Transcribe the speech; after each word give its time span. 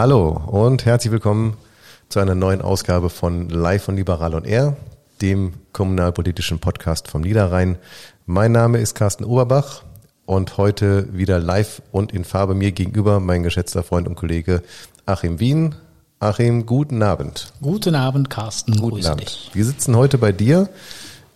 Hallo 0.00 0.30
und 0.46 0.86
herzlich 0.86 1.12
willkommen 1.12 1.58
zu 2.08 2.20
einer 2.20 2.34
neuen 2.34 2.62
Ausgabe 2.62 3.10
von 3.10 3.50
Live 3.50 3.84
von 3.84 3.96
Liberal 3.96 4.32
und 4.32 4.46
R, 4.46 4.74
dem 5.20 5.52
kommunalpolitischen 5.74 6.58
Podcast 6.58 7.06
vom 7.06 7.20
Niederrhein. 7.20 7.76
Mein 8.24 8.52
Name 8.52 8.78
ist 8.78 8.94
Carsten 8.94 9.24
Oberbach 9.24 9.82
und 10.24 10.56
heute 10.56 11.12
wieder 11.12 11.38
live 11.38 11.82
und 11.92 12.12
in 12.12 12.24
Farbe 12.24 12.54
mir 12.54 12.72
gegenüber 12.72 13.20
mein 13.20 13.42
geschätzter 13.42 13.82
Freund 13.82 14.08
und 14.08 14.14
Kollege 14.14 14.62
Achim 15.04 15.38
Wien. 15.38 15.74
Achim, 16.18 16.64
guten 16.64 17.02
Abend. 17.02 17.52
Guten 17.60 17.94
Abend, 17.94 18.30
Carsten. 18.30 18.76
Guten 18.78 18.96
Grüße 18.96 19.10
Abend. 19.10 19.20
dich. 19.20 19.50
Wir 19.52 19.66
sitzen 19.66 19.94
heute 19.96 20.16
bei 20.16 20.32
dir. 20.32 20.70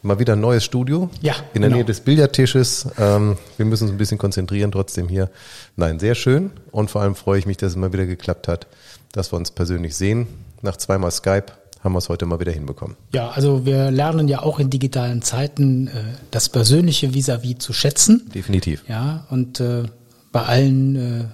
Mal 0.05 0.19
wieder 0.19 0.35
ein 0.35 0.41
neues 0.41 0.63
Studio. 0.63 1.09
Ja. 1.23 1.33
In 1.55 1.63
der 1.63 1.71
genau. 1.71 1.77
Nähe 1.77 1.85
des 1.87 2.01
Billardtisches. 2.01 2.89
Ähm, 2.99 3.39
wir 3.57 3.65
müssen 3.65 3.85
uns 3.85 3.93
ein 3.93 3.97
bisschen 3.97 4.19
konzentrieren 4.19 4.71
trotzdem 4.71 5.09
hier. 5.09 5.31
Nein, 5.77 5.99
sehr 5.99 6.15
schön. 6.15 6.51
Und 6.71 6.91
vor 6.91 7.01
allem 7.01 7.15
freue 7.15 7.39
ich 7.39 7.47
mich, 7.47 7.57
dass 7.57 7.71
es 7.71 7.77
mal 7.77 7.91
wieder 7.95 8.05
geklappt 8.05 8.47
hat, 8.47 8.67
dass 9.13 9.33
wir 9.33 9.39
uns 9.39 9.51
persönlich 9.51 9.97
sehen. 9.97 10.27
Nach 10.61 10.77
zweimal 10.77 11.11
Skype 11.11 11.47
haben 11.83 11.95
wir 11.95 11.99
es 11.99 12.11
heute 12.11 12.27
mal 12.27 12.39
wieder 12.39 12.53
hinbekommen. 12.53 12.99
Ja, 13.15 13.31
also 13.31 13.65
wir 13.65 13.91
lernen 13.91 14.29
ja 14.29 14.43
auch 14.43 14.61
in 14.61 14.69
digitalen 14.69 15.23
Zeiten 15.23 15.87
äh, 15.87 15.93
das 16.31 16.51
persönliche 16.51 17.15
vis-à-vis 17.15 17.55
-vis 17.55 17.59
zu 17.61 17.73
schätzen. 17.73 18.31
Definitiv. 18.35 18.85
Ja, 18.87 19.25
und 19.31 19.61
äh, 19.61 19.85
bei 20.33 20.43
allen 20.43 20.97
äh, 20.97 21.25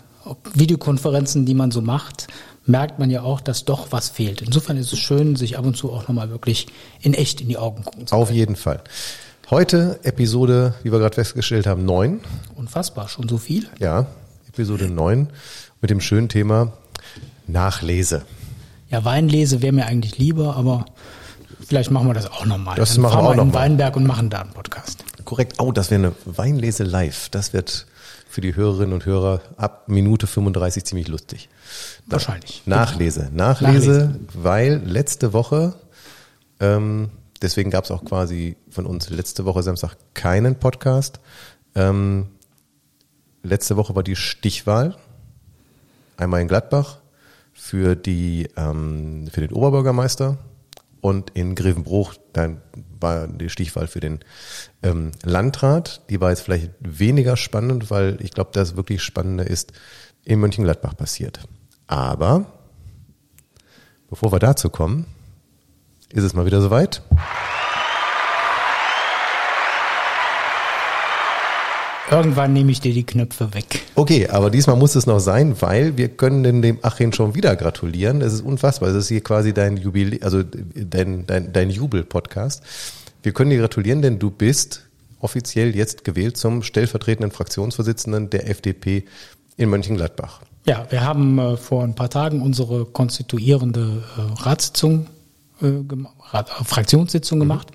Videokonferenzen, 0.55 1.45
die 1.45 1.55
man 1.55 1.73
so 1.73 1.83
macht, 1.83 2.29
merkt 2.71 2.99
man 2.99 3.11
ja 3.11 3.23
auch, 3.23 3.41
dass 3.41 3.65
doch 3.65 3.93
was 3.93 4.09
fehlt. 4.09 4.43
Insofern 4.43 4.77
ist 4.77 4.93
es 4.93 4.99
schön, 4.99 5.37
sich 5.37 5.59
ab 5.59 5.65
und 5.65 5.77
zu 5.77 5.93
auch 5.93 6.09
nochmal 6.09 6.31
wirklich 6.31 6.67
in 7.01 7.15
echt 7.15 7.41
in 7.41 7.49
die 7.49 7.59
Augen 7.59 7.85
gucken 7.85 8.07
zu 8.07 8.13
können. 8.13 8.23
Auf 8.23 8.31
jeden 8.31 8.57
Fall. 8.57 8.83
Heute 9.51 9.99
Episode, 10.05 10.75
wie 10.83 10.93
wir 10.93 10.99
gerade 10.99 11.15
festgestellt 11.15 11.67
haben, 11.67 11.85
neun. 11.85 12.21
Unfassbar, 12.55 13.09
schon 13.09 13.29
so 13.29 13.37
viel? 13.37 13.69
Ja, 13.79 14.07
Episode 14.49 14.89
neun 14.89 15.29
mit 15.81 15.91
dem 15.91 16.01
schönen 16.01 16.29
Thema 16.29 16.73
Nachlese. 17.47 18.23
Ja, 18.91 19.05
Weinlese 19.05 19.63
wäre 19.63 19.73
mir 19.73 19.87
eigentlich 19.87 20.19
lieber, 20.19 20.57
aber 20.57 20.85
vielleicht 21.65 21.91
machen 21.91 22.07
wir 22.07 22.15
das 22.15 22.31
auch 22.31 22.47
nochmal. 22.47 22.77
Das 22.77 22.95
Dann 22.95 23.03
machen 23.03 23.25
wir 23.25 23.29
auch 23.29 23.35
noch 23.35 23.45
in 23.45 23.55
Weinberg 23.55 23.97
und 23.97 24.07
machen 24.07 24.31
da 24.31 24.41
einen 24.41 24.51
Podcast. 24.51 25.05
Korrekt. 25.25 25.55
Oh, 25.59 25.73
das 25.73 25.91
wäre 25.91 26.03
eine 26.03 26.13
Weinlese 26.25 26.85
live. 26.85 27.29
Das 27.31 27.53
wird 27.53 27.87
für 28.31 28.41
die 28.41 28.55
Hörerinnen 28.55 28.93
und 28.93 29.07
Hörer 29.07 29.41
ab 29.57 29.89
Minute 29.89 30.29
35 30.29 30.85
ziemlich 30.85 31.09
lustig. 31.09 31.49
Wahrscheinlich. 32.07 32.63
Nachlese. 32.65 33.29
Nachlese, 33.33 33.91
Nachlese. 33.91 34.21
weil 34.35 34.81
letzte 34.85 35.33
Woche, 35.33 35.75
ähm, 36.61 37.11
deswegen 37.43 37.71
gab 37.71 37.85
es 37.85 37.91
auch 37.91 38.05
quasi 38.05 38.57
von 38.71 38.87
uns 38.87 39.11
letzte 39.11 39.47
Woche 39.47 39.65
Samstag 39.65 39.97
keinen 40.15 40.55
Podcast. 40.55 41.19
Ähm, 41.75 42.29
letzte 43.43 43.77
Woche 43.77 43.97
war 43.97 44.05
die 44.05 44.15
Stichwahl. 44.15 44.97
Einmal 46.17 46.41
in 46.41 46.47
Gladbach 46.47 46.99
für 47.53 47.97
die 47.97 48.49
ähm, 48.57 49.27
für 49.33 49.41
den 49.41 49.51
Oberbürgermeister 49.51 50.39
und 51.01 51.31
in 51.31 51.57
Grevenbruch 51.57 52.15
dann 52.33 52.63
war 53.01 53.29
die 53.29 53.49
Stichwahl 53.49 53.87
für 53.87 54.01
den 54.01 54.21
ähm, 54.83 55.13
Landrat. 55.23 56.03
Die 56.11 56.21
war 56.21 56.31
jetzt 56.31 56.43
vielleicht 56.43 56.71
weniger 56.81 57.37
spannend, 57.37 57.91
weil 57.91 58.19
ich 58.21 58.31
glaube, 58.31 58.51
das 58.53 58.77
wirklich 58.77 59.03
Spannende 59.03 59.45
ist 59.45 59.73
in 60.25 60.41
Mönchengladbach 60.41 60.97
passiert. 60.97 61.41
Aber 61.87 62.47
bevor 64.09 64.33
wir 64.33 64.39
dazu 64.39 64.71
kommen, 64.71 65.07
ist 66.13 66.25
es 66.25 66.35
mal 66.35 66.47
wieder 66.47 66.61
soweit. 66.61 67.03
Irgendwann 72.11 72.53
nehme 72.53 72.73
ich 72.73 72.81
dir 72.81 72.93
die 72.93 73.05
Knöpfe 73.05 73.55
weg. 73.55 73.83
Okay, 73.95 74.27
aber 74.27 74.51
diesmal 74.51 74.77
muss 74.77 74.97
es 74.97 75.07
noch 75.07 75.21
sein, 75.21 75.55
weil 75.61 75.97
wir 75.97 76.09
können 76.09 76.43
denn 76.43 76.61
dem 76.61 76.79
Achim 76.83 77.13
schon 77.13 77.35
wieder 77.37 77.55
gratulieren. 77.55 78.21
Es 78.21 78.33
ist 78.33 78.41
unfassbar. 78.41 78.89
Es 78.89 78.97
ist 78.97 79.09
hier 79.09 79.23
quasi 79.23 79.55
dein 79.55 79.77
Jubilä 79.77 80.19
also 80.23 80.43
dein, 80.43 81.27
dein, 81.27 81.53
dein 81.53 81.71
Jubel-Podcast. 81.71 82.63
Wir 83.23 83.33
können 83.33 83.51
dir 83.51 83.59
gratulieren, 83.59 84.03
denn 84.03 84.19
du 84.19 84.31
bist 84.31 84.89
offiziell 85.21 85.77
jetzt 85.77 86.03
gewählt 86.03 86.37
zum 86.37 86.63
stellvertretenden 86.63 87.31
Fraktionsvorsitzenden 87.31 88.31
der 88.31 88.49
FDP 88.49 89.05
in 89.57 89.69
Mönchengladbach. 89.69 90.41
Ja, 90.67 90.87
wir 90.91 91.03
haben 91.03 91.39
äh, 91.39 91.57
vor 91.57 91.85
ein 91.85 91.95
paar 91.95 92.11
Tagen 92.11 92.43
unsere 92.43 92.87
konstituierende 92.87 94.03
äh, 94.17 94.43
Ratssitzung, 94.43 95.07
äh, 95.63 95.67
äh, 95.67 96.65
Fraktionssitzung 96.65 97.39
mhm. 97.39 97.43
gemacht 97.43 97.69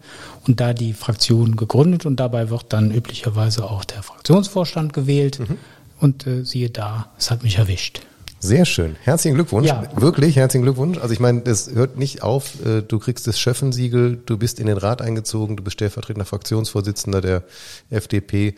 und 0.48 0.60
da 0.60 0.74
die 0.74 0.94
Fraktion 0.94 1.56
gegründet 1.56 2.06
und 2.06 2.20
dabei 2.20 2.50
wird 2.50 2.74
dann 2.74 2.92
üblicherweise 2.92 3.66
auch 3.66 3.86
der 3.86 4.04
Fraktionsvorstand 4.04 4.94
gewählt. 4.94 5.40
Mhm. 5.40 5.58
Und 6.00 6.28
äh, 6.28 6.44
siehe 6.44 6.70
da, 6.70 7.12
es 7.18 7.32
hat 7.32 7.44
mich 7.44 7.58
erwischt. 7.58 8.02
Sehr 8.40 8.66
schön. 8.66 8.96
Herzlichen 9.02 9.36
Glückwunsch. 9.36 9.68
Ja. 9.68 9.84
Wirklich 9.96 10.36
herzlichen 10.36 10.64
Glückwunsch. 10.64 10.98
Also 11.00 11.14
ich 11.14 11.20
meine, 11.20 11.42
das 11.42 11.72
hört 11.72 11.98
nicht 11.98 12.22
auf. 12.22 12.64
Äh, 12.66 12.82
du 12.82 13.00
kriegst 13.00 13.26
das 13.28 13.40
Schöffensiegel, 13.40 14.22
du 14.24 14.38
bist 14.38 14.60
in 14.60 14.68
den 14.68 14.78
Rat 14.78 15.02
eingezogen, 15.02 15.58
du 15.58 15.64
bist 15.64 15.76
stellvertretender 15.76 16.26
Fraktionsvorsitzender 16.26 17.22
der 17.22 17.44
FDP. 17.90 18.56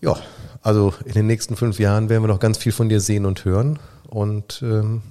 Ja, 0.00 0.16
also 0.62 0.92
in 1.04 1.12
den 1.12 1.26
nächsten 1.26 1.56
fünf 1.56 1.78
Jahren 1.78 2.08
werden 2.08 2.22
wir 2.22 2.28
noch 2.28 2.40
ganz 2.40 2.58
viel 2.58 2.72
von 2.72 2.88
dir 2.88 3.00
sehen 3.00 3.24
und 3.24 3.44
hören. 3.44 3.78
Und 4.08 4.60
ähm, 4.62 5.02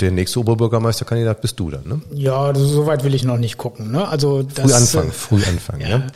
der 0.00 0.10
nächste 0.10 0.40
Oberbürgermeisterkandidat 0.40 1.40
bist 1.40 1.58
du 1.58 1.70
dann, 1.70 1.86
ne? 1.86 2.00
Ja, 2.12 2.54
so 2.54 2.86
weit 2.86 3.04
will 3.04 3.14
ich 3.14 3.24
noch 3.24 3.38
nicht 3.38 3.56
gucken. 3.56 3.90
Ne? 3.90 4.06
Also 4.06 4.42
das, 4.42 4.64
früh 4.64 4.74
anfangen, 4.74 5.08
äh, 5.08 5.12
früh 5.12 5.42
anfangen. 5.44 5.80
Ja. 5.80 5.88
ja. 5.88 6.06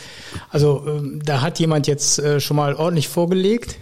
Also 0.50 0.84
ähm, 0.86 1.20
da 1.24 1.40
hat 1.40 1.58
jemand 1.58 1.86
jetzt 1.86 2.18
äh, 2.18 2.40
schon 2.40 2.56
mal 2.56 2.74
ordentlich 2.74 3.08
vorgelegt. 3.08 3.76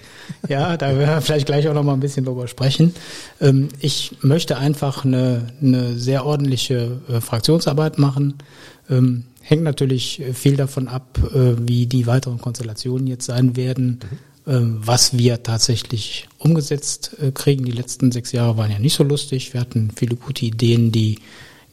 Ja, 0.49 0.77
da 0.77 0.97
werden 0.97 1.15
wir 1.15 1.21
vielleicht 1.21 1.47
gleich 1.47 1.69
auch 1.69 1.75
noch 1.75 1.83
mal 1.83 1.95
ein 1.95 2.01
bisschen 2.01 2.25
drüber 2.25 2.47
sprechen. 2.47 2.95
Ähm, 3.41 3.69
ich 3.81 4.17
möchte 4.21 4.57
einfach 4.57 5.05
eine, 5.05 5.49
eine 5.61 5.97
sehr 5.97 6.27
ordentliche 6.27 7.01
äh, 7.09 7.21
Fraktionsarbeit 7.21 7.99
machen. 7.99 8.35
Ähm, 8.89 9.25
hängt 9.41 9.65
natürlich 9.65 10.23
viel 10.33 10.57
davon 10.57 10.87
ab, 10.87 11.19
äh, 11.35 11.55
wie 11.59 11.87
die 11.87 12.07
weiteren 12.07 12.41
Konstellationen 12.41 13.09
jetzt 13.09 13.27
sein 13.27 13.57
werden. 13.57 14.01
Mhm 14.03 14.32
was 14.45 15.17
wir 15.17 15.43
tatsächlich 15.43 16.29
umgesetzt 16.39 17.17
äh, 17.21 17.31
kriegen. 17.31 17.65
Die 17.65 17.73
letzten 17.73 18.11
sechs 18.11 18.33
Jahre 18.33 18.57
waren 18.57 18.71
ja 18.71 18.79
nicht 18.79 18.95
so 18.95 19.05
lustig. 19.05 19.53
Wir 19.53 19.61
hatten 19.61 19.91
viele 19.95 20.17
gute 20.17 20.45
Ideen, 20.45 20.91
die 20.91 21.21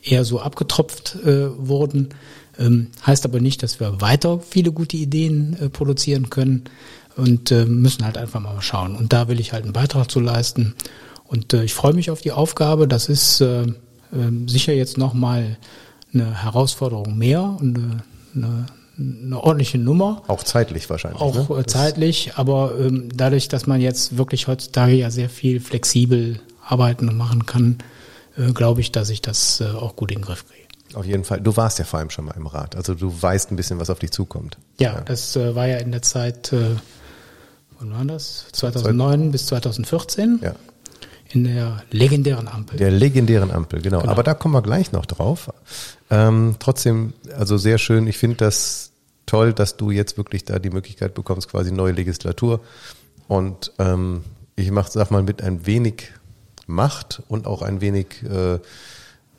eher 0.04 0.24
so 0.24 0.40
abgetropft 0.40 1.16
äh, 1.26 1.50
wurden. 1.58 2.10
Ähm, 2.58 2.88
heißt 3.06 3.26
aber 3.26 3.40
nicht, 3.40 3.64
dass 3.64 3.80
wir 3.80 4.02
weiter 4.02 4.40
viele 4.40 4.72
gute 4.72 4.98
Ideen 4.98 5.58
äh, 5.60 5.70
produzieren 5.70 6.30
können 6.30 6.66
und 7.16 7.52
müssen 7.52 8.06
halt 8.06 8.18
einfach 8.18 8.40
mal 8.40 8.62
schauen. 8.62 8.96
Und 8.96 9.12
da 9.12 9.28
will 9.28 9.42
ich 9.42 9.52
halt 9.52 9.66
einen 9.66 9.74
Beitrag 9.74 10.10
zu 10.10 10.22
leisten. 10.22 10.74
Und 11.26 11.52
ich 11.52 11.74
freue 11.74 11.92
mich 11.92 12.12
auf 12.12 12.22
die 12.22 12.32
Aufgabe. 12.32 12.88
Das 12.88 13.10
ist 13.10 13.42
ähm, 13.42 14.48
sicher 14.48 14.72
jetzt 14.72 14.98
nochmal 14.98 15.58
eine 16.14 16.42
Herausforderung 16.42 17.18
mehr 17.18 17.58
und 17.60 18.04
eine, 18.34 18.66
eine 19.00 19.42
ordentliche 19.42 19.78
Nummer. 19.78 20.24
Auch 20.28 20.44
zeitlich 20.44 20.90
wahrscheinlich. 20.90 21.22
Auch 21.22 21.50
ne? 21.50 21.60
Äh, 21.60 21.66
zeitlich, 21.66 22.34
aber 22.36 22.74
ähm, 22.80 23.10
dadurch, 23.16 23.48
dass 23.48 23.66
man 23.66 23.80
jetzt 23.82 24.18
wirklich 24.18 24.48
heutzutage 24.48 24.94
ja 24.94 25.10
sehr 25.10 25.30
viel 25.30 25.60
flexibel 25.60 26.42
arbeiten 26.66 27.08
und 27.10 27.18
machen 27.18 27.46
kann, 27.46 27.78
äh, 28.38 28.52
glaube 28.52 28.82
ich, 28.82 28.92
dass 28.92 29.10
ich 29.10 29.22
das 29.22 29.62
äh, 29.62 29.66
auch 29.66 29.96
gut 29.96 30.12
in 30.12 30.20
den 30.20 30.26
Griff 30.26 30.46
kriege. 30.48 30.60
Auf 30.96 31.06
jeden 31.06 31.24
Fall. 31.24 31.40
Du 31.40 31.56
warst 31.56 31.80
ja 31.80 31.86
vor 31.86 32.00
allem 32.00 32.10
schon 32.10 32.26
mal 32.26 32.36
im 32.36 32.48
Rat. 32.48 32.76
Also 32.76 32.96
du 32.96 33.14
weißt 33.22 33.52
ein 33.52 33.56
bisschen, 33.56 33.80
was 33.80 33.90
auf 33.90 34.00
dich 34.00 34.12
zukommt. 34.12 34.58
Ja, 34.80 34.94
ja. 34.94 35.02
das 35.02 35.36
äh, 35.36 35.56
war 35.56 35.68
ja 35.68 35.78
in 35.78 35.92
der 35.92 36.02
Zeit, 36.02 36.52
äh, 36.52 36.76
wann 37.80 37.92
war 37.92 38.06
das? 38.06 38.48
2009 38.52 39.32
bis 39.32 39.46
2014. 39.48 40.40
Ja. 40.42 40.56
In 41.32 41.44
der 41.44 41.84
legendären 41.92 42.48
Ampel. 42.48 42.80
Der 42.80 42.90
legendären 42.90 43.52
Ampel, 43.52 43.82
genau. 43.82 44.02
genau. 44.02 44.12
Aber 44.12 44.24
da 44.24 44.34
kommen 44.34 44.56
wir 44.56 44.64
gleich 44.64 44.92
noch 44.92 45.06
drauf. 45.06 45.54
Ähm, 46.10 46.56
trotzdem, 46.58 47.14
also 47.38 47.58
sehr 47.58 47.78
schön. 47.78 48.08
Ich 48.08 48.18
finde 48.18 48.38
das 48.38 48.90
toll, 49.30 49.54
dass 49.54 49.78
du 49.78 49.92
jetzt 49.92 50.18
wirklich 50.18 50.44
da 50.44 50.58
die 50.58 50.72
Möglichkeit 50.72 51.14
bekommst, 51.14 51.50
quasi 51.50 51.72
neue 51.72 51.92
Legislatur. 51.92 52.62
Und 53.28 53.72
ähm, 53.78 54.24
ich 54.56 54.72
mach, 54.72 54.88
sag 54.88 55.12
mal, 55.12 55.22
mit 55.22 55.44
ein 55.44 55.68
wenig 55.68 56.12
Macht 56.66 57.22
und 57.28 57.46
auch 57.46 57.62
ein 57.62 57.80
wenig, 57.80 58.24
äh, 58.24 58.60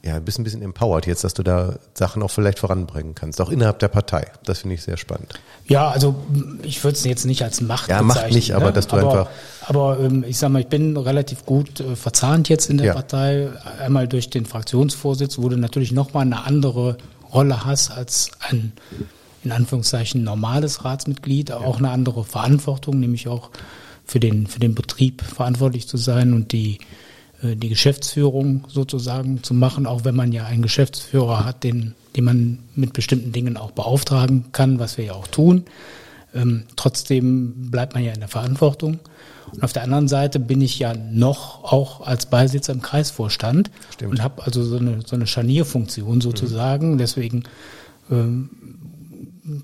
ja, 0.02 0.18
bist 0.20 0.38
ein 0.38 0.44
bisschen 0.44 0.62
empowered 0.62 1.06
jetzt, 1.06 1.24
dass 1.24 1.34
du 1.34 1.42
da 1.42 1.74
Sachen 1.94 2.22
auch 2.22 2.30
vielleicht 2.30 2.60
voranbringen 2.60 3.16
kannst, 3.16 3.40
auch 3.40 3.50
innerhalb 3.50 3.80
der 3.80 3.88
Partei. 3.88 4.28
Das 4.44 4.60
finde 4.60 4.76
ich 4.76 4.82
sehr 4.82 4.96
spannend. 4.96 5.34
Ja, 5.66 5.88
also 5.88 6.14
ich 6.62 6.82
würde 6.84 6.96
es 6.96 7.04
jetzt 7.04 7.26
nicht 7.26 7.42
als 7.42 7.60
Macht 7.60 7.90
ja, 7.90 8.00
bezeichnen. 8.00 8.14
Ja, 8.16 8.22
Macht 8.22 8.34
nicht, 8.34 8.54
aber 8.54 8.66
ne? 8.66 8.72
dass 8.72 8.86
du 8.86 8.96
aber, 8.96 9.10
einfach. 9.10 9.30
Aber 9.66 9.98
ähm, 10.00 10.24
ich 10.26 10.38
sag 10.38 10.50
mal, 10.50 10.60
ich 10.60 10.68
bin 10.68 10.96
relativ 10.96 11.44
gut 11.44 11.80
äh, 11.80 11.96
verzahnt 11.96 12.48
jetzt 12.48 12.70
in 12.70 12.78
der 12.78 12.86
ja. 12.86 12.94
Partei. 12.94 13.48
Einmal 13.80 14.06
durch 14.06 14.30
den 14.30 14.46
Fraktionsvorsitz, 14.46 15.38
wo 15.38 15.48
du 15.48 15.56
natürlich 15.56 15.90
nochmal 15.90 16.22
eine 16.22 16.44
andere 16.44 16.96
Rolle 17.32 17.64
hast 17.64 17.90
als 17.90 18.30
ein 18.40 18.72
in 19.44 19.52
Anführungszeichen 19.52 20.22
normales 20.22 20.84
Ratsmitglied 20.84 21.52
auch 21.52 21.78
eine 21.78 21.90
andere 21.90 22.24
Verantwortung, 22.24 23.00
nämlich 23.00 23.28
auch 23.28 23.50
für 24.04 24.20
den, 24.20 24.46
für 24.46 24.60
den 24.60 24.74
Betrieb 24.74 25.22
verantwortlich 25.22 25.88
zu 25.88 25.96
sein 25.96 26.32
und 26.32 26.52
die, 26.52 26.78
äh, 27.42 27.56
die 27.56 27.68
Geschäftsführung 27.68 28.64
sozusagen 28.68 29.42
zu 29.42 29.54
machen, 29.54 29.86
auch 29.86 30.04
wenn 30.04 30.16
man 30.16 30.32
ja 30.32 30.44
einen 30.44 30.62
Geschäftsführer 30.62 31.44
hat, 31.44 31.64
den, 31.64 31.94
den 32.16 32.24
man 32.24 32.58
mit 32.74 32.92
bestimmten 32.92 33.32
Dingen 33.32 33.56
auch 33.56 33.70
beauftragen 33.70 34.46
kann, 34.52 34.78
was 34.78 34.98
wir 34.98 35.06
ja 35.06 35.12
auch 35.12 35.28
tun. 35.28 35.64
Ähm, 36.34 36.64
trotzdem 36.76 37.70
bleibt 37.70 37.94
man 37.94 38.04
ja 38.04 38.12
in 38.12 38.20
der 38.20 38.28
Verantwortung. 38.28 39.00
Und 39.52 39.64
auf 39.64 39.72
der 39.72 39.82
anderen 39.82 40.08
Seite 40.08 40.38
bin 40.38 40.60
ich 40.60 40.78
ja 40.78 40.94
noch 40.94 41.64
auch 41.64 42.06
als 42.06 42.26
Beisitzer 42.26 42.72
im 42.72 42.82
Kreisvorstand 42.82 43.70
Stimmt. 43.90 44.12
und 44.12 44.22
habe 44.22 44.44
also 44.44 44.62
so 44.62 44.76
eine, 44.76 45.00
so 45.04 45.16
eine 45.16 45.26
Scharnierfunktion 45.26 46.20
sozusagen. 46.20 46.92
Mhm. 46.92 46.98
Deswegen 46.98 47.42
ähm, 48.10 48.50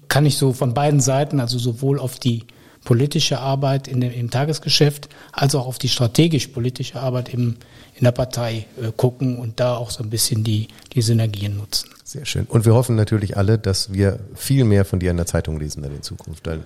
kann 0.09 0.27
ich 0.27 0.37
so 0.37 0.53
von 0.53 0.75
beiden 0.75 1.00
Seiten, 1.00 1.41
also 1.41 1.59
sowohl 1.59 1.99
auf 1.99 2.19
die 2.19 2.44
politische 2.87 3.41
Arbeit 3.41 3.88
in 3.88 4.00
dem, 4.00 4.12
im 4.12 4.31
Tagesgeschäft 4.31 5.09
als 5.33 5.55
auch 5.55 5.67
auf 5.67 5.79
die 5.79 5.88
strategisch-politische 5.88 7.00
Arbeit 7.00 7.35
im, 7.35 7.56
in 7.94 8.05
der 8.05 8.12
Partei 8.12 8.67
äh, 8.81 8.93
gucken 8.97 9.38
und 9.38 9.59
da 9.59 9.77
auch 9.77 9.91
so 9.91 10.03
ein 10.05 10.09
bisschen 10.09 10.44
die, 10.44 10.69
die 10.94 11.03
Synergien 11.03 11.56
nutzen. 11.56 11.91
Sehr 12.05 12.25
schön. 12.25 12.47
Und 12.47 12.65
wir 12.65 12.75
hoffen 12.75 12.94
natürlich 12.94 13.37
alle, 13.37 13.59
dass 13.59 13.93
wir 13.93 14.21
viel 14.37 14.65
mehr 14.65 14.85
von 14.85 15.00
dir 15.00 15.11
in 15.11 15.17
der 15.17 15.27
Zeitung 15.27 15.59
lesen 15.59 15.83
dann 15.83 15.93
in 15.93 16.03
Zukunft, 16.03 16.47
weil 16.47 16.65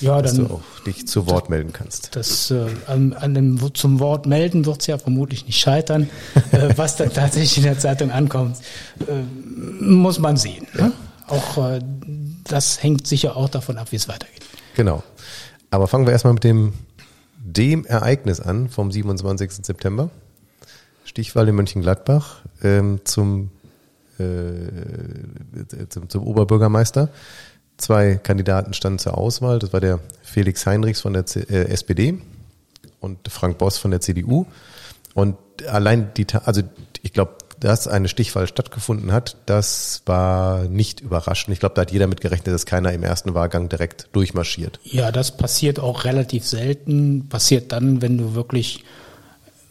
ja, 0.00 0.22
dass 0.22 0.34
dann, 0.34 0.48
du 0.48 0.54
auch 0.54 0.84
dich 0.86 1.06
zu 1.06 1.26
Wort 1.26 1.44
das, 1.44 1.50
melden 1.50 1.74
kannst. 1.74 2.16
Das, 2.16 2.50
äh, 2.50 2.64
an, 2.86 3.12
an 3.12 3.34
dem 3.34 3.74
zum 3.74 4.00
Wort 4.00 4.24
melden 4.24 4.64
wird 4.64 4.80
es 4.80 4.86
ja 4.86 4.96
vermutlich 4.96 5.44
nicht 5.44 5.60
scheitern. 5.60 6.08
äh, 6.52 6.70
was 6.76 6.96
dann 6.96 7.12
tatsächlich 7.12 7.58
in 7.58 7.64
der 7.64 7.78
Zeitung 7.78 8.10
ankommt, 8.10 8.56
äh, 9.00 9.84
muss 9.84 10.18
man 10.18 10.38
sehen. 10.38 10.66
Ne? 10.72 10.80
Ja. 10.80 10.86
Ne? 10.86 10.92
Auch 11.26 11.58
äh, 11.58 11.80
das 12.44 12.82
hängt 12.82 13.06
sicher 13.06 13.36
auch 13.36 13.48
davon 13.48 13.78
ab, 13.78 13.92
wie 13.92 13.96
es 13.96 14.08
weitergeht. 14.08 14.42
Genau. 14.74 15.02
Aber 15.70 15.86
fangen 15.86 16.06
wir 16.06 16.12
erstmal 16.12 16.34
mit 16.34 16.44
dem, 16.44 16.72
dem 17.38 17.84
Ereignis 17.84 18.40
an 18.40 18.68
vom 18.68 18.90
27. 18.90 19.64
September. 19.64 20.10
Stichwahl 21.04 21.48
in 21.48 21.54
Mönchengladbach 21.56 22.42
ähm, 22.62 23.00
zum 23.04 23.50
äh, 24.18 25.86
zum, 25.88 26.08
zum 26.08 26.26
Oberbürgermeister. 26.26 27.08
Zwei 27.78 28.16
Kandidaten 28.16 28.74
standen 28.74 28.98
zur 28.98 29.16
Auswahl. 29.16 29.58
Das 29.58 29.72
war 29.72 29.80
der 29.80 29.98
Felix 30.22 30.66
Heinrichs 30.66 31.00
von 31.00 31.14
der 31.14 31.26
C 31.26 31.40
äh, 31.40 31.68
SPD 31.68 32.18
und 33.00 33.18
Frank 33.28 33.58
Boss 33.58 33.78
von 33.78 33.90
der 33.90 34.00
CDU. 34.00 34.46
Und 35.14 35.36
allein 35.66 36.12
die, 36.14 36.26
also 36.44 36.62
ich 37.02 37.12
glaube, 37.12 37.36
dass 37.60 37.86
eine 37.86 38.08
Stichwahl 38.08 38.46
stattgefunden 38.46 39.12
hat, 39.12 39.36
das 39.46 40.02
war 40.06 40.64
nicht 40.64 41.00
überraschend. 41.00 41.52
Ich 41.52 41.60
glaube, 41.60 41.74
da 41.74 41.82
hat 41.82 41.92
jeder 41.92 42.06
mit 42.06 42.20
gerechnet, 42.20 42.54
dass 42.54 42.66
keiner 42.66 42.92
im 42.92 43.02
ersten 43.02 43.34
Wahlgang 43.34 43.68
direkt 43.68 44.08
durchmarschiert. 44.12 44.80
Ja, 44.82 45.12
das 45.12 45.36
passiert 45.36 45.78
auch 45.78 46.04
relativ 46.04 46.46
selten. 46.46 47.28
Passiert 47.28 47.72
dann, 47.72 48.00
wenn 48.00 48.16
du 48.16 48.34
wirklich 48.34 48.84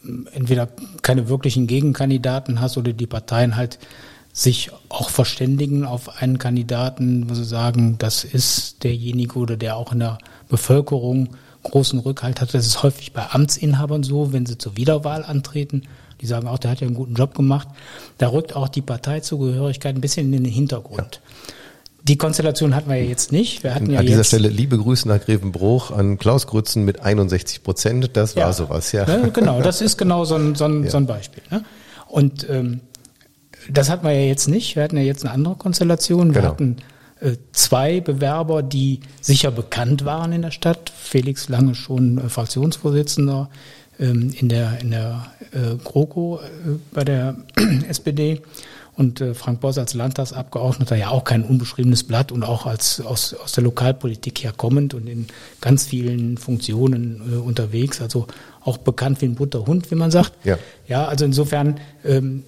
ähm, 0.04 0.28
entweder 0.32 0.68
keine 1.02 1.28
wirklichen 1.28 1.66
Gegenkandidaten 1.66 2.60
hast 2.60 2.78
oder 2.78 2.92
die 2.92 3.08
Parteien 3.08 3.56
halt 3.56 3.78
sich 4.32 4.70
auch 4.88 5.10
verständigen 5.10 5.84
auf 5.84 6.22
einen 6.22 6.38
Kandidaten, 6.38 7.28
wo 7.28 7.34
sie 7.34 7.44
sagen, 7.44 7.96
das 7.98 8.22
ist 8.22 8.84
derjenige 8.84 9.36
oder 9.36 9.56
der 9.56 9.76
auch 9.76 9.92
in 9.92 9.98
der 9.98 10.18
Bevölkerung 10.48 11.30
großen 11.64 11.98
Rückhalt 11.98 12.40
hat. 12.40 12.54
Das 12.54 12.66
ist 12.66 12.82
häufig 12.82 13.12
bei 13.12 13.28
Amtsinhabern 13.30 14.04
so, 14.04 14.32
wenn 14.32 14.46
sie 14.46 14.56
zur 14.56 14.76
Wiederwahl 14.76 15.24
antreten. 15.24 15.82
Die 16.20 16.26
sagen 16.26 16.46
auch, 16.48 16.58
der 16.58 16.70
hat 16.70 16.80
ja 16.80 16.86
einen 16.86 16.96
guten 16.96 17.14
Job 17.14 17.34
gemacht. 17.34 17.68
Da 18.18 18.28
rückt 18.28 18.54
auch 18.54 18.68
die 18.68 18.82
Parteizugehörigkeit 18.82 19.94
ein 19.94 20.00
bisschen 20.00 20.32
in 20.32 20.44
den 20.44 20.52
Hintergrund. 20.52 21.20
Ja. 21.22 21.52
Die 22.02 22.16
Konstellation 22.16 22.74
hatten 22.74 22.88
wir 22.88 22.96
ja 22.96 23.08
jetzt 23.08 23.30
nicht. 23.30 23.62
Wir 23.62 23.74
hatten 23.74 23.88
An 23.88 23.92
ja 23.92 24.02
dieser 24.02 24.24
Stelle 24.24 24.48
liebe 24.48 24.78
Grüße 24.78 25.06
nach 25.06 25.20
Grevenbruch 25.20 25.90
an 25.90 26.18
Klaus 26.18 26.46
Grützen 26.46 26.84
mit 26.84 27.00
61 27.00 27.62
Prozent. 27.62 28.10
Das 28.14 28.36
war 28.36 28.44
ja, 28.44 28.52
sowas, 28.52 28.92
ja. 28.92 29.06
Ne, 29.06 29.30
genau, 29.32 29.60
das 29.60 29.80
ist 29.82 29.98
genau 29.98 30.24
so 30.24 30.36
ein, 30.36 30.54
so 30.54 30.64
ein, 30.64 30.84
ja. 30.84 30.90
so 30.90 30.96
ein 30.96 31.06
Beispiel. 31.06 31.42
Ne? 31.50 31.62
Und 32.08 32.48
ähm, 32.48 32.80
das 33.70 33.90
hatten 33.90 34.06
wir 34.06 34.12
ja 34.12 34.26
jetzt 34.26 34.48
nicht. 34.48 34.76
Wir 34.76 34.82
hatten 34.82 34.96
ja 34.96 35.02
jetzt 35.02 35.24
eine 35.24 35.34
andere 35.34 35.56
Konstellation. 35.56 36.34
Wir 36.34 36.40
genau. 36.40 36.52
hatten 36.52 36.76
äh, 37.20 37.36
zwei 37.52 38.00
Bewerber, 38.00 38.62
die 38.62 39.00
sicher 39.20 39.50
bekannt 39.50 40.04
waren 40.04 40.32
in 40.32 40.42
der 40.42 40.52
Stadt. 40.52 40.90
Felix 40.96 41.48
Lange 41.48 41.74
schon 41.74 42.18
äh, 42.18 42.28
Fraktionsvorsitzender 42.28 43.50
in 44.04 44.48
der, 44.48 44.80
in 44.80 44.90
der 44.90 45.26
äh, 45.52 45.76
GroKo 45.82 46.40
äh, 46.42 46.78
bei 46.92 47.04
der 47.04 47.36
SPD 47.88 48.40
und 48.96 49.20
äh, 49.20 49.34
Frank 49.34 49.60
Boss 49.60 49.78
als 49.78 49.94
Landtagsabgeordneter 49.94 50.96
ja 50.96 51.08
auch 51.08 51.24
kein 51.24 51.42
unbeschriebenes 51.42 52.04
Blatt 52.04 52.32
und 52.32 52.42
auch 52.42 52.66
als 52.66 53.00
aus, 53.00 53.34
aus 53.34 53.52
der 53.52 53.64
Lokalpolitik 53.64 54.42
herkommend 54.44 54.94
und 54.94 55.08
in 55.08 55.26
ganz 55.60 55.86
vielen 55.86 56.36
Funktionen 56.38 57.32
äh, 57.32 57.36
unterwegs, 57.36 58.00
also 58.00 58.26
auch 58.62 58.76
bekannt 58.76 59.22
wie 59.22 59.26
ein 59.26 59.36
bunter 59.36 59.66
Hund, 59.66 59.90
wie 59.90 59.94
man 59.94 60.10
sagt. 60.10 60.32
Ja, 60.44 60.58
ja 60.86 61.06
also 61.06 61.24
insofern 61.24 61.80
ähm, 62.04 62.44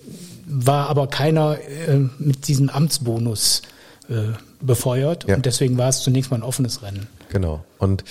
war 0.46 0.88
aber 0.88 1.06
keiner 1.06 1.56
äh, 1.58 1.98
mit 2.18 2.48
diesem 2.48 2.68
Amtsbonus 2.68 3.62
äh, 4.10 4.34
befeuert 4.60 5.26
ja. 5.28 5.36
und 5.36 5.46
deswegen 5.46 5.78
war 5.78 5.88
es 5.88 6.00
zunächst 6.00 6.30
mal 6.30 6.38
ein 6.38 6.42
offenes 6.42 6.82
Rennen. 6.82 7.06
Genau. 7.30 7.64
Und 7.78 8.04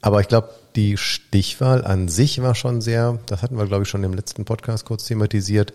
aber 0.00 0.20
ich 0.20 0.28
glaube, 0.28 0.50
die 0.76 0.96
Stichwahl 0.96 1.84
an 1.84 2.08
sich 2.08 2.42
war 2.42 2.54
schon 2.54 2.80
sehr, 2.80 3.18
das 3.26 3.42
hatten 3.42 3.56
wir, 3.56 3.66
glaube 3.66 3.84
ich, 3.84 3.88
schon 3.88 4.04
im 4.04 4.14
letzten 4.14 4.44
Podcast 4.44 4.84
kurz 4.84 5.04
thematisiert. 5.04 5.72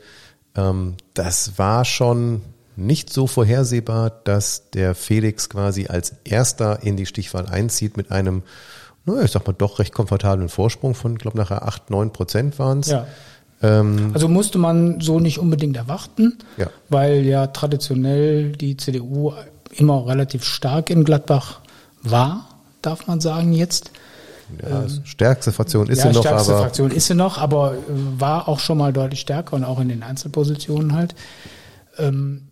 Ähm, 0.55 0.95
das 1.13 1.57
war 1.57 1.85
schon 1.85 2.41
nicht 2.75 3.11
so 3.11 3.27
vorhersehbar, 3.27 4.09
dass 4.23 4.71
der 4.71 4.95
Felix 4.95 5.49
quasi 5.49 5.87
als 5.87 6.15
erster 6.23 6.83
in 6.83 6.97
die 6.97 7.05
Stichwahl 7.05 7.47
einzieht 7.47 7.97
mit 7.97 8.11
einem, 8.11 8.43
naja, 9.05 9.23
ich 9.23 9.31
sag 9.31 9.45
mal, 9.45 9.53
doch 9.53 9.79
recht 9.79 9.93
komfortablen 9.93 10.49
Vorsprung 10.49 10.95
von, 10.95 11.17
glaube 11.17 11.37
nachher 11.37 11.67
acht, 11.67 11.89
neun 11.89 12.11
Prozent 12.11 12.57
waren 12.59 12.79
es. 12.79 12.87
Ja. 12.87 13.07
Ähm, 13.61 14.11
also 14.13 14.27
musste 14.27 14.57
man 14.57 15.01
so 15.01 15.19
nicht 15.19 15.39
unbedingt 15.39 15.75
erwarten, 15.75 16.37
ja. 16.57 16.67
weil 16.89 17.25
ja 17.25 17.47
traditionell 17.47 18.53
die 18.53 18.77
CDU 18.77 19.33
immer 19.71 20.07
relativ 20.07 20.43
stark 20.43 20.89
in 20.89 21.03
Gladbach 21.03 21.59
war, 22.01 22.47
darf 22.81 23.07
man 23.07 23.19
sagen 23.19 23.53
jetzt. 23.53 23.91
Ja, 24.61 24.83
ähm, 24.83 25.01
stärkste 25.03 25.51
Fraktion 25.51 25.87
ist 25.87 25.99
ja, 25.99 26.05
sie 26.05 26.13
noch, 26.13 26.21
stärkste 26.21 26.51
aber 26.53 26.61
Fraktion 26.63 26.91
ist 26.91 27.07
sie 27.07 27.15
noch, 27.15 27.37
aber 27.37 27.73
äh, 27.73 27.77
war 28.17 28.47
auch 28.47 28.59
schon 28.59 28.77
mal 28.77 28.93
deutlich 28.93 29.19
stärker 29.19 29.55
und 29.55 29.63
auch 29.63 29.79
in 29.79 29.89
den 29.89 30.03
Einzelpositionen 30.03 30.93
halt. 30.93 31.15
Ähm, 31.97 32.47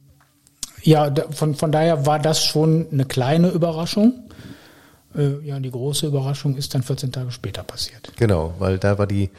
ja, 0.84 1.14
von, 1.32 1.56
von 1.56 1.72
daher 1.72 2.06
war 2.06 2.20
das 2.20 2.44
schon 2.44 2.88
eine 2.92 3.06
kleine 3.06 3.50
Überraschung. 3.50 4.14
Äh, 5.16 5.40
ja, 5.46 5.60
die 5.60 5.72
große 5.72 6.08
Überraschung 6.08 6.56
ist 6.56 6.74
dann 6.76 6.84
14 6.84 7.12
Tage 7.12 7.32
später 7.32 7.64
passiert. 7.64 8.12
Genau, 8.18 8.54
weil 8.60 8.78
da 8.78 8.98
war 8.98 9.08
die 9.08 9.30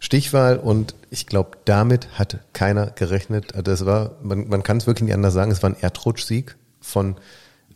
Stichwahl 0.00 0.58
und 0.58 0.94
ich 1.10 1.26
glaube, 1.26 1.58
damit 1.64 2.08
hat 2.18 2.38
keiner 2.52 2.86
gerechnet. 2.86 3.54
Also 3.54 3.62
das 3.62 3.86
war, 3.86 4.12
man, 4.22 4.48
man 4.48 4.62
kann 4.62 4.76
es 4.76 4.86
wirklich 4.86 5.04
nicht 5.04 5.14
anders 5.14 5.34
sagen, 5.34 5.50
es 5.50 5.62
war 5.62 5.70
ein 5.70 5.76
Erdrutschsieg 5.80 6.56
von 6.80 7.16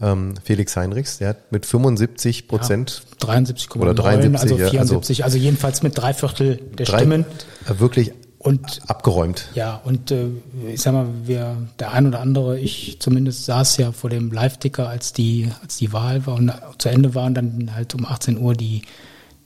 ähm, 0.01 0.35
Felix 0.43 0.77
Heinrichs. 0.77 1.19
Der 1.19 1.31
hat 1.31 1.53
mit 1.53 1.67
75 1.67 2.49
Prozent 2.49 3.03
ja, 3.21 3.27
73, 3.27 3.77
oder 3.77 3.95
73, 3.95 4.41
also 4.41 4.57
74, 4.57 5.25
also, 5.25 5.37
also, 5.37 5.45
jedenfalls 5.45 5.83
mit 5.83 5.99
drei 5.99 6.15
Viertel 6.15 6.57
der 6.79 6.87
drei, 6.87 6.99
Stimmen. 6.99 7.25
Wirklich 7.67 8.13
und 8.39 8.81
abgeräumt. 8.87 9.49
Ja, 9.55 9.81
und 9.85 10.11
äh, 10.11 10.29
ich 10.73 10.81
sag 10.81 10.93
mal, 10.93 11.09
wir, 11.25 11.57
der 11.79 11.93
ein 11.93 12.07
oder 12.07 12.21
andere, 12.21 12.59
ich 12.59 12.99
zumindest 13.01 13.45
saß 13.47 13.77
ja 13.79 13.93
vor 13.93 14.11
dem 14.11 14.31
Live-Ticker, 14.31 14.89
als 14.89 15.13
die, 15.13 15.51
als 15.61 15.77
die 15.77 15.93
Wahl 15.93 16.27
war 16.27 16.37
und 16.37 16.53
zu 16.79 16.89
Ende 16.89 17.15
war 17.15 17.27
und 17.27 17.35
dann 17.35 17.75
halt 17.75 17.95
um 17.95 18.07
18 18.07 18.39
Uhr 18.39 18.55
die, 18.55 18.83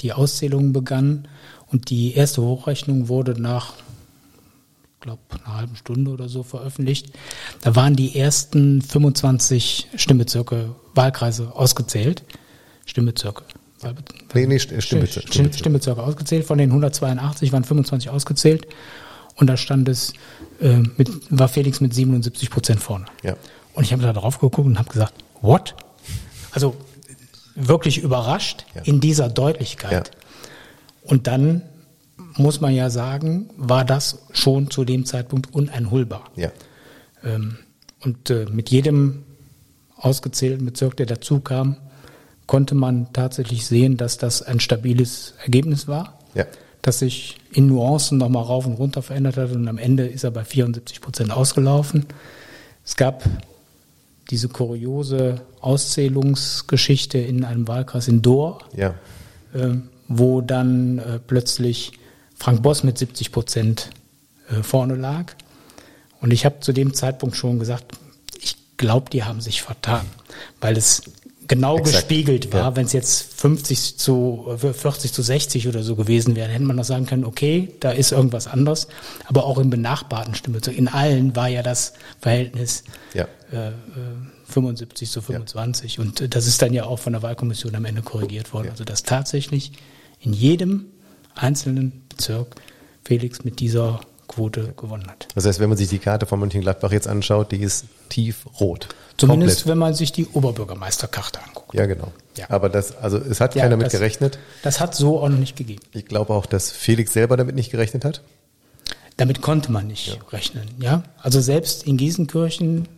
die 0.02 0.12
Auszählung 0.12 0.72
begann. 0.72 1.26
Und 1.72 1.88
die 1.88 2.14
erste 2.14 2.42
Hochrechnung 2.42 3.08
wurde 3.08 3.40
nach, 3.40 3.72
glaube 5.02 5.20
einer 5.44 5.56
halben 5.56 5.76
Stunde 5.76 6.10
oder 6.10 6.28
so 6.28 6.42
veröffentlicht. 6.42 7.12
Da 7.60 7.76
waren 7.76 7.94
die 7.94 8.18
ersten 8.18 8.80
25 8.80 9.88
Stimmbezirke, 9.96 10.74
Wahlkreise 10.94 11.52
ausgezählt. 11.54 12.22
Stimmbezirke. 12.86 13.44
Nee, 14.34 14.46
nee, 14.46 14.58
Stimmbezirke. 14.58 14.82
Stimmbezirke. 14.82 15.58
Stimmbezirke 15.58 16.02
ausgezählt. 16.02 16.46
Von 16.46 16.58
den 16.58 16.70
182 16.70 17.52
waren 17.52 17.64
25 17.64 18.10
ausgezählt. 18.10 18.66
Und 19.34 19.48
da 19.48 19.56
stand 19.56 19.88
es, 19.88 20.12
äh, 20.60 20.78
mit, 20.96 21.10
war 21.30 21.48
Felix 21.48 21.80
mit 21.80 21.92
77 21.92 22.48
Prozent 22.50 22.80
vorne. 22.80 23.06
Ja. 23.22 23.36
Und 23.74 23.84
ich 23.84 23.92
habe 23.92 24.02
da 24.02 24.12
drauf 24.12 24.38
geguckt 24.38 24.66
und 24.66 24.78
habe 24.78 24.88
gesagt, 24.88 25.14
what? 25.40 25.74
Also 26.52 26.76
wirklich 27.54 27.98
überrascht 27.98 28.66
ja. 28.74 28.82
in 28.82 29.00
dieser 29.00 29.28
Deutlichkeit. 29.28 30.08
Ja. 30.08 31.10
Und 31.10 31.26
dann 31.26 31.62
muss 32.36 32.60
man 32.60 32.74
ja 32.74 32.90
sagen, 32.90 33.50
war 33.56 33.84
das 33.84 34.18
schon 34.32 34.70
zu 34.70 34.84
dem 34.84 35.04
Zeitpunkt 35.04 35.54
uneinholbar. 35.54 36.24
Ja. 36.36 36.50
Ähm, 37.24 37.58
und 38.00 38.30
äh, 38.30 38.46
mit 38.50 38.70
jedem 38.70 39.24
ausgezählten 39.96 40.64
Bezirk, 40.66 40.96
der 40.96 41.06
dazu 41.06 41.40
kam, 41.40 41.76
konnte 42.46 42.74
man 42.74 43.12
tatsächlich 43.12 43.66
sehen, 43.66 43.96
dass 43.96 44.18
das 44.18 44.42
ein 44.42 44.60
stabiles 44.60 45.34
Ergebnis 45.42 45.86
war, 45.88 46.18
ja. 46.34 46.44
das 46.82 46.98
sich 46.98 47.38
in 47.52 47.68
Nuancen 47.68 48.18
nochmal 48.18 48.42
rauf 48.42 48.66
und 48.66 48.74
runter 48.74 49.02
verändert 49.02 49.36
hat 49.36 49.52
und 49.52 49.68
am 49.68 49.78
Ende 49.78 50.06
ist 50.06 50.24
er 50.24 50.32
bei 50.32 50.44
74 50.44 51.00
Prozent 51.00 51.30
ausgelaufen. 51.30 52.06
Es 52.84 52.96
gab 52.96 53.22
diese 54.30 54.48
kuriose 54.48 55.42
Auszählungsgeschichte 55.60 57.18
in 57.18 57.44
einem 57.44 57.68
Wahlkreis 57.68 58.08
in 58.08 58.22
Dohr, 58.22 58.58
ja. 58.74 58.94
äh, 59.54 59.76
wo 60.08 60.40
dann 60.40 60.98
äh, 60.98 61.20
plötzlich 61.24 61.92
Frank 62.42 62.60
Boss 62.60 62.82
mit 62.82 62.98
70 62.98 63.30
Prozent 63.30 63.90
äh, 64.50 64.64
vorne 64.64 64.96
lag. 64.96 65.34
Und 66.20 66.32
ich 66.32 66.44
habe 66.44 66.58
zu 66.58 66.72
dem 66.72 66.92
Zeitpunkt 66.92 67.36
schon 67.36 67.60
gesagt, 67.60 67.84
ich 68.36 68.56
glaube, 68.78 69.10
die 69.10 69.22
haben 69.22 69.40
sich 69.40 69.62
vertan, 69.62 70.06
weil 70.60 70.76
es 70.76 71.02
genau 71.46 71.78
Exakt. 71.78 72.08
gespiegelt 72.08 72.52
war. 72.52 72.60
Ja. 72.60 72.76
Wenn 72.76 72.86
es 72.86 72.92
jetzt 72.94 73.32
50 73.34 73.96
zu 73.96 74.56
40 74.58 75.12
zu 75.12 75.22
60 75.22 75.68
oder 75.68 75.84
so 75.84 75.94
gewesen 75.94 76.34
wäre, 76.34 76.48
hätte 76.48 76.64
man 76.64 76.74
noch 76.74 76.84
sagen 76.84 77.06
können, 77.06 77.24
okay, 77.24 77.76
da 77.78 77.92
ist 77.92 78.10
irgendwas 78.10 78.48
anders. 78.48 78.88
Aber 79.26 79.44
auch 79.44 79.58
im 79.58 79.70
benachbarten 79.70 80.34
Stimme, 80.34 80.58
in 80.74 80.88
allen 80.88 81.36
war 81.36 81.46
ja 81.46 81.62
das 81.62 81.92
Verhältnis 82.20 82.82
ja. 83.14 83.28
Äh, 83.52 83.70
75 84.48 85.08
zu 85.12 85.22
25. 85.22 85.96
Ja. 85.96 86.02
Und 86.02 86.34
das 86.34 86.48
ist 86.48 86.60
dann 86.60 86.72
ja 86.72 86.86
auch 86.86 86.98
von 86.98 87.12
der 87.12 87.22
Wahlkommission 87.22 87.72
am 87.76 87.84
Ende 87.84 88.02
korrigiert 88.02 88.52
worden. 88.52 88.70
Also 88.70 88.82
dass 88.82 89.04
tatsächlich 89.04 89.70
in 90.18 90.32
jedem 90.32 90.86
einzelnen 91.34 92.02
Bezirk 92.08 92.56
Felix 93.04 93.44
mit 93.44 93.60
dieser 93.60 94.00
Quote 94.28 94.72
gewonnen 94.76 95.06
hat. 95.08 95.28
Das 95.34 95.44
heißt, 95.44 95.60
wenn 95.60 95.68
man 95.68 95.76
sich 95.76 95.88
die 95.88 95.98
Karte 95.98 96.26
von 96.26 96.40
Mönchengladbach 96.40 96.92
jetzt 96.92 97.06
anschaut, 97.06 97.52
die 97.52 97.60
ist 97.60 97.84
tiefrot. 98.08 98.88
Zumindest 99.18 99.58
Komplett. 99.58 99.70
wenn 99.70 99.78
man 99.78 99.94
sich 99.94 100.12
die 100.12 100.26
Oberbürgermeisterkarte 100.26 101.40
anguckt. 101.42 101.74
Ja, 101.74 101.86
genau. 101.86 102.12
Ja. 102.36 102.46
Aber 102.48 102.68
das, 102.68 102.96
also 102.96 103.18
es 103.18 103.40
hat 103.40 103.54
ja, 103.54 103.62
keiner 103.62 103.76
damit 103.76 103.92
gerechnet. 103.92 104.38
Das 104.62 104.80
hat 104.80 104.94
so 104.94 105.20
auch 105.20 105.28
noch 105.28 105.38
nicht 105.38 105.56
gegeben. 105.56 105.82
Ich 105.92 106.06
glaube 106.06 106.32
auch, 106.32 106.46
dass 106.46 106.70
Felix 106.70 107.12
selber 107.12 107.36
damit 107.36 107.54
nicht 107.54 107.70
gerechnet 107.70 108.04
hat. 108.04 108.22
Damit 109.18 109.42
konnte 109.42 109.70
man 109.70 109.86
nicht 109.86 110.08
ja. 110.08 110.14
rechnen, 110.30 110.68
ja. 110.80 111.02
Also 111.18 111.40
selbst 111.40 111.86
in 111.86 111.98
Gießenkirchen, 111.98 112.88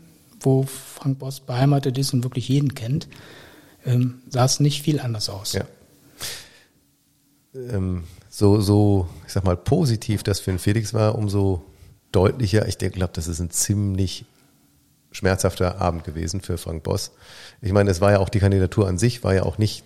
wo 0.41 0.63
Frank 0.63 1.19
Boss 1.19 1.41
beheimatet 1.41 1.99
ist 1.99 2.15
und 2.15 2.23
wirklich 2.23 2.49
jeden 2.49 2.75
kennt, 2.75 3.09
ähm, 3.85 4.23
sah 4.31 4.45
es 4.45 4.61
nicht 4.61 4.83
viel 4.83 5.01
anders 5.01 5.29
aus. 5.29 5.55
Ja. 5.55 5.65
Ähm, 7.55 8.05
so, 8.37 8.61
so, 8.61 9.07
ich 9.29 9.33
sag 9.33 9.45
mal, 9.45 9.57
positiv 9.57 10.25
das 10.25 10.41
für 10.41 10.51
den 10.51 10.59
Felix 10.59 10.93
war, 10.93 11.15
umso 11.15 11.63
deutlicher. 12.11 12.67
Ich 12.67 12.79
glaube, 12.79 13.13
das 13.13 13.29
ist 13.29 13.39
ein 13.39 13.51
ziemlich 13.51 14.25
schmerzhafter 15.13 15.81
Abend 15.81 16.03
gewesen 16.03 16.41
für 16.41 16.59
Frank 16.59 16.83
Boss. 16.83 17.13
Ich 17.61 17.71
meine, 17.71 17.93
es 17.93 18.01
war 18.01 18.11
ja 18.11 18.19
auch 18.19 18.29
die 18.29 18.41
Kandidatur 18.41 18.89
an 18.89 18.99
sich, 18.99 19.23
war 19.23 19.35
ja 19.35 19.45
auch 19.45 19.57
nicht 19.59 19.85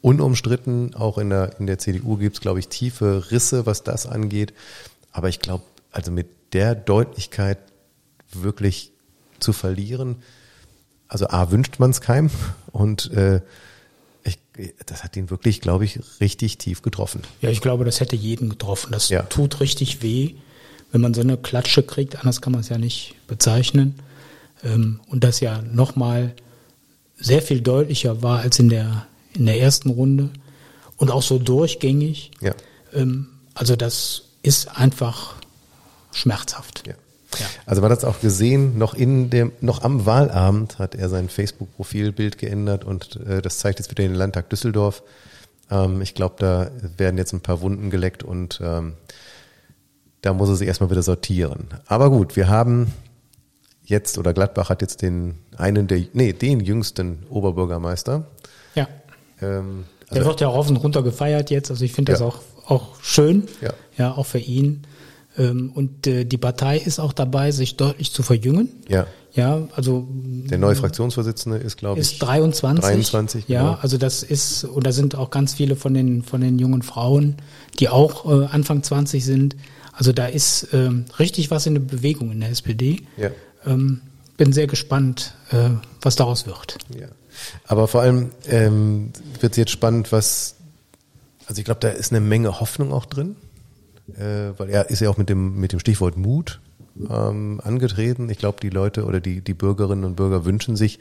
unumstritten. 0.00 0.96
Auch 0.96 1.16
in 1.16 1.30
der, 1.30 1.60
in 1.60 1.68
der 1.68 1.78
CDU 1.78 2.16
gibt 2.16 2.34
es, 2.34 2.40
glaube 2.40 2.58
ich, 2.58 2.66
tiefe 2.66 3.30
Risse, 3.30 3.66
was 3.66 3.84
das 3.84 4.06
angeht. 4.06 4.52
Aber 5.12 5.28
ich 5.28 5.38
glaube, 5.38 5.62
also 5.92 6.10
mit 6.10 6.26
der 6.54 6.74
Deutlichkeit 6.74 7.58
wirklich 8.32 8.90
zu 9.38 9.52
verlieren, 9.52 10.16
also 11.06 11.28
A, 11.28 11.52
wünscht 11.52 11.78
man 11.78 11.92
es 11.92 12.00
keinem 12.00 12.30
und 12.72 13.12
äh, 13.12 13.42
ich, 14.26 14.38
das 14.86 15.04
hat 15.04 15.16
ihn 15.16 15.30
wirklich, 15.30 15.60
glaube 15.60 15.84
ich, 15.84 16.00
richtig 16.20 16.58
tief 16.58 16.82
getroffen. 16.82 17.22
Ja, 17.40 17.50
ich 17.50 17.60
glaube, 17.60 17.84
das 17.84 18.00
hätte 18.00 18.16
jeden 18.16 18.48
getroffen. 18.48 18.92
Das 18.92 19.08
ja. 19.08 19.22
tut 19.22 19.60
richtig 19.60 20.02
weh, 20.02 20.34
wenn 20.92 21.00
man 21.00 21.14
so 21.14 21.20
eine 21.20 21.36
Klatsche 21.36 21.82
kriegt. 21.82 22.16
Anders 22.16 22.40
kann 22.40 22.52
man 22.52 22.60
es 22.60 22.68
ja 22.68 22.78
nicht 22.78 23.14
bezeichnen. 23.26 23.94
Ähm, 24.64 25.00
und 25.08 25.24
das 25.24 25.40
ja 25.40 25.62
nochmal 25.62 26.34
sehr 27.18 27.42
viel 27.42 27.60
deutlicher 27.60 28.22
war 28.22 28.40
als 28.40 28.58
in 28.58 28.68
der, 28.68 29.06
in 29.34 29.46
der 29.46 29.60
ersten 29.60 29.90
Runde 29.90 30.30
und 30.96 31.10
auch 31.10 31.22
so 31.22 31.38
durchgängig. 31.38 32.30
Ja. 32.40 32.54
Ähm, 32.92 33.28
also 33.54 33.76
das 33.76 34.24
ist 34.42 34.68
einfach 34.76 35.34
schmerzhaft. 36.12 36.84
Ja. 36.86 36.94
Ja. 37.38 37.46
Also 37.66 37.82
man 37.82 37.90
hat 37.90 37.98
es 37.98 38.04
auch 38.04 38.20
gesehen, 38.20 38.78
noch 38.78 38.94
in 38.94 39.30
dem, 39.30 39.52
noch 39.60 39.82
am 39.82 40.06
Wahlabend 40.06 40.78
hat 40.78 40.94
er 40.94 41.08
sein 41.08 41.28
Facebook-Profilbild 41.28 42.38
geändert 42.38 42.84
und 42.84 43.16
äh, 43.26 43.42
das 43.42 43.58
zeigt 43.58 43.78
jetzt 43.78 43.90
wieder 43.90 44.02
den 44.02 44.14
Landtag 44.14 44.50
Düsseldorf. 44.50 45.02
Ähm, 45.70 46.00
ich 46.02 46.14
glaube, 46.14 46.36
da 46.38 46.70
werden 46.96 47.18
jetzt 47.18 47.32
ein 47.32 47.40
paar 47.40 47.60
Wunden 47.60 47.90
geleckt 47.90 48.22
und 48.22 48.60
ähm, 48.62 48.94
da 50.22 50.32
muss 50.32 50.48
er 50.48 50.56
sich 50.56 50.68
erstmal 50.68 50.90
wieder 50.90 51.02
sortieren. 51.02 51.68
Aber 51.86 52.10
gut, 52.10 52.36
wir 52.36 52.48
haben 52.48 52.92
jetzt 53.84 54.18
oder 54.18 54.34
Gladbach 54.34 54.68
hat 54.68 54.82
jetzt 54.82 55.02
den 55.02 55.36
einen 55.56 55.86
der, 55.86 56.02
nee, 56.12 56.32
den 56.32 56.60
jüngsten 56.60 57.24
Oberbürgermeister. 57.30 58.26
Ja. 58.74 58.88
Ähm, 59.40 59.84
also, 60.08 60.14
der 60.14 60.24
wird 60.24 60.40
ja 60.40 60.48
rauf 60.48 60.68
und 60.68 60.76
runter 60.76 61.02
gefeiert 61.02 61.50
jetzt. 61.50 61.70
Also 61.70 61.84
ich 61.84 61.92
finde 61.92 62.12
das 62.12 62.20
ja. 62.20 62.26
auch, 62.26 62.40
auch 62.66 63.00
schön. 63.02 63.48
Ja. 63.60 63.72
Ja, 63.96 64.12
auch 64.12 64.26
für 64.26 64.38
ihn. 64.38 64.86
Ähm, 65.38 65.70
und 65.74 66.06
äh, 66.06 66.24
die 66.24 66.38
Partei 66.38 66.78
ist 66.78 66.98
auch 66.98 67.12
dabei, 67.12 67.50
sich 67.50 67.76
deutlich 67.76 68.12
zu 68.12 68.22
verjüngen. 68.22 68.70
Ja. 68.88 69.06
Ja, 69.32 69.68
also. 69.76 70.08
Der 70.10 70.56
neue 70.56 70.76
Fraktionsvorsitzende 70.76 71.58
ist, 71.58 71.76
glaube 71.76 72.00
ich. 72.00 72.12
Ist 72.12 72.22
23. 72.22 72.82
23, 72.82 73.48
Ja, 73.48 73.60
genau. 73.60 73.78
also 73.82 73.98
das 73.98 74.22
ist, 74.22 74.64
und 74.64 74.86
da 74.86 74.92
sind 74.92 75.14
auch 75.14 75.28
ganz 75.28 75.52
viele 75.52 75.76
von 75.76 75.92
den, 75.92 76.22
von 76.22 76.40
den 76.40 76.58
jungen 76.58 76.80
Frauen, 76.80 77.36
die 77.78 77.90
auch 77.90 78.24
äh, 78.24 78.46
Anfang 78.46 78.82
20 78.82 79.22
sind. 79.22 79.56
Also 79.92 80.12
da 80.12 80.26
ist 80.26 80.68
ähm, 80.72 81.04
richtig 81.18 81.50
was 81.50 81.66
in 81.66 81.74
der 81.74 81.82
Bewegung 81.82 82.32
in 82.32 82.40
der 82.40 82.50
SPD. 82.50 83.02
Ja 83.18 83.30
ähm, 83.66 84.00
bin 84.36 84.52
sehr 84.52 84.66
gespannt, 84.66 85.34
äh, 85.50 85.70
was 86.00 86.16
daraus 86.16 86.46
wird. 86.46 86.78
Ja. 86.98 87.08
Aber 87.66 87.88
vor 87.88 88.00
allem 88.00 88.30
ähm, 88.46 89.12
wird 89.40 89.52
es 89.52 89.56
jetzt 89.58 89.70
spannend, 89.70 90.12
was, 90.12 90.56
also 91.46 91.58
ich 91.58 91.64
glaube, 91.64 91.80
da 91.80 91.88
ist 91.88 92.12
eine 92.12 92.20
Menge 92.20 92.60
Hoffnung 92.60 92.92
auch 92.92 93.06
drin, 93.06 93.36
äh, 94.14 94.58
weil 94.58 94.70
er 94.70 94.90
ist 94.90 95.00
ja 95.00 95.10
auch 95.10 95.16
mit 95.16 95.28
dem, 95.28 95.58
mit 95.58 95.72
dem 95.72 95.80
Stichwort 95.80 96.16
Mut 96.16 96.60
ähm, 97.10 97.60
angetreten. 97.62 98.30
Ich 98.30 98.38
glaube, 98.38 98.58
die 98.60 98.70
Leute 98.70 99.04
oder 99.04 99.20
die, 99.20 99.40
die 99.40 99.54
Bürgerinnen 99.54 100.04
und 100.04 100.16
Bürger 100.16 100.44
wünschen 100.44 100.76
sich, 100.76 100.98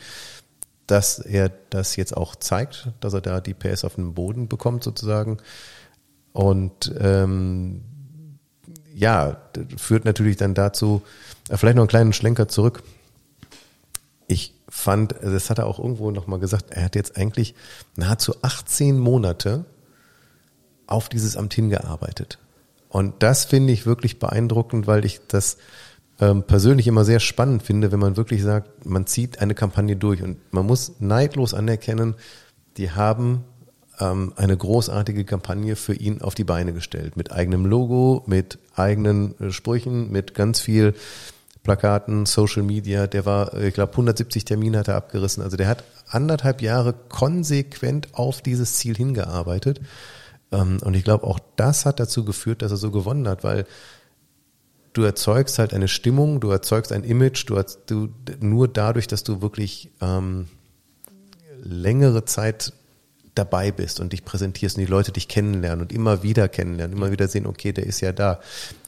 dass 0.87 1.19
er 1.19 1.51
das 1.69 1.95
jetzt 1.95 2.15
auch 2.15 2.35
zeigt, 2.35 2.89
dass 2.99 3.13
er 3.13 3.21
da 3.21 3.41
die 3.41 3.53
PS 3.53 3.83
auf 3.85 3.95
den 3.95 4.13
Boden 4.13 4.47
bekommt 4.47 4.83
sozusagen. 4.83 5.37
Und 6.33 6.93
ähm, 6.99 7.81
ja, 8.93 9.37
führt 9.77 10.05
natürlich 10.05 10.37
dann 10.37 10.53
dazu, 10.53 11.01
äh, 11.49 11.57
vielleicht 11.57 11.75
noch 11.75 11.83
einen 11.83 11.89
kleinen 11.89 12.13
Schlenker 12.13 12.47
zurück. 12.47 12.83
Ich 14.27 14.53
fand, 14.67 15.15
also 15.19 15.31
das 15.31 15.49
hat 15.49 15.59
er 15.59 15.67
auch 15.67 15.79
irgendwo 15.79 16.11
nochmal 16.11 16.39
gesagt, 16.39 16.71
er 16.71 16.85
hat 16.85 16.95
jetzt 16.95 17.17
eigentlich 17.17 17.55
nahezu 17.95 18.35
18 18.41 18.99
Monate 18.99 19.65
auf 20.87 21.09
dieses 21.09 21.37
Amt 21.37 21.53
hingearbeitet. 21.53 22.39
Und 22.95 23.23
das 23.23 23.43
finde 23.43 23.73
ich 23.73 23.85
wirklich 23.85 24.19
beeindruckend, 24.19 24.87
weil 24.87 25.03
ich 25.03 25.19
das 25.27 25.57
ähm, 26.21 26.43
persönlich 26.43 26.87
immer 26.87 27.03
sehr 27.03 27.19
spannend 27.19 27.61
finde, 27.61 27.91
wenn 27.91 27.99
man 27.99 28.15
wirklich 28.15 28.41
sagt, 28.41 28.85
man 28.85 29.05
zieht 29.05 29.41
eine 29.41 29.53
Kampagne 29.53 29.97
durch 29.97 30.23
und 30.23 30.37
man 30.53 30.65
muss 30.65 30.93
neidlos 30.99 31.53
anerkennen, 31.53 32.15
die 32.77 32.91
haben 32.91 33.43
ähm, 33.99 34.31
eine 34.37 34.55
großartige 34.55 35.25
Kampagne 35.25 35.75
für 35.75 35.93
ihn 35.93 36.21
auf 36.21 36.35
die 36.35 36.45
Beine 36.45 36.71
gestellt. 36.71 37.17
Mit 37.17 37.33
eigenem 37.33 37.65
Logo, 37.65 38.23
mit 38.27 38.59
eigenen 38.77 39.37
äh, 39.41 39.51
Sprüchen, 39.51 40.09
mit 40.09 40.33
ganz 40.33 40.61
viel 40.61 40.93
Plakaten, 41.63 42.25
Social 42.25 42.63
Media. 42.63 43.07
Der 43.07 43.25
war, 43.25 43.55
ich 43.55 43.73
glaube, 43.73 43.91
170 43.91 44.45
Termine 44.45 44.77
hat 44.77 44.87
er 44.87 44.95
abgerissen. 44.95 45.43
Also 45.43 45.57
der 45.57 45.67
hat 45.67 45.83
anderthalb 46.07 46.61
Jahre 46.61 46.95
konsequent 47.09 48.07
auf 48.13 48.41
dieses 48.41 48.75
Ziel 48.75 48.95
hingearbeitet. 48.95 49.81
Ähm, 50.55 50.79
und 50.81 50.93
ich 50.95 51.03
glaube, 51.03 51.25
auch 51.25 51.39
das 51.55 51.85
hat 51.85 51.99
dazu 51.99 52.23
geführt, 52.25 52.61
dass 52.61 52.71
er 52.71 52.77
so 52.77 52.91
gewonnen 52.91 53.27
hat, 53.27 53.43
weil 53.43 53.65
du 54.93 55.03
erzeugst 55.03 55.59
halt 55.59 55.73
eine 55.73 55.87
Stimmung, 55.87 56.39
du 56.39 56.49
erzeugst 56.49 56.91
ein 56.91 57.03
Image, 57.03 57.49
du, 57.49 57.61
du 57.85 58.09
nur 58.39 58.67
dadurch, 58.67 59.07
dass 59.07 59.23
du 59.23 59.41
wirklich 59.41 59.89
ähm, 60.01 60.47
längere 61.63 62.25
Zeit 62.25 62.73
dabei 63.33 63.71
bist 63.71 63.99
und 63.99 64.13
dich 64.13 64.23
präsentierst 64.23 64.77
und 64.77 64.85
die 64.85 64.89
Leute 64.89 65.11
dich 65.11 65.27
kennenlernen 65.27 65.81
und 65.81 65.91
immer 65.91 66.23
wieder 66.23 66.47
kennenlernen, 66.47 66.95
immer 66.95 67.11
wieder 67.11 67.27
sehen, 67.27 67.45
okay, 67.45 67.73
der 67.73 67.85
ist 67.85 67.99
ja 67.99 68.13
da 68.13 68.39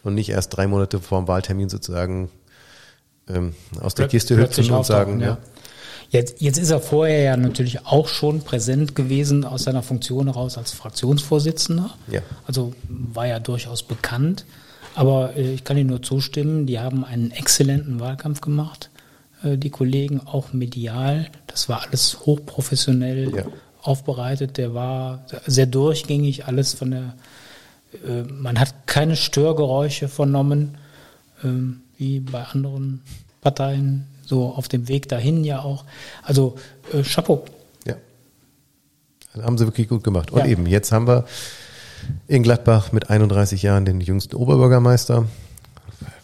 und 0.03 0.15
nicht 0.15 0.29
erst 0.29 0.55
drei 0.55 0.67
Monate 0.67 1.01
vor 1.01 1.19
dem 1.19 1.27
Wahltermin 1.27 1.67
sozusagen 1.67 2.29
ähm, 3.27 3.53
aus 3.81 3.93
der 3.93 4.07
Kiste 4.07 4.37
hüpfen 4.37 4.71
und 4.71 4.85
sagen, 4.85 5.19
ja. 5.19 5.27
ja. 5.27 5.37
Jetzt, 6.09 6.41
jetzt 6.41 6.57
ist 6.57 6.69
er 6.69 6.79
vorher 6.79 7.21
ja 7.21 7.37
natürlich 7.37 7.85
auch 7.85 8.07
schon 8.07 8.41
präsent 8.41 8.95
gewesen 8.95 9.43
aus 9.43 9.63
seiner 9.63 9.83
Funktion 9.83 10.27
heraus 10.27 10.57
als 10.57 10.71
Fraktionsvorsitzender. 10.71 11.91
Ja. 12.09 12.21
Also 12.45 12.73
war 12.87 13.27
ja 13.27 13.39
durchaus 13.39 13.83
bekannt. 13.83 14.45
Aber 14.95 15.35
äh, 15.35 15.53
ich 15.53 15.63
kann 15.63 15.77
Ihnen 15.77 15.89
nur 15.89 16.01
zustimmen, 16.01 16.65
die 16.65 16.79
haben 16.79 17.03
einen 17.03 17.31
exzellenten 17.31 17.99
Wahlkampf 17.99 18.41
gemacht, 18.41 18.89
äh, 19.43 19.57
die 19.57 19.69
Kollegen, 19.69 20.21
auch 20.25 20.53
medial. 20.53 21.27
Das 21.47 21.69
war 21.69 21.83
alles 21.85 22.21
hochprofessionell 22.25 23.35
ja. 23.35 23.45
aufbereitet. 23.81 24.57
Der 24.57 24.73
war 24.73 25.25
sehr 25.45 25.67
durchgängig, 25.67 26.45
alles 26.45 26.73
von 26.73 26.91
der, 26.91 27.15
äh, 28.07 28.23
man 28.23 28.59
hat 28.59 28.87
keine 28.87 29.15
Störgeräusche 29.15 30.07
vernommen. 30.07 30.77
Ähm, 31.43 31.81
wie 31.97 32.19
bei 32.19 32.43
anderen 32.43 33.01
Parteien, 33.41 34.05
so 34.27 34.49
auf 34.53 34.67
dem 34.67 34.87
Weg 34.87 35.07
dahin 35.07 35.43
ja 35.43 35.61
auch. 35.61 35.85
Also 36.21 36.55
äh, 36.93 37.01
Chapeau. 37.03 37.45
Ja. 37.85 37.95
Das 39.33 39.43
haben 39.43 39.57
sie 39.57 39.65
wirklich 39.65 39.87
gut 39.87 40.03
gemacht. 40.03 40.31
Und 40.31 40.39
ja. 40.39 40.47
eben, 40.47 40.65
jetzt 40.65 40.91
haben 40.91 41.07
wir 41.07 41.25
in 42.27 42.43
Gladbach 42.43 42.91
mit 42.91 43.09
31 43.09 43.63
Jahren 43.63 43.85
den 43.85 44.01
jüngsten 44.01 44.35
Oberbürgermeister, 44.35 45.25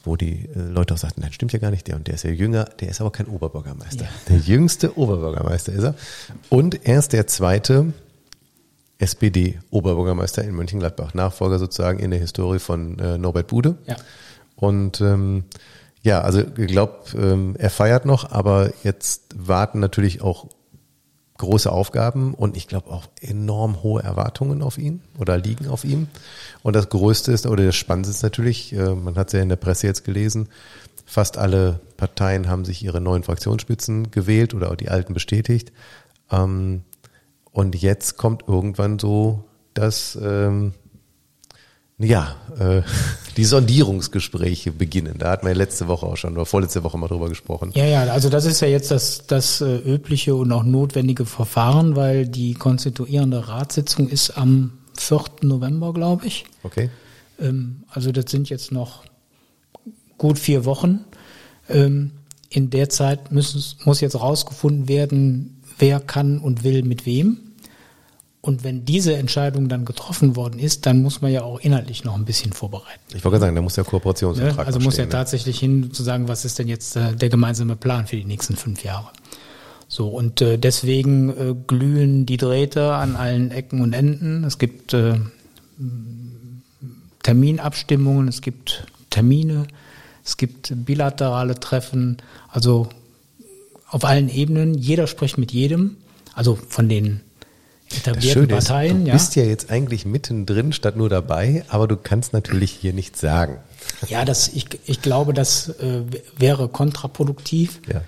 wo 0.03 0.15
die 0.15 0.49
äh, 0.53 0.59
Leute 0.59 0.93
auch 0.93 0.97
sagten, 0.97 1.21
das 1.21 1.33
stimmt 1.33 1.53
ja 1.53 1.59
gar 1.59 1.71
nicht, 1.71 1.87
der 1.87 1.95
und 1.95 2.07
der 2.07 2.15
ist 2.15 2.23
ja 2.23 2.29
jünger, 2.29 2.65
der 2.65 2.89
ist 2.89 2.99
aber 2.99 3.11
kein 3.11 3.27
Oberbürgermeister. 3.27 4.03
Ja. 4.03 4.11
Der 4.27 4.37
jüngste 4.37 4.97
Oberbürgermeister 4.97 5.71
ist 5.71 5.83
er. 5.83 5.95
Und 6.49 6.85
er 6.85 6.99
ist 6.99 7.13
der 7.13 7.27
zweite 7.27 7.93
SPD-Oberbürgermeister 8.99 10.43
in 10.43 10.55
Mönchengladbach, 10.55 11.13
Nachfolger 11.13 11.59
sozusagen 11.59 11.99
in 11.99 12.11
der 12.11 12.19
Historie 12.19 12.59
von 12.59 12.99
äh, 12.99 13.17
Norbert 13.17 13.47
Bude. 13.47 13.77
Ja. 13.87 13.95
Und 14.55 15.01
ähm, 15.01 15.45
ja, 16.03 16.21
also 16.21 16.41
ich 16.41 16.67
glaube, 16.67 16.97
ähm, 17.15 17.55
er 17.57 17.69
feiert 17.69 18.05
noch, 18.05 18.29
aber 18.31 18.71
jetzt 18.83 19.35
warten 19.35 19.79
natürlich 19.79 20.21
auch 20.21 20.47
große 21.37 21.71
Aufgaben 21.71 22.33
und 22.33 22.55
ich 22.57 22.67
glaube 22.67 22.91
auch 22.91 23.07
enorm 23.21 23.81
hohe 23.83 24.03
Erwartungen 24.03 24.61
auf 24.61 24.77
ihn 24.77 25.01
oder 25.17 25.37
liegen 25.37 25.67
auf 25.67 25.83
ihm. 25.83 26.07
Und 26.61 26.75
das 26.75 26.89
Größte 26.89 27.31
ist, 27.31 27.47
oder 27.47 27.65
das 27.65 27.75
Spannendste 27.75 28.11
ist 28.11 28.23
natürlich, 28.23 28.73
äh, 28.73 28.93
man 28.95 29.15
hat 29.15 29.27
es 29.27 29.33
ja 29.33 29.41
in 29.41 29.49
der 29.49 29.55
Presse 29.55 29.87
jetzt 29.87 30.03
gelesen, 30.03 30.49
fast 31.05 31.37
alle 31.37 31.79
Parteien 31.97 32.49
haben 32.49 32.65
sich 32.65 32.83
ihre 32.83 33.01
neuen 33.01 33.23
Fraktionsspitzen 33.23 34.11
gewählt 34.11 34.53
oder 34.53 34.71
auch 34.71 34.75
die 34.75 34.89
alten 34.89 35.13
bestätigt. 35.13 35.71
Ähm, 36.31 36.83
und 37.51 37.81
jetzt 37.81 38.17
kommt 38.17 38.43
irgendwann 38.47 38.99
so 38.99 39.45
das, 39.73 40.17
ähm, 40.21 40.73
ja, 41.99 42.35
äh, 42.59 42.81
die 43.37 43.45
Sondierungsgespräche 43.45 44.71
beginnen. 44.71 45.15
Da 45.17 45.31
hat 45.31 45.43
man 45.43 45.51
ja 45.53 45.57
letzte 45.57 45.87
Woche 45.87 46.05
auch 46.05 46.17
schon 46.17 46.33
oder 46.33 46.45
vorletzte 46.45 46.83
Woche 46.83 46.97
mal 46.97 47.07
drüber 47.07 47.29
gesprochen. 47.29 47.71
Ja, 47.73 47.85
ja, 47.85 48.03
also 48.03 48.29
das 48.29 48.45
ist 48.45 48.59
ja 48.61 48.67
jetzt 48.67 48.91
das, 48.91 49.25
das 49.27 49.61
äh, 49.61 49.77
übliche 49.77 50.35
und 50.35 50.51
auch 50.51 50.63
notwendige 50.63 51.25
Verfahren, 51.25 51.95
weil 51.95 52.27
die 52.27 52.53
konstituierende 52.53 53.47
Ratssitzung 53.47 54.09
ist 54.09 54.31
am 54.31 54.73
4. 54.97 55.23
November, 55.41 55.93
glaube 55.93 56.25
ich. 56.25 56.45
Okay. 56.63 56.89
Ähm, 57.39 57.83
also 57.89 58.11
das 58.11 58.29
sind 58.29 58.49
jetzt 58.49 58.71
noch 58.71 59.03
gut 60.17 60.39
vier 60.39 60.65
Wochen. 60.65 61.05
Ähm, 61.69 62.11
in 62.49 62.69
der 62.69 62.89
Zeit 62.89 63.31
müssen, 63.31 63.63
muss 63.83 64.01
jetzt 64.01 64.19
rausgefunden 64.19 64.87
werden, 64.87 65.61
wer 65.79 65.99
kann 65.99 66.37
und 66.39 66.63
will 66.63 66.83
mit 66.83 67.05
wem. 67.05 67.39
Und 68.45 68.65
wenn 68.65 68.83
diese 68.83 69.15
Entscheidung 69.15 69.69
dann 69.69 69.85
getroffen 69.85 70.35
worden 70.35 70.59
ist, 70.59 70.85
dann 70.85 71.01
muss 71.01 71.21
man 71.21 71.31
ja 71.31 71.43
auch 71.43 71.61
inhaltlich 71.61 72.03
noch 72.03 72.15
ein 72.15 72.25
bisschen 72.25 72.51
vorbereiten. 72.51 72.99
Ich 73.15 73.23
wollte 73.23 73.39
sagen, 73.39 73.55
da 73.55 73.61
muss 73.61 73.75
der 73.75 73.85
Kooperationsvertrag 73.85 74.57
ne? 74.57 74.65
Also 74.65 74.81
muss 74.81 74.97
ja 74.97 75.05
ne? 75.05 75.09
tatsächlich 75.11 75.57
hin 75.59 75.93
zu 75.93 76.03
sagen, 76.03 76.27
was 76.27 76.43
ist 76.43 76.59
denn 76.59 76.67
jetzt 76.67 76.97
äh, 76.97 77.15
der 77.15 77.29
gemeinsame 77.29 77.77
Plan 77.77 78.05
für 78.05 78.17
die 78.17 78.25
nächsten 78.25 78.57
fünf 78.57 78.83
Jahre. 78.83 79.11
So, 79.87 80.09
und 80.09 80.41
äh, 80.41 80.57
deswegen 80.57 81.29
äh, 81.29 81.55
glühen 81.67 82.25
die 82.25 82.35
Drähte 82.35 82.95
an 82.95 83.15
allen 83.15 83.49
Ecken 83.51 83.79
und 83.79 83.93
Enden. 83.93 84.43
Es 84.43 84.57
gibt 84.57 84.93
äh, 84.93 85.19
Terminabstimmungen, 87.23 88.27
es 88.27 88.41
gibt 88.41 88.87
Termine, 89.09 89.67
es 90.25 90.35
gibt 90.35 90.73
bilaterale 90.83 91.61
Treffen, 91.61 92.17
also 92.49 92.89
auf 93.87 94.03
allen 94.03 94.27
Ebenen. 94.27 94.73
Jeder 94.73 95.07
spricht 95.07 95.37
mit 95.37 95.53
jedem, 95.53 95.95
also 96.33 96.55
von 96.67 96.89
den 96.89 97.21
etablierten 97.95 98.47
Parteien. 98.47 98.97
Ist, 98.97 99.03
du 99.03 99.07
ja. 99.07 99.13
bist 99.13 99.35
ja 99.35 99.43
jetzt 99.43 99.71
eigentlich 99.71 100.05
mittendrin 100.05 100.73
statt 100.73 100.95
nur 100.95 101.09
dabei, 101.09 101.63
aber 101.67 101.87
du 101.87 101.95
kannst 101.97 102.33
natürlich 102.33 102.71
hier 102.71 102.93
nichts 102.93 103.19
sagen. 103.19 103.57
Ja, 104.07 104.25
das, 104.25 104.49
ich, 104.49 104.67
ich 104.85 105.01
glaube, 105.01 105.33
das 105.33 105.69
äh, 105.69 106.03
wäre 106.37 106.67
kontraproduktiv. 106.69 107.81
Ja. 107.91 108.01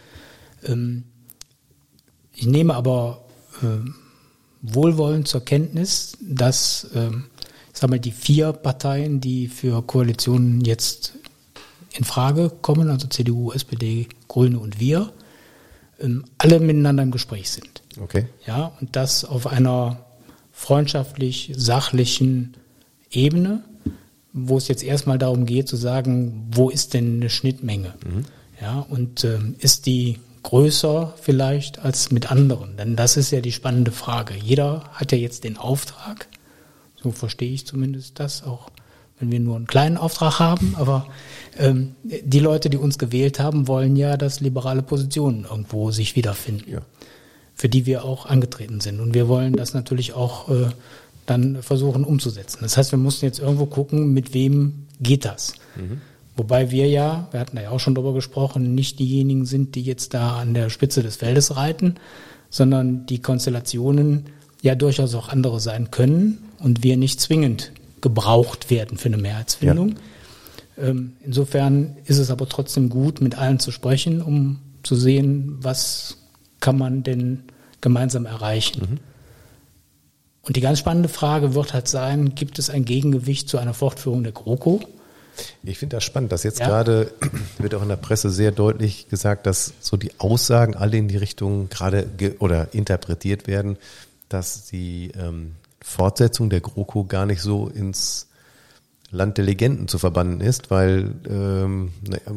Ähm, 0.63 1.03
ich 2.33 2.47
nehme 2.47 2.75
aber 2.75 3.25
äh, 3.61 3.89
wohlwollend 4.61 5.27
zur 5.27 5.43
Kenntnis, 5.43 6.17
dass 6.21 6.85
äh, 6.93 7.09
ich 7.75 7.81
sag 7.81 7.89
mal, 7.89 7.99
die 7.99 8.11
vier 8.11 8.53
Parteien, 8.53 9.19
die 9.19 9.47
für 9.49 9.81
Koalitionen 9.81 10.61
jetzt 10.61 11.13
in 11.91 12.05
Frage 12.05 12.49
kommen, 12.61 12.89
also 12.89 13.07
CDU, 13.07 13.51
SPD, 13.51 14.07
Grüne 14.27 14.59
und 14.59 14.79
wir, 14.79 15.11
ähm, 15.99 16.23
alle 16.37 16.59
miteinander 16.59 17.03
im 17.03 17.11
Gespräch 17.11 17.49
sind. 17.49 17.81
Okay. 18.01 18.27
Ja, 18.45 18.71
und 18.79 18.95
das 18.95 19.25
auf 19.25 19.47
einer 19.47 20.05
freundschaftlich 20.51 21.51
sachlichen 21.55 22.55
Ebene, 23.11 23.63
wo 24.33 24.57
es 24.57 24.67
jetzt 24.67 24.83
erstmal 24.83 25.17
darum 25.17 25.45
geht 25.45 25.67
zu 25.67 25.75
sagen, 25.75 26.47
wo 26.51 26.69
ist 26.69 26.93
denn 26.93 27.15
eine 27.15 27.29
Schnittmenge? 27.29 27.93
Mhm. 28.05 28.25
Ja, 28.61 28.85
und 28.89 29.23
äh, 29.23 29.39
ist 29.59 29.85
die 29.85 30.19
größer 30.43 31.13
vielleicht 31.21 31.79
als 31.79 32.11
mit 32.11 32.31
anderen? 32.31 32.77
Denn 32.77 32.95
das 32.95 33.17
ist 33.17 33.31
ja 33.31 33.41
die 33.41 33.51
spannende 33.51 33.91
Frage. 33.91 34.33
Jeder 34.35 34.83
hat 34.93 35.11
ja 35.11 35.17
jetzt 35.17 35.43
den 35.43 35.57
Auftrag, 35.57 36.27
so 37.01 37.11
verstehe 37.11 37.51
ich 37.51 37.65
zumindest 37.65 38.19
das, 38.19 38.43
auch 38.43 38.69
wenn 39.19 39.31
wir 39.31 39.39
nur 39.39 39.55
einen 39.55 39.67
kleinen 39.67 39.97
Auftrag 39.97 40.39
haben, 40.39 40.75
aber 40.77 41.07
ähm, 41.57 41.95
die 42.03 42.39
Leute, 42.39 42.69
die 42.69 42.77
uns 42.77 42.97
gewählt 42.97 43.39
haben, 43.39 43.67
wollen 43.67 43.95
ja, 43.95 44.17
dass 44.17 44.41
liberale 44.41 44.81
Positionen 44.81 45.45
irgendwo 45.49 45.91
sich 45.91 46.15
wiederfinden, 46.15 46.69
ja. 46.69 46.81
Für 47.55 47.69
die 47.69 47.85
wir 47.85 48.03
auch 48.03 48.25
angetreten 48.25 48.81
sind. 48.81 48.99
Und 48.99 49.13
wir 49.13 49.27
wollen 49.27 49.53
das 49.53 49.73
natürlich 49.73 50.13
auch 50.13 50.49
äh, 50.49 50.67
dann 51.25 51.63
versuchen 51.63 52.03
umzusetzen. 52.03 52.59
Das 52.61 52.77
heißt, 52.77 52.91
wir 52.91 52.99
mussten 52.99 53.25
jetzt 53.25 53.39
irgendwo 53.39 53.65
gucken, 53.65 54.13
mit 54.13 54.33
wem 54.33 54.85
geht 54.99 55.25
das. 55.25 55.53
Mhm. 55.75 56.01
Wobei 56.37 56.69
wir 56.69 56.87
ja, 56.87 57.29
wir 57.31 57.39
hatten 57.39 57.57
ja 57.57 57.69
auch 57.69 57.79
schon 57.79 57.95
darüber 57.95 58.13
gesprochen, 58.13 58.75
nicht 58.75 58.99
diejenigen 58.99 59.45
sind, 59.45 59.75
die 59.75 59.81
jetzt 59.81 60.13
da 60.13 60.35
an 60.35 60.53
der 60.53 60.69
Spitze 60.69 61.01
des 61.01 61.15
Feldes 61.15 61.55
reiten, 61.55 61.95
sondern 62.49 63.05
die 63.05 63.21
Konstellationen 63.21 64.25
ja 64.61 64.75
durchaus 64.75 65.15
auch 65.15 65.29
andere 65.29 65.59
sein 65.59 65.91
können 65.91 66.49
und 66.59 66.83
wir 66.83 66.97
nicht 66.97 67.21
zwingend 67.21 67.71
gebraucht 68.01 68.69
werden 68.69 68.97
für 68.97 69.07
eine 69.07 69.17
Mehrheitsfindung. 69.17 69.95
Ja. 70.77 70.89
Ähm, 70.89 71.13
insofern 71.23 71.95
ist 72.05 72.17
es 72.17 72.29
aber 72.29 72.49
trotzdem 72.49 72.89
gut, 72.89 73.21
mit 73.21 73.37
allen 73.37 73.59
zu 73.59 73.71
sprechen, 73.71 74.21
um 74.21 74.59
zu 74.83 74.95
sehen, 74.95 75.57
was 75.61 76.17
kann 76.65 76.79
man 76.79 77.03
denn 77.03 77.43
gemeinsam 77.79 78.25
erreichen. 78.25 78.81
Mhm. 78.89 78.97
Und 80.41 80.55
die 80.55 80.61
ganz 80.61 80.79
spannende 80.79 81.09
Frage 81.09 81.53
wird 81.53 81.75
halt 81.75 81.87
sein, 81.87 82.33
gibt 82.33 82.57
es 82.57 82.71
ein 82.71 82.85
Gegengewicht 82.85 83.47
zu 83.47 83.59
einer 83.59 83.75
Fortführung 83.75 84.23
der 84.23 84.31
GroKo? 84.31 84.81
Ich 85.61 85.77
finde 85.77 85.97
das 85.97 86.03
spannend, 86.03 86.31
dass 86.31 86.41
jetzt 86.41 86.59
ja. 86.59 86.65
gerade 86.65 87.11
wird 87.59 87.75
auch 87.75 87.83
in 87.83 87.89
der 87.89 87.97
Presse 87.97 88.31
sehr 88.31 88.51
deutlich 88.51 89.09
gesagt, 89.09 89.45
dass 89.45 89.73
so 89.79 89.95
die 89.95 90.09
Aussagen 90.17 90.75
alle 90.75 90.97
in 90.97 91.07
die 91.07 91.17
Richtung 91.17 91.69
gerade 91.69 92.09
oder 92.39 92.73
interpretiert 92.73 93.45
werden, 93.45 93.77
dass 94.27 94.65
die 94.65 95.11
ähm, 95.15 95.51
Fortsetzung 95.81 96.49
der 96.49 96.61
GroKo 96.61 97.03
gar 97.03 97.27
nicht 97.27 97.43
so 97.43 97.67
ins 97.67 98.27
Land 99.15 99.37
der 99.37 99.45
Legenden 99.45 99.87
zu 99.87 99.97
verbannen 99.97 100.41
ist, 100.41 100.69
weil 100.69 101.11
ähm, 101.29 101.91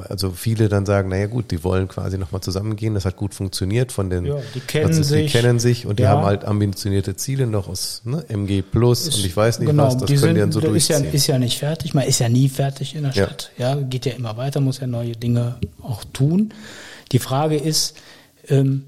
also 0.08 0.30
viele 0.30 0.68
dann 0.68 0.86
sagen, 0.86 1.08
naja 1.08 1.26
gut, 1.26 1.50
die 1.50 1.64
wollen 1.64 1.88
quasi 1.88 2.16
nochmal 2.16 2.40
zusammengehen, 2.40 2.94
das 2.94 3.04
hat 3.04 3.16
gut 3.16 3.34
funktioniert 3.34 3.92
von 3.92 4.08
den, 4.08 4.24
ja, 4.24 4.36
die 4.54 4.60
kennen 4.60 4.86
also, 4.86 5.02
sich, 5.02 5.32
die 5.32 5.38
kennen 5.38 5.58
sich 5.58 5.86
und 5.86 5.98
ja. 5.98 6.06
die 6.06 6.08
haben 6.08 6.24
halt 6.24 6.44
ambitionierte 6.44 7.16
Ziele 7.16 7.46
noch 7.46 7.68
aus 7.68 8.02
ne, 8.04 8.24
MG 8.28 8.62
Plus 8.62 9.08
ist, 9.08 9.18
und 9.18 9.26
ich 9.26 9.36
weiß 9.36 9.58
nicht 9.58 9.68
genau, 9.68 9.86
was, 9.86 9.96
das 9.96 10.08
können 10.08 10.18
sind, 10.20 10.34
die 10.34 10.40
dann 10.40 10.52
so 10.52 10.60
durchziehen. 10.60 10.96
Ist 10.96 11.04
ja, 11.04 11.10
ist 11.12 11.26
ja 11.26 11.38
nicht 11.38 11.58
fertig, 11.58 11.94
man 11.94 12.04
ist 12.04 12.20
ja 12.20 12.28
nie 12.28 12.48
fertig 12.48 12.94
in 12.94 13.02
der 13.02 13.12
Stadt, 13.12 13.50
ja. 13.58 13.76
ja, 13.76 13.82
geht 13.82 14.06
ja 14.06 14.12
immer 14.12 14.36
weiter, 14.36 14.60
muss 14.60 14.80
ja 14.80 14.86
neue 14.86 15.12
Dinge 15.12 15.56
auch 15.82 16.04
tun. 16.12 16.54
Die 17.12 17.18
Frage 17.18 17.56
ist, 17.56 17.96
ähm, 18.48 18.84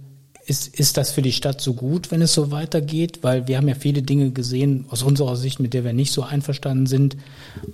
ist, 0.46 0.79
ist 0.79 0.96
das 0.96 1.11
für 1.11 1.22
die 1.22 1.33
Stadt 1.33 1.61
so 1.61 1.74
gut, 1.74 2.11
wenn 2.11 2.22
es 2.22 2.35
so 2.35 2.50
weitergeht? 2.50 3.20
Weil 3.22 3.46
wir 3.48 3.57
haben 3.57 3.68
ja 3.68 3.74
viele 3.74 4.03
Dinge 4.03 4.31
gesehen 4.31 4.87
aus 4.90 5.03
unserer 5.03 5.37
Sicht, 5.37 5.61
mit 5.61 5.74
der 5.74 5.85
wir 5.85 5.92
nicht 5.92 6.12
so 6.12 6.22
einverstanden 6.22 6.87
sind, 6.87 7.16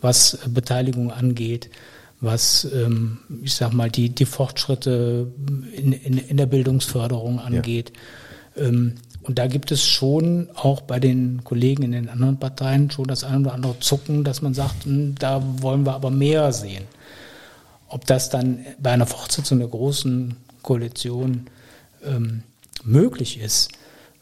was 0.01 0.39
Beteiligung 0.49 1.11
angeht, 1.11 1.71
was, 2.21 2.67
ähm, 2.73 3.19
ich 3.43 3.55
sag 3.55 3.73
mal, 3.73 3.91
die, 3.91 4.11
die 4.11 4.25
Fortschritte 4.25 5.33
in, 5.75 5.93
in, 5.93 6.19
in 6.19 6.37
der 6.37 6.47
Bildungsförderung 6.47 7.39
angeht. 7.39 7.93
Ja. 8.57 8.65
Ähm, 8.65 8.95
und 9.23 9.39
da 9.41 9.49
gibt 9.49 9.73
es 9.73 9.85
schon 9.85 10.49
auch 10.55 10.83
bei 10.83 11.01
den 11.01 11.43
Kollegen 11.43 11.83
in 11.83 11.93
den 11.93 12.09
anderen 12.09 12.39
Parteien 12.39 12.91
schon 12.93 13.09
das 13.09 13.25
ein 13.25 13.41
oder 13.41 13.55
andere 13.55 13.79
Zucken, 13.81 14.23
dass 14.23 14.41
man 14.41 14.55
sagt, 14.55 14.85
hm, 14.85 15.17
da 15.19 15.43
wollen 15.61 15.85
wir 15.85 15.95
aber 15.95 16.11
mehr 16.11 16.53
sehen. 16.53 16.85
Ob 17.89 18.07
das 18.07 18.31
dann 18.31 18.65
bei 18.79 18.93
einer 18.93 19.07
Fortsetzung 19.07 19.59
der 19.59 19.69
großen 19.69 20.37
Koalition 20.63 21.47
ähm, 22.05 22.43
möglich 22.87 23.41
ist, 23.41 23.71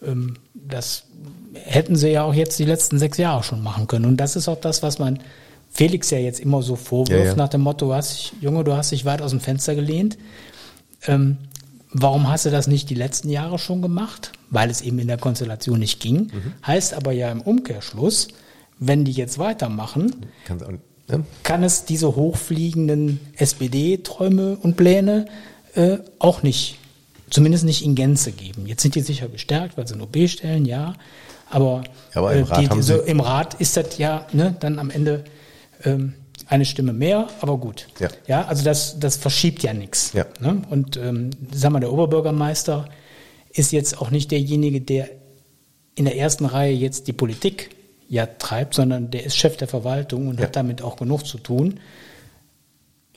ähm, 0.03 0.35
das 0.55 1.05
hätten 1.55 1.97
sie 1.97 2.11
ja 2.11 2.25
auch 2.25 2.35
jetzt 2.35 2.59
die 2.59 2.65
letzten 2.65 2.99
sechs 2.99 3.19
Jahre 3.19 3.43
schon 3.43 3.63
machen 3.63 3.87
können. 3.87 4.07
Und 4.07 4.17
das 4.17 4.37
ist 4.37 4.49
auch 4.49 4.61
das, 4.61 4.83
was 4.83 4.99
man 4.99 5.21
Felix 5.71 6.11
ja 6.11 6.19
jetzt 6.19 6.41
immer 6.41 6.63
so 6.63 6.77
vorwirft, 6.77 7.25
ja, 7.25 7.31
ja. 7.31 7.37
nach 7.37 7.49
dem 7.49 7.63
Motto, 7.63 7.87
du 7.87 7.95
hast, 7.95 8.33
Junge, 8.41 8.65
du 8.65 8.75
hast 8.77 8.93
dich 8.93 9.05
weit 9.05 9.23
aus 9.23 9.31
dem 9.31 9.41
Fenster 9.41 9.75
gelehnt. 9.75 10.19
Ähm, 11.07 11.39
warum 11.93 12.29
hast 12.29 12.47
du 12.47 12.51
das 12.51 12.67
nicht 12.67 12.91
die 12.91 12.95
letzten 12.95 13.29
Jahre 13.29 13.59
schon 13.59 13.83
gemacht? 13.83 14.33
Weil 14.51 14.71
es 14.71 14.83
eben 14.83 14.99
in 14.99 15.09
der 15.09 15.19
Konstellation 15.19 15.79
nicht 15.79 16.01
ging. 16.01 16.31
Mhm. 16.33 16.53
Heißt 16.67 16.95
aber 16.95 17.13
ja 17.13 17.31
im 17.31 17.41
Umkehrschluss, 17.41 18.29
wenn 18.79 19.05
die 19.05 19.13
jetzt 19.13 19.39
weitermachen, 19.39 20.27
auch, 20.49 20.73
ja. 21.11 21.21
kann 21.43 21.63
es 21.63 21.85
diese 21.85 22.15
hochfliegenden 22.15 23.21
SPD-Träume 23.37 24.57
und 24.57 24.77
Pläne 24.77 25.27
äh, 25.75 25.99
auch 26.19 26.43
nicht 26.43 26.79
zumindest 27.35 27.65
nicht 27.65 27.85
in 27.85 27.97
Gänze 27.97 28.31
geben. 28.31 28.67
Jetzt 28.67 28.83
sind 28.83 28.95
die 28.95 29.01
sicher 29.01 29.29
gestärkt, 29.29 29.77
weil 29.77 29.89
sie 29.89 29.97
nur 29.97 30.07
B 30.07 30.29
stellen, 30.29 30.65
ja. 30.65 30.95
Aber, 31.51 31.83
aber 32.15 32.33
im, 32.33 32.47
äh, 32.47 32.49
Rat 32.49 32.77
die, 32.77 32.83
so, 32.83 33.01
im, 33.01 33.19
Rat 33.19 33.55
ist 33.55 33.77
das 33.77 33.99
ja 33.99 34.27
ne, 34.33 34.55
dann 34.61 34.79
am 34.79 34.89
Ende 34.89 35.25
ähm, 35.85 36.15
eine 36.47 36.65
Stimme 36.65 36.93
mehr, 36.93 37.27
aber 37.41 37.59
gut. 37.59 37.89
Ja, 37.99 38.09
ja 38.29 38.45
also 38.45 38.65
das, 38.65 39.01
das 39.01 39.17
verschiebt 39.17 39.65
ja 39.65 39.75
nichts. 39.75 40.13
Ja. 40.13 40.27
Ne? 40.39 40.63
Und 40.71 40.97
ähm, 40.97 41.31
sag 41.53 41.73
mal, 41.73 41.81
der 41.81 41.93
Oberbürgermeister 41.93 42.89
ist 43.53 43.73
jetzt 43.73 44.01
auch 44.01 44.11
nicht 44.11 44.31
derjenige, 44.31 44.81
der 44.81 45.09
in 45.97 46.05
der 46.05 46.17
ersten 46.17 46.45
Reihe 46.45 46.73
jetzt 46.73 47.09
die 47.09 47.13
Politik 47.13 47.71
ja 48.09 48.27
treibt, 48.27 48.75
sondern 48.75 49.11
der 49.11 49.25
ist 49.25 49.37
Chef 49.37 49.57
der 49.57 49.67
Verwaltung 49.67 50.29
und 50.29 50.39
ja. 50.39 50.47
hat 50.47 50.55
damit 50.55 50.83
auch 50.83 50.97
genug 50.97 51.27
zu 51.27 51.39
tun. 51.39 51.81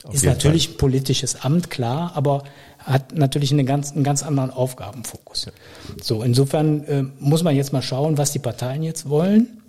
Auf 0.02 0.14
ist 0.14 0.24
natürlich 0.24 0.66
Fall. 0.66 0.74
ein 0.74 0.78
politisches 0.78 1.42
Amt, 1.42 1.70
klar, 1.70 2.12
aber 2.14 2.44
hat 2.88 3.14
natürlich 3.14 3.52
einen 3.52 3.66
ganz, 3.66 3.92
einen 3.92 4.04
ganz 4.04 4.22
anderen 4.22 4.50
Aufgabenfokus. 4.50 5.46
Ja. 5.46 5.52
So, 6.02 6.22
insofern 6.22 6.84
äh, 6.84 7.04
muss 7.20 7.42
man 7.42 7.54
jetzt 7.54 7.72
mal 7.72 7.82
schauen, 7.82 8.18
was 8.18 8.32
die 8.32 8.38
Parteien 8.38 8.82
jetzt 8.82 9.08
wollen. 9.08 9.62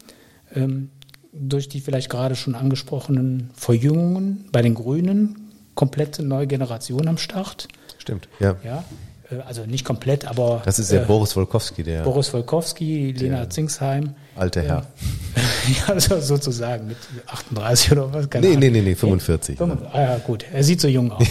Ähm, 0.55 0.89
durch 1.31 1.69
die 1.69 1.79
vielleicht 1.79 2.09
gerade 2.09 2.35
schon 2.35 2.55
angesprochenen 2.55 3.51
Verjüngungen 3.53 4.45
bei 4.51 4.61
den 4.61 4.73
Grünen, 4.73 5.51
komplette 5.75 6.23
neue 6.23 6.47
Generation 6.47 7.07
am 7.07 7.17
Start. 7.17 7.67
Stimmt, 7.99 8.27
ja. 8.39 8.55
ja 8.63 8.83
äh, 9.31 9.41
also 9.45 9.65
nicht 9.65 9.85
komplett, 9.85 10.25
aber. 10.25 10.61
Das 10.65 10.79
ist 10.79 10.91
der 10.91 11.03
äh, 11.03 11.05
Boris 11.05 11.35
Wolkowski, 11.35 11.83
der. 11.83 12.03
Boris 12.03 12.33
Wolkowski, 12.33 13.11
Lena 13.11 13.49
Zingsheim. 13.49 14.15
Alter 14.35 14.61
Herr. 14.61 14.87
ja, 15.67 15.93
also 15.93 16.19
sozusagen 16.19 16.87
mit 16.87 16.97
38 17.27 17.91
oder 17.91 18.13
was? 18.13 18.29
Keine 18.29 18.47
nee, 18.47 18.55
nee, 18.55 18.69
nee, 18.69 18.81
nee, 18.81 18.95
45. 18.95 19.57
45. 19.57 19.93
Ah, 19.93 20.01
ja, 20.01 20.17
gut. 20.17 20.45
Er 20.51 20.63
sieht 20.63 20.81
so 20.81 20.87
jung 20.87 21.11
aus. 21.11 21.27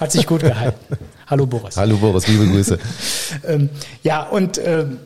Hat 0.00 0.12
sich 0.12 0.26
gut 0.26 0.40
gehalten. 0.40 0.96
Hallo 1.30 1.46
Boris. 1.46 1.76
Hallo 1.76 1.96
Boris, 1.96 2.26
liebe 2.26 2.46
Grüße. 2.46 2.78
ähm, 3.46 3.70
ja, 4.02 4.24
und 4.24 4.60
ähm, 4.62 4.98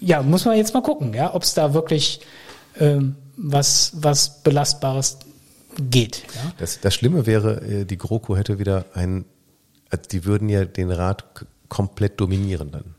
ja, 0.00 0.22
muss 0.22 0.44
man 0.44 0.56
jetzt 0.56 0.74
mal 0.74 0.82
gucken, 0.82 1.12
ja, 1.14 1.34
ob 1.34 1.42
es 1.42 1.54
da 1.54 1.74
wirklich 1.74 2.20
ähm, 2.80 3.16
was, 3.36 3.92
was 3.94 4.42
Belastbares 4.42 5.18
geht. 5.78 6.24
Ja? 6.34 6.52
Das, 6.58 6.80
das 6.80 6.94
Schlimme 6.94 7.26
wäre, 7.26 7.60
äh, 7.62 7.84
die 7.84 7.98
GroKo 7.98 8.36
hätte 8.36 8.58
wieder 8.58 8.86
ein 8.94 9.26
also 9.90 10.02
die 10.10 10.24
würden 10.24 10.48
ja 10.48 10.64
den 10.64 10.90
Rat 10.90 11.24
komplett 11.68 12.20
dominieren 12.20 12.70
dann. 12.70 12.94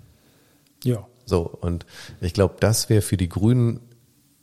Ja. 0.83 1.05
So, 1.25 1.41
und 1.41 1.85
ich 2.21 2.33
glaube, 2.33 2.55
das 2.59 2.89
wäre 2.89 3.01
für 3.01 3.17
die 3.17 3.29
Grünen 3.29 3.81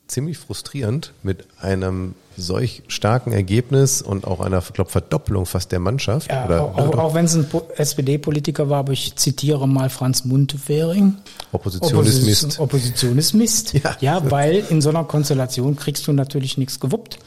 ziemlich 0.07 0.39
frustrierend 0.39 1.13
mit 1.23 1.47
einem 1.61 2.15
solch 2.37 2.83
starken 2.89 3.33
Ergebnis 3.33 4.03
und 4.03 4.27
auch 4.27 4.41
einer, 4.41 4.61
glaube 4.61 4.91
Verdoppelung 4.91 5.47
fast 5.47 5.73
der 5.73 5.81
Mannschaft. 5.81 6.31
Ja, 6.31 6.45
oder, 6.45 6.63
auch, 6.63 6.79
auch, 6.79 6.99
auch 6.99 7.15
wenn 7.15 7.25
es 7.25 7.35
ein 7.35 7.47
SPD-Politiker 7.77 8.69
war, 8.69 8.81
aber 8.81 8.93
ich 8.93 9.17
zitiere 9.17 9.67
mal 9.67 9.89
Franz 9.91 10.25
Muntefering. 10.25 11.15
Opposition, 11.53 11.95
Opposition 11.95 12.29
ist 12.29 12.45
Mist. 12.45 12.61
Opposition 12.61 13.19
ist 13.19 13.33
Mist. 13.33 13.73
Ja. 13.73 13.97
ja, 14.01 14.31
weil 14.31 14.65
in 14.69 14.81
so 14.81 14.91
einer 14.91 15.05
Konstellation 15.05 15.77
kriegst 15.77 16.07
du 16.07 16.13
natürlich 16.13 16.59
nichts 16.59 16.81
gewuppt. 16.81 17.19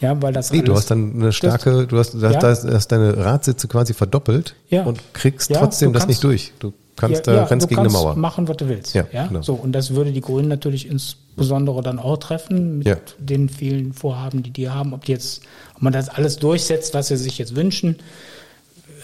Ja, 0.00 0.20
weil 0.20 0.32
das 0.32 0.50
nee, 0.50 0.60
du 0.60 0.74
hast 0.74 0.90
dann 0.90 1.14
eine 1.14 1.32
starke, 1.32 1.86
du 1.86 1.98
hast, 1.98 2.14
ja. 2.14 2.42
hast, 2.42 2.64
hast 2.64 2.88
deine 2.88 3.16
Radsitze 3.16 3.68
quasi 3.68 3.94
verdoppelt 3.94 4.54
ja. 4.68 4.82
und 4.82 5.00
kriegst 5.12 5.50
ja, 5.50 5.60
trotzdem 5.60 5.92
das 5.92 6.06
nicht 6.06 6.22
durch. 6.22 6.52
Du 6.58 6.72
kannst 6.96 7.26
ja, 7.26 7.34
da 7.34 7.44
rennst 7.44 7.68
gegen 7.68 7.82
kannst 7.82 7.96
eine 7.96 8.04
Mauer. 8.04 8.16
machen, 8.16 8.48
was 8.48 8.56
du 8.56 8.68
willst. 8.68 8.94
Ja, 8.94 9.06
ja? 9.12 9.28
Genau. 9.28 9.42
So 9.42 9.54
und 9.54 9.72
das 9.72 9.94
würde 9.94 10.12
die 10.12 10.20
Grünen 10.20 10.48
natürlich 10.48 10.88
insbesondere 11.36 11.82
dann 11.82 11.98
auch 11.98 12.16
treffen 12.18 12.78
mit 12.78 13.16
den 13.18 13.48
vielen 13.48 13.92
Vorhaben, 13.92 14.44
die 14.44 14.50
die 14.50 14.68
haben. 14.68 14.94
Ob 14.94 15.04
die 15.04 15.12
jetzt, 15.12 15.42
ob 15.74 15.82
man 15.82 15.92
das 15.92 16.08
alles 16.08 16.36
durchsetzt, 16.36 16.94
was 16.94 17.08
sie 17.08 17.16
sich 17.16 17.38
jetzt 17.38 17.56
wünschen. 17.56 17.96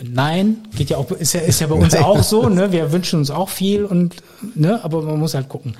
Nein, 0.03 0.59
geht 0.77 0.91
ja 0.91 0.97
auch, 0.97 1.11
ist 1.11 1.33
ja, 1.33 1.41
ist 1.41 1.61
ja 1.61 1.67
bei 1.67 1.75
uns 1.75 1.95
auch 1.97 2.23
so, 2.23 2.49
ne? 2.49 2.71
Wir 2.71 2.93
wünschen 2.93 3.19
uns 3.19 3.31
auch 3.31 3.49
viel 3.49 3.85
und, 3.85 4.15
ne? 4.55 4.83
Aber 4.85 5.03
man 5.03 5.19
muss 5.19 5.35
halt 5.35 5.49
gucken. 5.49 5.75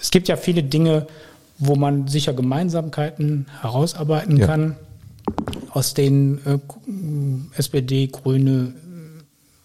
Es 0.00 0.12
gibt 0.12 0.28
ja 0.28 0.36
viele 0.36 0.62
Dinge, 0.62 1.08
wo 1.58 1.74
man 1.74 2.06
sicher 2.06 2.32
Gemeinsamkeiten 2.32 3.46
herausarbeiten 3.60 4.36
ja. 4.36 4.46
kann, 4.46 4.76
aus 5.70 5.94
denen 5.94 6.38
äh, 6.46 7.58
SPD, 7.58 8.06
Grüne, 8.06 8.72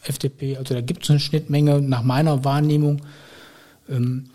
FDP, 0.03 0.57
also 0.57 0.73
da 0.73 0.81
gibt 0.81 1.03
es 1.03 1.11
eine 1.11 1.19
Schnittmenge 1.19 1.79
nach 1.79 2.01
meiner 2.01 2.43
Wahrnehmung. 2.43 3.03
Ähm, 3.87 4.30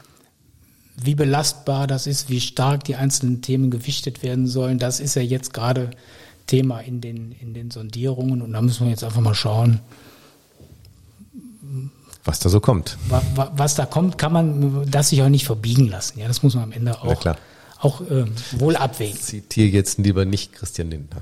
wie 0.96 1.14
belastbar 1.14 1.86
das 1.86 2.06
ist, 2.06 2.30
wie 2.30 2.40
stark 2.40 2.84
die 2.84 2.96
einzelnen 2.96 3.42
Themen 3.42 3.70
gewichtet 3.70 4.22
werden 4.22 4.46
sollen, 4.46 4.78
das 4.78 5.00
ist 5.00 5.14
ja 5.14 5.22
jetzt 5.22 5.52
gerade 5.52 5.90
Thema 6.46 6.80
in 6.80 7.00
den, 7.00 7.32
in 7.32 7.54
den 7.54 7.70
Sondierungen 7.70 8.42
und 8.42 8.52
da 8.52 8.62
müssen 8.62 8.84
wir 8.84 8.90
jetzt 8.90 9.04
einfach 9.04 9.20
mal 9.20 9.34
schauen, 9.34 9.80
was 12.24 12.40
da 12.40 12.48
so 12.48 12.60
kommt. 12.60 12.96
Was 13.34 13.74
da 13.74 13.86
kommt, 13.86 14.18
kann 14.18 14.32
man 14.32 14.90
das 14.90 15.10
sich 15.10 15.22
auch 15.22 15.28
nicht 15.28 15.46
verbiegen 15.46 15.88
lassen. 15.88 16.18
Ja, 16.18 16.28
das 16.28 16.42
muss 16.42 16.54
man 16.54 16.64
am 16.64 16.72
Ende 16.72 17.00
auch, 17.00 17.24
auch 17.78 18.00
äh, 18.00 18.24
wohl 18.52 18.74
abwägen. 18.76 19.20
Zitiere 19.20 19.68
jetzt 19.68 19.98
lieber 19.98 20.24
nicht 20.24 20.52
Christian 20.52 20.90
Lindner. 20.90 21.20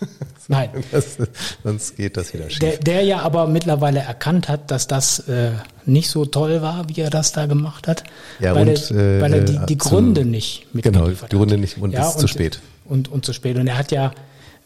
Nein. 0.48 0.70
Das, 0.90 1.18
sonst 1.62 1.96
geht 1.96 2.16
das 2.16 2.32
wieder 2.32 2.48
schief. 2.48 2.60
Der, 2.60 2.76
der, 2.78 3.02
ja 3.02 3.20
aber 3.20 3.46
mittlerweile 3.46 4.00
erkannt 4.00 4.48
hat, 4.48 4.70
dass 4.70 4.86
das 4.86 5.20
äh, 5.28 5.50
nicht 5.84 6.08
so 6.08 6.24
toll 6.24 6.62
war, 6.62 6.88
wie 6.88 7.00
er 7.00 7.10
das 7.10 7.32
da 7.32 7.46
gemacht 7.46 7.86
hat. 7.86 8.04
Ja, 8.40 8.54
weil 8.54 8.68
und, 8.68 8.90
er, 8.90 9.20
weil 9.20 9.34
er 9.34 9.40
die, 9.42 9.58
die 9.66 9.78
zum, 9.78 9.90
Gründe 9.90 10.24
nicht 10.24 10.66
Genau, 10.72 11.08
die 11.08 11.36
Gründe 11.36 11.58
nicht 11.58 11.78
und 11.78 11.92
ja, 11.92 12.08
ist 12.08 12.14
und, 12.14 12.20
zu 12.20 12.28
spät. 12.28 12.60
Und, 12.84 13.08
und 13.08 13.24
zu 13.24 13.32
spät. 13.32 13.58
Und 13.58 13.66
er 13.66 13.76
hat 13.76 13.92
ja 13.92 14.12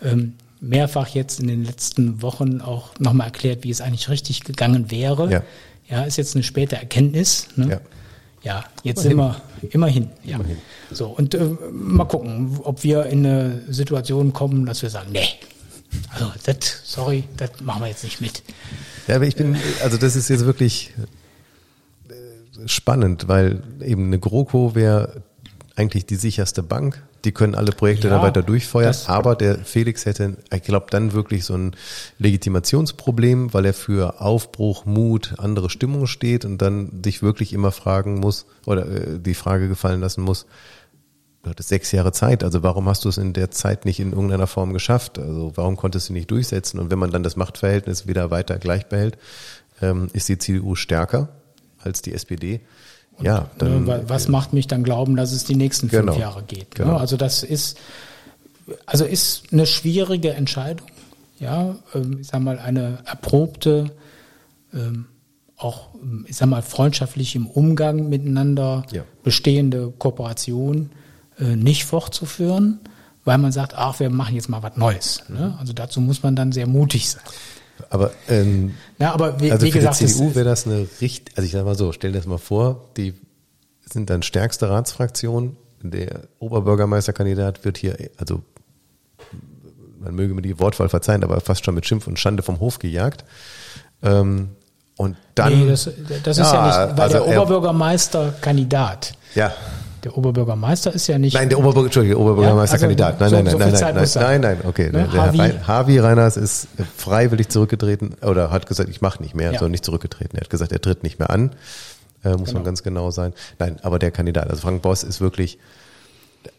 ähm, 0.02 0.34
mehrfach 0.60 1.08
jetzt 1.08 1.40
in 1.40 1.48
den 1.48 1.64
letzten 1.64 2.22
Wochen 2.22 2.60
auch 2.60 2.90
nochmal 2.98 3.26
erklärt, 3.26 3.64
wie 3.64 3.70
es 3.70 3.80
eigentlich 3.80 4.08
richtig 4.08 4.44
gegangen 4.44 4.90
wäre. 4.90 5.30
Ja, 5.30 5.42
ja 5.88 6.04
ist 6.04 6.16
jetzt 6.16 6.36
eine 6.36 6.44
späte 6.44 6.76
Erkenntnis. 6.76 7.48
Ne? 7.56 7.70
Ja. 7.70 7.80
Ja, 8.42 8.64
jetzt 8.82 9.04
immerhin. 9.04 9.34
sind 9.34 9.62
wir 9.62 9.70
immerhin. 9.74 10.10
Ja. 10.24 10.36
Immerhin. 10.36 10.58
So, 10.90 11.06
und 11.08 11.34
äh, 11.34 11.50
mal 11.72 12.04
gucken, 12.04 12.58
ob 12.62 12.82
wir 12.82 13.06
in 13.06 13.24
eine 13.24 13.62
Situation 13.68 14.32
kommen, 14.32 14.66
dass 14.66 14.82
wir 14.82 14.90
sagen, 14.90 15.10
nee, 15.12 15.28
also 16.10 16.32
das, 16.44 16.56
sorry, 16.84 17.24
das 17.36 17.60
machen 17.60 17.82
wir 17.82 17.88
jetzt 17.88 18.04
nicht 18.04 18.20
mit. 18.20 18.42
Ja, 19.06 19.16
aber 19.16 19.26
ich 19.26 19.36
bin, 19.36 19.56
also 19.82 19.96
das 19.96 20.16
ist 20.16 20.28
jetzt 20.28 20.44
wirklich 20.44 20.92
äh, 22.08 22.68
spannend, 22.68 23.28
weil 23.28 23.62
eben 23.80 24.06
eine 24.06 24.18
GroKo 24.18 24.74
wäre 24.74 25.22
eigentlich 25.76 26.06
die 26.06 26.16
sicherste 26.16 26.62
Bank 26.62 27.02
die 27.24 27.32
können 27.32 27.54
alle 27.54 27.72
Projekte 27.72 28.08
ja, 28.08 28.14
dann 28.14 28.22
weiter 28.22 28.42
durchfeuern, 28.42 28.94
aber 29.06 29.36
der 29.36 29.58
Felix 29.58 30.06
hätte, 30.06 30.36
ich 30.52 30.62
glaube, 30.62 30.86
dann 30.90 31.12
wirklich 31.12 31.44
so 31.44 31.54
ein 31.54 31.76
Legitimationsproblem, 32.18 33.54
weil 33.54 33.66
er 33.66 33.74
für 33.74 34.20
Aufbruch, 34.20 34.84
Mut, 34.84 35.34
andere 35.38 35.70
Stimmung 35.70 36.06
steht 36.06 36.44
und 36.44 36.58
dann 36.58 37.02
sich 37.04 37.22
wirklich 37.22 37.52
immer 37.52 37.72
fragen 37.72 38.18
muss 38.18 38.46
oder 38.66 38.86
äh, 38.86 39.18
die 39.20 39.34
Frage 39.34 39.68
gefallen 39.68 40.00
lassen 40.00 40.22
muss, 40.22 40.46
du 41.42 41.50
hattest 41.50 41.68
sechs 41.68 41.92
Jahre 41.92 42.12
Zeit, 42.12 42.44
also 42.44 42.62
warum 42.62 42.88
hast 42.88 43.04
du 43.04 43.08
es 43.08 43.18
in 43.18 43.32
der 43.32 43.50
Zeit 43.50 43.84
nicht 43.84 44.00
in 44.00 44.12
irgendeiner 44.12 44.46
Form 44.46 44.72
geschafft? 44.72 45.18
Also 45.18 45.52
warum 45.54 45.76
konntest 45.76 46.08
du 46.08 46.12
nicht 46.12 46.30
durchsetzen? 46.30 46.78
Und 46.80 46.90
wenn 46.90 46.98
man 46.98 47.10
dann 47.10 47.22
das 47.22 47.36
Machtverhältnis 47.36 48.06
wieder 48.06 48.30
weiter 48.30 48.58
gleich 48.58 48.86
behält, 48.86 49.18
ähm, 49.80 50.08
ist 50.12 50.28
die 50.28 50.38
CDU 50.38 50.74
stärker 50.74 51.28
als 51.78 52.02
die 52.02 52.14
SPD. 52.14 52.60
Und, 53.22 53.26
ja, 53.26 53.50
dann, 53.58 53.84
ne, 53.84 54.04
was 54.06 54.28
macht 54.28 54.52
mich 54.52 54.66
dann 54.66 54.82
glauben, 54.82 55.16
dass 55.16 55.32
es 55.32 55.44
die 55.44 55.54
nächsten 55.54 55.88
fünf 55.88 56.06
genau, 56.06 56.18
Jahre 56.18 56.42
geht? 56.42 56.78
Ne? 56.78 56.84
Genau. 56.84 56.96
Also 56.96 57.16
das 57.16 57.42
ist, 57.42 57.78
also 58.86 59.04
ist 59.04 59.44
eine 59.52 59.66
schwierige 59.66 60.32
Entscheidung. 60.34 60.86
Ja, 61.38 61.76
ähm, 61.94 62.18
ich 62.20 62.28
sag 62.28 62.40
mal 62.40 62.58
eine 62.58 62.98
erprobte, 63.04 63.90
ähm, 64.74 65.06
auch 65.56 65.88
ich 66.26 66.36
sag 66.36 66.48
mal 66.48 66.62
freundschaftlich 66.62 67.36
im 67.36 67.46
Umgang 67.46 68.08
miteinander 68.08 68.84
ja. 68.90 69.04
bestehende 69.22 69.92
Kooperation 69.96 70.90
äh, 71.38 71.56
nicht 71.56 71.84
fortzuführen, 71.84 72.80
weil 73.24 73.38
man 73.38 73.52
sagt, 73.52 73.74
ach, 73.76 74.00
wir 74.00 74.10
machen 74.10 74.34
jetzt 74.34 74.48
mal 74.48 74.62
was 74.62 74.76
Neues. 74.76 75.22
Ne? 75.28 75.48
Mhm. 75.48 75.58
Also 75.58 75.72
dazu 75.72 76.00
muss 76.00 76.22
man 76.22 76.34
dann 76.34 76.52
sehr 76.52 76.66
mutig 76.66 77.10
sein. 77.10 77.22
Aber, 77.92 78.10
ähm, 78.30 78.74
ja, 78.98 79.12
aber 79.12 79.38
wie, 79.38 79.52
also 79.52 79.66
wie 79.66 79.70
für 79.70 79.80
gesagt, 79.80 80.00
die 80.00 80.06
CDU 80.06 80.34
wäre 80.34 80.46
das 80.46 80.66
eine 80.66 80.88
richtig, 81.02 81.36
also 81.36 81.44
ich 81.44 81.52
sag 81.52 81.66
mal 81.66 81.74
so, 81.74 81.92
stell 81.92 82.10
dir 82.10 82.18
das 82.18 82.26
mal 82.26 82.38
vor, 82.38 82.88
die 82.96 83.12
sind 83.84 84.08
dann 84.08 84.22
stärkste 84.22 84.70
Ratsfraktion, 84.70 85.58
der 85.82 86.22
Oberbürgermeisterkandidat 86.38 87.66
wird 87.66 87.76
hier, 87.76 87.98
also 88.16 88.40
man 90.00 90.14
möge 90.14 90.32
mir 90.32 90.40
die 90.40 90.58
Wortwahl 90.58 90.88
verzeihen, 90.88 91.22
aber 91.22 91.38
fast 91.42 91.66
schon 91.66 91.74
mit 91.74 91.84
Schimpf 91.84 92.06
und 92.06 92.18
Schande 92.18 92.42
vom 92.42 92.60
Hof 92.60 92.78
gejagt. 92.78 93.26
Ähm, 94.02 94.56
und 94.96 95.18
dann. 95.34 95.52
Nee, 95.52 95.68
das, 95.68 95.90
das 96.24 96.38
ist 96.38 96.50
ja, 96.50 96.54
ja 96.54 96.86
nicht, 96.86 96.96
weil 96.96 97.12
also 97.12 97.24
der 97.26 97.36
Oberbürgermeisterkandidat. 97.36 99.12
Ja. 99.34 99.52
Der 100.04 100.18
Oberbürgermeister 100.18 100.92
ist 100.92 101.06
ja 101.06 101.18
nicht. 101.18 101.34
Nein, 101.34 101.48
der 101.48 101.58
Oberbürger, 101.58 101.86
Entschuldige, 101.86 102.18
Oberbürgermeisterkandidat. 102.18 103.20
Ja, 103.20 103.24
also 103.24 103.36
nein, 103.36 103.44
nein, 103.44 103.52
so, 103.52 103.58
nein, 103.58 103.76
so 103.76 103.84
nein, 103.84 103.94
nein, 103.94 104.08
nein, 104.14 104.40
nein, 104.40 104.58
nein, 104.58 104.68
okay. 104.68 104.86
Ne? 104.86 105.08
Der 105.10 105.12
Harvey. 105.12 105.38
Herr 105.38 105.66
Harvey 105.68 105.98
Reiners 105.98 106.36
ist 106.36 106.66
freiwillig 106.96 107.48
zurückgetreten 107.50 108.16
oder 108.22 108.50
hat 108.50 108.66
gesagt, 108.66 108.88
ich 108.88 109.00
mache 109.00 109.22
nicht 109.22 109.34
mehr, 109.34 109.52
ja. 109.52 109.58
soll 109.60 109.70
nicht 109.70 109.84
zurückgetreten. 109.84 110.36
Er 110.36 110.42
hat 110.42 110.50
gesagt, 110.50 110.72
er 110.72 110.80
tritt 110.80 111.04
nicht 111.04 111.20
mehr 111.20 111.30
an. 111.30 111.52
Äh, 112.24 112.30
muss 112.30 112.46
genau. 112.48 112.54
man 112.54 112.64
ganz 112.64 112.82
genau 112.82 113.10
sein. 113.10 113.32
Nein, 113.58 113.76
aber 113.82 113.98
der 113.98 114.10
Kandidat, 114.10 114.50
also 114.50 114.62
Frank 114.62 114.82
Boss 114.82 115.04
ist 115.04 115.20
wirklich, 115.20 115.58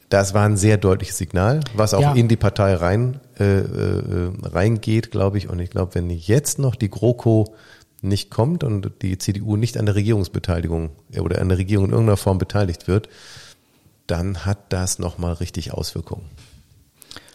das 0.10 0.34
war 0.34 0.46
ein 0.46 0.58
sehr 0.58 0.78
deutliches 0.78 1.18
Signal, 1.18 1.62
was 1.76 1.94
auch 1.94 2.02
ja. 2.02 2.14
in 2.14 2.28
die 2.28 2.36
Partei 2.36 2.76
rein 2.76 3.20
äh, 3.40 3.60
äh, 3.60 4.32
reingeht, 4.44 5.12
glaube 5.12 5.38
ich. 5.38 5.50
Und 5.50 5.60
ich 5.60 5.70
glaube, 5.70 5.96
wenn 5.96 6.10
jetzt 6.10 6.60
noch 6.60 6.76
die 6.76 6.90
GroKo 6.90 7.56
nicht 8.04 8.30
kommt 8.30 8.64
und 8.64 8.92
die 9.02 9.18
CDU 9.18 9.56
nicht 9.56 9.78
an 9.78 9.86
der 9.86 9.96
Regierungsbeteiligung 9.96 10.92
oder 11.20 11.42
an 11.42 11.50
der 11.50 11.58
Regierung 11.58 11.86
in 11.86 11.92
irgendeiner 11.92 12.18
Form 12.18 12.38
beteiligt 12.38 12.88
wird, 12.88 13.10
dann 14.08 14.46
hat 14.46 14.60
das 14.70 15.00
nochmal 15.00 15.34
richtig 15.34 15.74
Auswirkungen. 15.74 16.26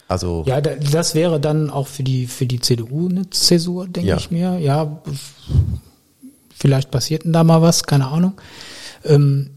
Also 0.07 0.43
ja, 0.47 0.59
das 0.59 1.13
wäre 1.13 1.39
dann 1.39 1.69
auch 1.69 1.87
für 1.87 2.03
die 2.03 2.25
für 2.25 2.47
die 2.47 2.59
CDU 2.59 3.09
eine 3.09 3.29
Zäsur, 3.29 3.87
denke 3.87 4.09
ja. 4.09 4.17
ich 4.17 4.31
mir. 4.31 4.57
Ja, 4.57 5.01
vielleicht 6.55 6.89
passiert 6.89 7.25
denn 7.25 7.33
da 7.33 7.43
mal 7.43 7.61
was, 7.61 7.83
keine 7.83 8.07
Ahnung. 8.07 8.33
Ähm, 9.05 9.51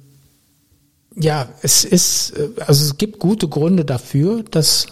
ja, 1.17 1.49
es 1.63 1.85
ist 1.85 2.35
also 2.67 2.85
es 2.85 2.99
gibt 2.99 3.19
gute 3.19 3.49
Gründe 3.49 3.87
dafür, 3.87 4.43
dass 4.43 4.87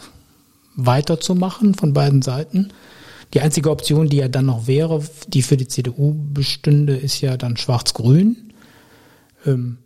weiterzumachen 0.77 1.75
von 1.75 1.93
beiden 1.93 2.23
Seiten. 2.23 2.73
Die 3.35 3.41
einzige 3.41 3.71
Option, 3.71 4.09
die 4.09 4.17
ja 4.17 4.29
dann 4.29 4.47
noch 4.47 4.67
wäre, 4.67 5.03
die 5.29 5.43
für 5.43 5.57
die 5.57 5.69
CDU 5.69 6.15
bestünde, 6.33 6.97
ist 6.97 7.21
ja 7.21 7.37
dann 7.37 7.57
Schwarz-Grün. 7.57 8.53
Ähm, 9.47 9.79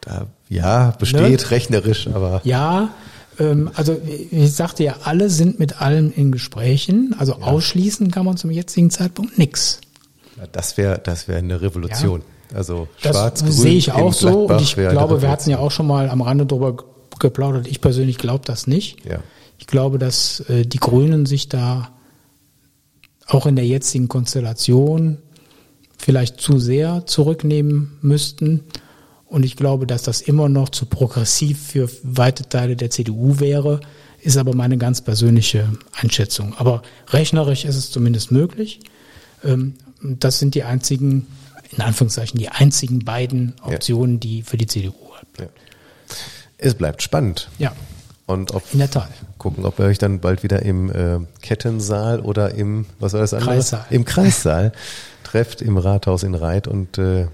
da, 0.00 0.26
ja, 0.48 0.90
besteht 0.98 1.42
ne? 1.42 1.50
rechnerisch, 1.50 2.08
aber. 2.08 2.40
Ja, 2.44 2.90
ähm, 3.38 3.70
also 3.74 3.96
ich 4.30 4.52
sagte 4.52 4.84
ja, 4.84 4.96
alle 5.04 5.30
sind 5.30 5.58
mit 5.58 5.80
allem 5.80 6.12
in 6.14 6.32
Gesprächen. 6.32 7.14
Also 7.18 7.32
ja. 7.32 7.46
ausschließen 7.46 8.10
kann 8.10 8.24
man 8.24 8.36
zum 8.36 8.50
jetzigen 8.50 8.90
Zeitpunkt 8.90 9.38
nichts. 9.38 9.80
Das 10.52 10.76
wäre 10.76 11.00
das 11.02 11.28
wäre 11.28 11.38
eine 11.38 11.60
Revolution. 11.60 12.20
Ja. 12.50 12.56
Also 12.56 12.88
schwarz, 12.96 13.44
das 13.44 13.58
sehe 13.58 13.74
ich 13.74 13.92
auch 13.92 14.14
so 14.14 14.46
und 14.46 14.62
ich 14.62 14.74
glaube, 14.74 15.20
wir 15.20 15.30
hatten 15.30 15.50
ja 15.50 15.58
auch 15.58 15.70
schon 15.70 15.86
mal 15.86 16.08
am 16.08 16.22
Rande 16.22 16.46
drüber 16.46 16.76
geplaudert. 17.18 17.66
Ich 17.66 17.80
persönlich 17.80 18.16
glaube 18.16 18.44
das 18.46 18.66
nicht. 18.66 19.04
Ja. 19.04 19.18
Ich 19.58 19.66
glaube, 19.66 19.98
dass 19.98 20.40
äh, 20.48 20.64
die 20.64 20.78
Grünen 20.78 21.26
sich 21.26 21.48
da 21.48 21.90
auch 23.28 23.46
in 23.46 23.56
der 23.56 23.66
jetzigen 23.66 24.08
Konstellation 24.08 25.18
vielleicht 25.98 26.40
zu 26.40 26.58
sehr 26.58 27.06
zurücknehmen 27.06 27.98
müssten. 28.00 28.64
Und 29.26 29.44
ich 29.44 29.56
glaube, 29.56 29.86
dass 29.86 30.02
das 30.02 30.22
immer 30.22 30.48
noch 30.48 30.70
zu 30.70 30.86
progressiv 30.86 31.68
für 31.68 31.90
weite 32.02 32.48
Teile 32.48 32.76
der 32.76 32.90
CDU 32.90 33.38
wäre, 33.40 33.80
ist 34.20 34.38
aber 34.38 34.54
meine 34.54 34.78
ganz 34.78 35.02
persönliche 35.02 35.68
Einschätzung. 35.92 36.54
Aber 36.56 36.82
rechnerisch 37.08 37.64
ist 37.64 37.76
es 37.76 37.90
zumindest 37.90 38.32
möglich. 38.32 38.80
Ähm, 39.44 39.74
das 40.00 40.38
sind 40.38 40.54
die 40.54 40.62
einzigen, 40.62 41.26
in 41.70 41.82
Anführungszeichen, 41.82 42.38
die 42.38 42.48
einzigen 42.48 43.04
beiden 43.04 43.54
Optionen, 43.62 44.14
ja. 44.14 44.20
die 44.20 44.42
für 44.42 44.56
die 44.56 44.66
CDU 44.66 45.12
hat. 45.14 45.26
Ja. 45.38 45.46
Es 46.56 46.74
bleibt 46.74 47.02
spannend. 47.02 47.48
Ja. 47.58 47.72
Und 48.28 48.52
ob, 48.54 48.62
in 48.74 48.78
der 48.78 48.90
Tat. 48.90 49.08
Gucken, 49.38 49.64
ob 49.64 49.78
ihr 49.78 49.86
euch 49.86 49.96
dann 49.96 50.20
bald 50.20 50.42
wieder 50.42 50.60
im 50.60 50.90
äh, 50.90 51.18
Kettensaal 51.40 52.20
oder 52.20 52.52
im, 52.52 52.84
was 53.00 53.14
war 53.14 53.20
das 53.20 53.32
andere? 53.32 53.54
Kreissaal. 53.54 53.86
Im 53.88 54.04
Kreissaal 54.04 54.72
trefft 55.24 55.62
im 55.62 55.78
Rathaus 55.78 56.24
in 56.24 56.34
Reit 56.34 56.68
und 56.68 56.98
äh, 56.98 57.28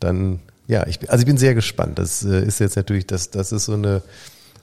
dann, 0.00 0.40
ja, 0.66 0.86
ich, 0.86 1.10
also 1.10 1.20
ich 1.20 1.26
bin 1.26 1.36
sehr 1.36 1.54
gespannt. 1.54 1.98
Das 1.98 2.24
äh, 2.24 2.42
ist 2.42 2.60
jetzt 2.60 2.76
natürlich, 2.76 3.06
das, 3.06 3.28
das 3.28 3.52
ist 3.52 3.66
so 3.66 3.74
eine, 3.74 4.00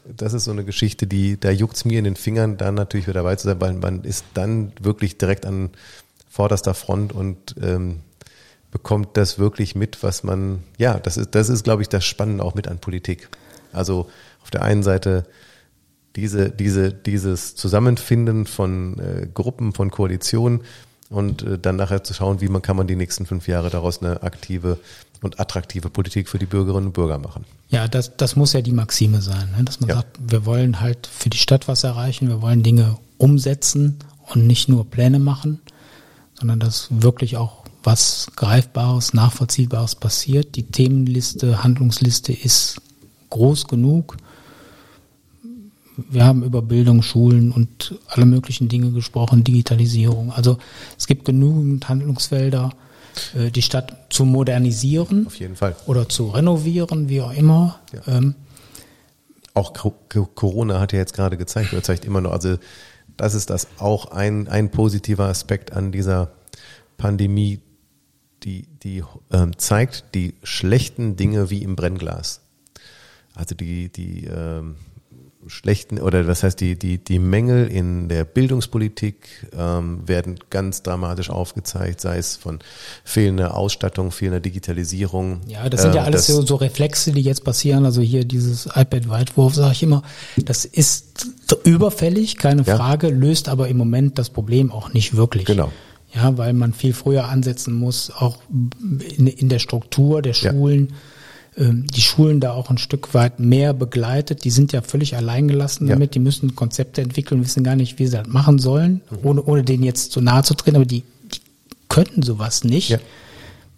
das 0.05 0.33
ist 0.33 0.45
so 0.45 0.51
eine 0.51 0.63
Geschichte, 0.63 1.05
die, 1.05 1.39
da 1.39 1.51
juckt's 1.51 1.85
mir 1.85 1.99
in 1.99 2.05
den 2.05 2.15
Fingern, 2.15 2.57
dann 2.57 2.73
natürlich 2.73 3.05
wieder 3.05 3.21
dabei 3.21 3.35
zu 3.35 3.47
sein, 3.47 3.61
weil 3.61 3.73
man 3.73 4.03
ist 4.03 4.25
dann 4.33 4.71
wirklich 4.81 5.19
direkt 5.19 5.45
an 5.45 5.69
vorderster 6.27 6.73
Front 6.73 7.13
und 7.13 7.57
ähm, 7.61 7.99
bekommt 8.71 9.17
das 9.17 9.37
wirklich 9.37 9.75
mit, 9.75 10.01
was 10.01 10.23
man, 10.23 10.63
ja, 10.79 10.97
das 10.97 11.17
ist, 11.17 11.35
das 11.35 11.49
ist, 11.49 11.63
glaube 11.63 11.83
ich, 11.83 11.89
das 11.89 12.05
Spannende 12.05 12.43
auch 12.43 12.55
mit 12.55 12.67
an 12.67 12.79
Politik. 12.79 13.29
Also 13.71 14.09
auf 14.41 14.49
der 14.49 14.63
einen 14.63 14.81
Seite 14.81 15.25
diese, 16.15 16.49
diese, 16.49 16.93
dieses 16.93 17.55
Zusammenfinden 17.55 18.45
von 18.45 18.99
äh, 18.99 19.27
Gruppen, 19.33 19.73
von 19.73 19.91
Koalitionen 19.91 20.61
und 21.09 21.43
äh, 21.43 21.59
dann 21.59 21.75
nachher 21.75 22.03
zu 22.03 22.13
schauen, 22.13 22.41
wie 22.41 22.47
man 22.47 22.61
kann 22.61 22.77
man 22.77 22.87
die 22.87 22.95
nächsten 22.95 23.25
fünf 23.25 23.47
Jahre 23.47 23.69
daraus 23.69 24.01
eine 24.01 24.23
aktive 24.23 24.79
und 25.21 25.39
attraktive 25.39 25.89
Politik 25.89 26.29
für 26.29 26.39
die 26.39 26.45
Bürgerinnen 26.45 26.87
und 26.87 26.93
Bürger 26.93 27.17
machen. 27.17 27.45
Ja, 27.69 27.87
das, 27.87 28.15
das 28.17 28.35
muss 28.35 28.53
ja 28.53 28.61
die 28.61 28.71
Maxime 28.71 29.21
sein, 29.21 29.49
ne? 29.57 29.63
dass 29.63 29.79
man 29.79 29.89
ja. 29.89 29.95
sagt, 29.95 30.19
wir 30.19 30.45
wollen 30.45 30.79
halt 30.81 31.07
für 31.07 31.29
die 31.29 31.37
Stadt 31.37 31.67
was 31.67 31.83
erreichen, 31.83 32.27
wir 32.27 32.41
wollen 32.41 32.63
Dinge 32.63 32.97
umsetzen 33.17 33.99
und 34.33 34.45
nicht 34.47 34.69
nur 34.69 34.89
Pläne 34.89 35.19
machen, 35.19 35.61
sondern 36.33 36.59
dass 36.59 36.87
wirklich 36.89 37.37
auch 37.37 37.63
was 37.83 38.27
Greifbares, 38.35 39.13
Nachvollziehbares 39.13 39.95
passiert. 39.95 40.55
Die 40.55 40.63
Themenliste, 40.63 41.63
Handlungsliste 41.63 42.33
ist 42.33 42.81
groß 43.29 43.67
genug 43.67 44.17
wir 45.97 46.25
haben 46.25 46.43
über 46.43 46.61
Bildung, 46.61 47.01
Schulen 47.01 47.51
und 47.51 47.99
alle 48.07 48.25
möglichen 48.25 48.67
Dinge 48.67 48.91
gesprochen, 48.91 49.43
Digitalisierung. 49.43 50.31
Also 50.31 50.57
es 50.97 51.07
gibt 51.07 51.25
genügend 51.25 51.87
Handlungsfelder, 51.87 52.71
äh, 53.35 53.51
die 53.51 53.61
Stadt 53.61 53.95
zu 54.09 54.25
modernisieren. 54.25 55.27
Auf 55.27 55.35
jeden 55.35 55.55
Fall. 55.55 55.75
Oder 55.85 56.09
zu 56.09 56.29
renovieren, 56.29 57.09
wie 57.09 57.21
auch 57.21 57.33
immer. 57.33 57.79
Ja. 57.93 58.17
Ähm, 58.17 58.35
auch 59.53 59.73
Corona 60.35 60.79
hat 60.81 60.91
ja 60.91 60.99
jetzt 60.99 61.13
gerade 61.13 61.37
gezeigt, 61.37 61.71
oder 61.71 61.81
zeigt 61.81 62.03
immer 62.03 62.19
noch, 62.19 62.31
also 62.31 62.57
das 63.15 63.33
ist 63.33 63.49
das 63.49 63.67
auch 63.79 64.11
ein, 64.11 64.49
ein 64.49 64.69
positiver 64.69 65.27
Aspekt 65.27 65.71
an 65.71 65.93
dieser 65.93 66.31
Pandemie, 66.97 67.61
die, 68.43 68.67
die 68.83 69.01
ähm, 69.31 69.57
zeigt 69.57 70.13
die 70.13 70.35
schlechten 70.43 71.15
Dinge 71.15 71.49
wie 71.49 71.63
im 71.63 71.77
Brennglas. 71.77 72.41
Also 73.33 73.55
die, 73.55 73.89
die 73.89 74.25
ähm, 74.25 74.75
schlechten 75.47 75.99
oder 75.99 76.27
was 76.27 76.43
heißt 76.43 76.59
die 76.59 76.77
die 76.77 76.97
die 76.97 77.19
Mängel 77.19 77.67
in 77.67 78.09
der 78.09 78.25
Bildungspolitik 78.25 79.49
ähm, 79.57 80.07
werden 80.07 80.39
ganz 80.49 80.83
dramatisch 80.83 81.29
aufgezeigt, 81.29 82.01
sei 82.01 82.17
es 82.17 82.35
von 82.35 82.59
fehlender 83.03 83.55
Ausstattung, 83.55 84.11
fehlender 84.11 84.39
Digitalisierung. 84.39 85.41
Ja, 85.47 85.69
das 85.69 85.81
sind 85.81 85.95
ja 85.95 86.01
ähm, 86.01 86.07
alles 86.07 86.27
so, 86.27 86.41
so 86.41 86.55
Reflexe, 86.55 87.11
die 87.11 87.21
jetzt 87.21 87.43
passieren. 87.43 87.85
Also 87.85 88.01
hier 88.01 88.25
dieses 88.25 88.65
iPad-Weitwurf, 88.67 89.55
sage 89.55 89.73
ich 89.73 89.83
immer, 89.83 90.03
das 90.37 90.65
ist 90.65 91.27
überfällig, 91.63 92.37
keine 92.37 92.63
ja. 92.63 92.75
Frage, 92.75 93.09
löst 93.09 93.49
aber 93.49 93.67
im 93.67 93.77
Moment 93.77 94.17
das 94.17 94.29
Problem 94.29 94.71
auch 94.71 94.93
nicht 94.93 95.15
wirklich. 95.15 95.45
Genau. 95.45 95.71
Ja, 96.13 96.37
weil 96.37 96.53
man 96.53 96.73
viel 96.73 96.93
früher 96.93 97.27
ansetzen 97.27 97.73
muss, 97.73 98.09
auch 98.09 98.37
in, 98.49 99.27
in 99.27 99.49
der 99.49 99.59
Struktur 99.59 100.21
der 100.21 100.33
Schulen. 100.33 100.87
Ja 100.89 100.95
die 101.57 102.01
Schulen 102.01 102.41
da 102.41 102.51
auch 102.51 102.69
ein 102.69 102.77
Stück 102.77 103.13
weit 103.13 103.39
mehr 103.39 103.73
begleitet. 103.73 104.43
Die 104.43 104.49
sind 104.49 104.73
ja 104.73 104.81
völlig 104.81 105.15
alleingelassen 105.15 105.87
damit. 105.87 106.09
Ja. 106.09 106.13
Die 106.13 106.19
müssen 106.19 106.55
Konzepte 106.55 107.01
entwickeln, 107.01 107.41
wissen 107.43 107.63
gar 107.63 107.77
nicht, 107.77 107.97
wie 107.97 108.07
sie 108.07 108.17
das 108.17 108.27
machen 108.27 108.59
sollen, 108.59 109.01
mhm. 109.09 109.17
ohne, 109.23 109.43
ohne 109.43 109.63
denen 109.63 109.83
jetzt 109.83 110.11
zu 110.11 110.19
nahe 110.19 110.43
zu 110.43 110.53
treten. 110.53 110.75
Aber 110.75 110.85
die, 110.85 111.03
die 111.23 111.39
könnten 111.87 112.23
sowas 112.23 112.65
nicht, 112.65 112.89
ja. 112.89 112.97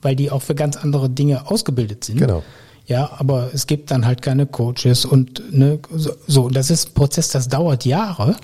weil 0.02 0.16
die 0.16 0.32
auch 0.32 0.42
für 0.42 0.56
ganz 0.56 0.76
andere 0.76 1.08
Dinge 1.08 1.52
ausgebildet 1.52 2.04
sind. 2.04 2.18
Genau. 2.18 2.44
Ja, 2.88 3.12
aber 3.18 3.52
es 3.54 3.68
gibt 3.68 3.92
dann 3.92 4.06
halt 4.06 4.24
keine 4.24 4.48
Coaches 4.48 5.06
und 5.06 5.54
ne, 5.54 5.78
so, 5.94 6.13
so. 6.26 6.46
Und 6.46 6.56
das 6.56 6.72
ist 6.72 6.90
ein 6.90 6.94
Prozess, 6.94 7.30
das 7.30 7.48
dauert 7.48 7.86
Jahre, 7.86 8.38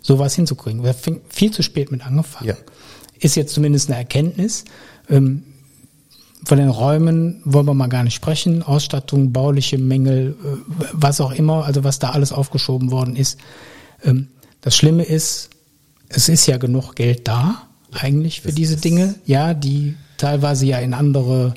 sowas 0.00 0.36
hinzukriegen. 0.36 0.82
Wir 0.84 0.94
haben 0.94 1.20
viel 1.28 1.50
zu 1.50 1.62
spät 1.62 1.90
mit 1.90 2.06
angefangen. 2.06 2.48
Ja. 2.48 2.54
Ist 3.18 3.34
jetzt 3.34 3.52
zumindest 3.52 3.90
eine 3.90 3.98
Erkenntnis. 3.98 4.64
Ähm, 5.10 5.42
von 6.44 6.58
den 6.58 6.68
Räumen 6.68 7.42
wollen 7.44 7.66
wir 7.66 7.74
mal 7.74 7.88
gar 7.88 8.02
nicht 8.02 8.14
sprechen. 8.14 8.62
Ausstattung, 8.62 9.32
bauliche 9.32 9.78
Mängel, 9.78 10.36
äh, 10.42 10.84
was 10.92 11.20
auch 11.20 11.32
immer, 11.32 11.64
also 11.64 11.84
was 11.84 11.98
da 11.98 12.10
alles 12.10 12.32
aufgeschoben 12.32 12.90
worden 12.90 13.16
ist. 13.16 13.38
Ähm, 14.04 14.28
das 14.60 14.76
Schlimme 14.76 15.04
ist, 15.04 15.50
es 16.08 16.28
ist 16.28 16.46
ja 16.46 16.56
genug 16.56 16.94
Geld 16.94 17.28
da, 17.28 17.62
eigentlich 17.92 18.40
für 18.40 18.48
das 18.48 18.54
diese 18.54 18.76
Dinge, 18.76 19.14
ja, 19.26 19.54
die 19.54 19.96
teilweise 20.16 20.66
ja 20.66 20.78
in 20.78 20.94
andere 20.94 21.54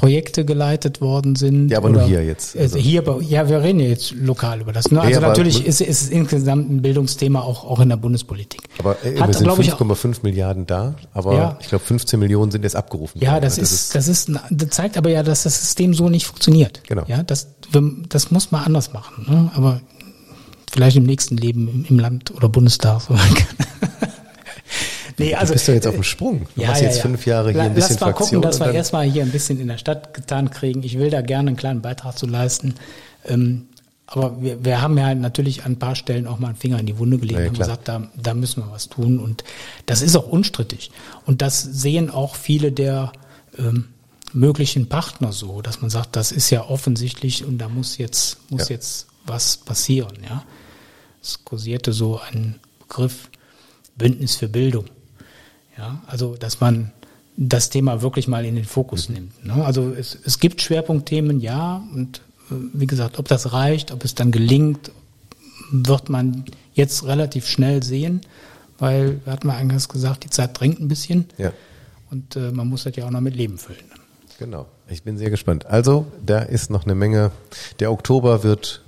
Projekte 0.00 0.46
geleitet 0.46 1.02
worden 1.02 1.36
sind. 1.36 1.70
Ja, 1.70 1.76
aber 1.76 1.90
nur 1.90 2.02
hier 2.04 2.24
jetzt. 2.24 2.56
Also 2.56 2.78
hier, 2.78 3.04
ja, 3.28 3.50
wir 3.50 3.62
reden 3.62 3.80
ja 3.80 3.88
jetzt 3.88 4.12
lokal 4.12 4.62
über 4.62 4.72
das. 4.72 4.90
Ne? 4.90 4.98
Also 4.98 5.20
ja, 5.20 5.28
natürlich 5.28 5.66
ist, 5.66 5.82
ist 5.82 6.02
es 6.02 6.08
insgesamt 6.08 6.70
ein 6.70 6.80
Bildungsthema 6.80 7.40
auch, 7.40 7.64
auch 7.64 7.80
in 7.80 7.90
der 7.90 7.98
Bundespolitik. 7.98 8.62
Aber 8.78 8.96
ey, 9.04 9.18
Hat, 9.18 9.28
wir 9.28 9.34
sind 9.34 9.50
5,5 9.50 10.20
Milliarden 10.22 10.64
da, 10.64 10.94
aber 11.12 11.34
ja. 11.34 11.58
ich 11.60 11.68
glaube 11.68 11.84
15 11.84 12.18
Millionen 12.18 12.50
sind 12.50 12.62
jetzt 12.62 12.76
abgerufen. 12.76 13.20
Ja, 13.20 13.40
das, 13.40 13.56
das, 13.56 13.72
ist, 13.72 13.94
das 13.94 14.08
ist, 14.08 14.30
das 14.50 14.70
zeigt 14.70 14.96
aber 14.96 15.10
ja, 15.10 15.22
dass 15.22 15.42
das 15.42 15.60
System 15.60 15.92
so 15.92 16.08
nicht 16.08 16.26
funktioniert. 16.26 16.80
Genau. 16.88 17.04
Ja, 17.06 17.22
das, 17.22 17.48
das 18.08 18.30
muss 18.30 18.50
man 18.52 18.64
anders 18.64 18.94
machen. 18.94 19.26
Ne? 19.28 19.50
Aber 19.54 19.82
vielleicht 20.72 20.96
im 20.96 21.04
nächsten 21.04 21.36
Leben 21.36 21.84
im 21.90 21.98
Land 21.98 22.34
oder 22.34 22.48
Bundestag. 22.48 23.02
Nee, 25.20 25.34
also, 25.34 25.52
du 25.52 25.54
bist 25.54 25.68
doch 25.68 25.74
jetzt 25.74 25.86
auf 25.86 25.94
dem 25.94 26.02
Sprung. 26.02 26.46
Du 26.54 26.62
ja, 26.62 26.68
hast 26.68 26.80
ja, 26.80 26.86
jetzt 26.86 26.96
ja. 26.96 27.02
fünf 27.02 27.26
Jahre 27.26 27.52
hier 27.52 27.62
ein 27.62 27.74
bisschen 27.74 27.94
Lass 27.94 28.00
mal 28.00 28.06
Fraktion 28.12 28.26
gucken, 28.28 28.42
dass 28.42 28.60
wir 28.60 28.72
erstmal 28.72 29.04
hier 29.06 29.22
ein 29.22 29.30
bisschen 29.30 29.60
in 29.60 29.68
der 29.68 29.78
Stadt 29.78 30.14
getan 30.14 30.50
kriegen. 30.50 30.82
Ich 30.82 30.98
will 30.98 31.10
da 31.10 31.20
gerne 31.20 31.48
einen 31.48 31.56
kleinen 31.56 31.82
Beitrag 31.82 32.18
zu 32.18 32.26
leisten. 32.26 32.74
Ähm, 33.26 33.66
aber 34.06 34.42
wir, 34.42 34.64
wir 34.64 34.82
haben 34.82 34.98
ja 34.98 35.14
natürlich 35.14 35.64
an 35.64 35.72
ein 35.72 35.78
paar 35.78 35.94
Stellen 35.94 36.26
auch 36.26 36.38
mal 36.38 36.48
einen 36.48 36.56
Finger 36.56 36.80
in 36.80 36.86
die 36.86 36.98
Wunde 36.98 37.18
gelegt 37.18 37.38
ja, 37.38 37.48
und 37.48 37.58
gesagt, 37.58 37.86
da, 37.86 38.08
da 38.20 38.34
müssen 38.34 38.64
wir 38.64 38.72
was 38.72 38.88
tun. 38.88 39.20
Und 39.20 39.44
das 39.86 40.02
ist 40.02 40.16
auch 40.16 40.26
unstrittig. 40.26 40.90
Und 41.26 41.42
das 41.42 41.62
sehen 41.62 42.10
auch 42.10 42.34
viele 42.34 42.72
der 42.72 43.12
ähm, 43.56 43.88
möglichen 44.32 44.88
Partner 44.88 45.32
so, 45.32 45.62
dass 45.62 45.80
man 45.80 45.90
sagt, 45.90 46.16
das 46.16 46.32
ist 46.32 46.50
ja 46.50 46.64
offensichtlich 46.68 47.44
und 47.44 47.58
da 47.58 47.68
muss 47.68 47.98
jetzt, 47.98 48.38
muss 48.50 48.68
ja. 48.68 48.76
jetzt 48.76 49.06
was 49.26 49.58
passieren. 49.58 50.18
Ja, 50.28 50.44
Es 51.22 51.44
kursierte 51.44 51.92
so 51.92 52.20
ein 52.32 52.58
Begriff 52.80 53.30
Bündnis 53.96 54.36
für 54.36 54.48
Bildung. 54.48 54.86
Ja, 55.80 56.02
also 56.06 56.36
dass 56.36 56.60
man 56.60 56.92
das 57.38 57.70
Thema 57.70 58.02
wirklich 58.02 58.28
mal 58.28 58.44
in 58.44 58.54
den 58.54 58.66
Fokus 58.66 59.08
nimmt. 59.08 59.44
Ne? 59.44 59.64
Also 59.64 59.92
es, 59.92 60.16
es 60.24 60.38
gibt 60.40 60.60
Schwerpunktthemen, 60.60 61.40
ja, 61.40 61.82
und 61.94 62.18
äh, 62.50 62.54
wie 62.74 62.86
gesagt, 62.86 63.18
ob 63.18 63.28
das 63.28 63.52
reicht, 63.54 63.92
ob 63.92 64.04
es 64.04 64.14
dann 64.14 64.30
gelingt, 64.30 64.90
wird 65.72 66.10
man 66.10 66.44
jetzt 66.74 67.06
relativ 67.06 67.46
schnell 67.46 67.82
sehen, 67.82 68.20
weil, 68.78 69.20
wir 69.24 69.32
hatten 69.32 69.46
mal 69.46 69.56
eingangs 69.56 69.88
gesagt, 69.88 70.24
die 70.24 70.30
Zeit 70.30 70.58
drängt 70.60 70.80
ein 70.80 70.88
bisschen. 70.88 71.26
Ja. 71.38 71.52
Und 72.10 72.36
äh, 72.36 72.50
man 72.50 72.68
muss 72.68 72.84
das 72.84 72.96
ja 72.96 73.06
auch 73.06 73.10
noch 73.10 73.20
mit 73.20 73.36
Leben 73.36 73.56
füllen. 73.56 73.84
Genau. 74.38 74.66
Ich 74.88 75.02
bin 75.02 75.16
sehr 75.16 75.30
gespannt. 75.30 75.66
Also, 75.66 76.06
da 76.24 76.40
ist 76.40 76.70
noch 76.70 76.84
eine 76.84 76.94
Menge. 76.94 77.30
Der 77.78 77.92
Oktober 77.92 78.42
wird 78.42 78.82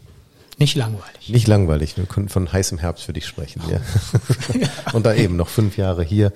Nicht 0.59 0.74
langweilig. 0.76 1.28
Nicht 1.28 1.46
langweilig. 1.46 1.96
Wir 1.96 2.05
können 2.07 2.28
von 2.28 2.52
heißem 2.52 2.78
Herbst 2.78 3.05
für 3.05 3.12
dich 3.12 3.26
sprechen. 3.26 3.62
Ja. 3.70 3.81
und 4.92 5.07
da 5.07 5.14
eben 5.14 5.37
noch 5.37 5.48
fünf 5.48 5.76
Jahre 5.76 6.02
hier 6.02 6.33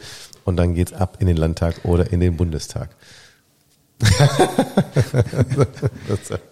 und 0.47 0.57
dann 0.57 0.75
geht's 0.75 0.95
ab 0.95 1.19
in 1.21 1.27
den 1.27 1.37
Landtag 1.37 1.85
oder 1.85 2.11
in 2.11 2.21
den 2.21 2.37
Bundestag. 2.37 2.89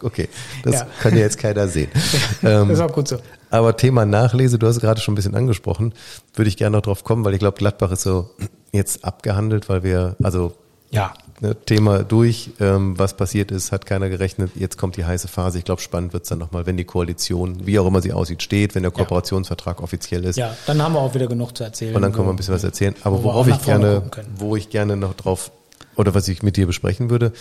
okay, 0.02 0.28
das 0.62 0.74
ja. 0.74 0.86
kann 1.00 1.12
ja 1.14 1.20
jetzt 1.20 1.38
keiner 1.38 1.68
sehen. 1.68 1.90
das 2.42 2.68
ist 2.70 2.80
auch 2.80 2.92
gut 2.92 3.06
so. 3.08 3.18
Aber 3.50 3.76
Thema 3.76 4.06
Nachlese, 4.06 4.58
du 4.58 4.66
hast 4.66 4.76
es 4.76 4.82
gerade 4.82 5.00
schon 5.00 5.12
ein 5.12 5.16
bisschen 5.16 5.34
angesprochen, 5.34 5.92
würde 6.34 6.48
ich 6.48 6.56
gerne 6.56 6.76
noch 6.76 6.82
drauf 6.82 7.04
kommen, 7.04 7.24
weil 7.24 7.34
ich 7.34 7.40
glaube, 7.40 7.58
Gladbach 7.58 7.92
ist 7.92 8.02
so 8.02 8.30
jetzt 8.72 9.04
abgehandelt, 9.04 9.68
weil 9.68 9.82
wir, 9.82 10.16
also 10.22 10.54
ja. 10.94 11.14
Ne, 11.40 11.56
Thema 11.66 12.04
durch, 12.04 12.50
ähm, 12.60 12.96
was 12.96 13.16
passiert 13.16 13.50
ist, 13.50 13.72
hat 13.72 13.86
keiner 13.86 14.08
gerechnet. 14.08 14.52
Jetzt 14.54 14.78
kommt 14.78 14.96
die 14.96 15.04
heiße 15.04 15.26
Phase. 15.26 15.58
Ich 15.58 15.64
glaube, 15.64 15.82
spannend 15.82 16.12
wird's 16.12 16.28
dann 16.28 16.38
nochmal, 16.38 16.66
wenn 16.66 16.76
die 16.76 16.84
Koalition, 16.84 17.66
wie 17.66 17.78
auch 17.78 17.86
immer 17.86 18.00
sie 18.00 18.12
aussieht, 18.12 18.42
steht, 18.42 18.76
wenn 18.76 18.82
der 18.82 18.92
Kooperationsvertrag 18.92 19.78
ja. 19.78 19.84
offiziell 19.84 20.24
ist. 20.24 20.36
Ja, 20.36 20.56
dann 20.66 20.80
haben 20.80 20.94
wir 20.94 21.00
auch 21.00 21.14
wieder 21.14 21.26
genug 21.26 21.56
zu 21.56 21.64
erzählen. 21.64 21.96
Und 21.96 22.02
dann 22.02 22.12
können 22.12 22.28
wir 22.28 22.32
ein 22.32 22.36
bisschen 22.36 22.54
was 22.54 22.62
erzählen. 22.62 22.94
Aber 23.02 23.18
wo 23.18 23.24
worauf 23.24 23.48
ich 23.48 23.60
gerne, 23.62 24.02
wo 24.36 24.54
ich 24.54 24.70
gerne 24.70 24.96
noch 24.96 25.14
drauf, 25.14 25.50
oder 25.96 26.14
was 26.14 26.28
ich 26.28 26.42
mit 26.42 26.56
dir 26.56 26.66
besprechen 26.66 27.10
würde, 27.10 27.32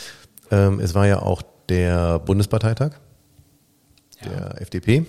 ähm, 0.50 0.80
es 0.80 0.96
war 0.96 1.06
ja 1.06 1.22
auch 1.22 1.44
der 1.70 2.20
Bundesparteitag 2.20 2.94
ja. 4.22 4.30
der 4.30 4.62
FDP 4.62 5.06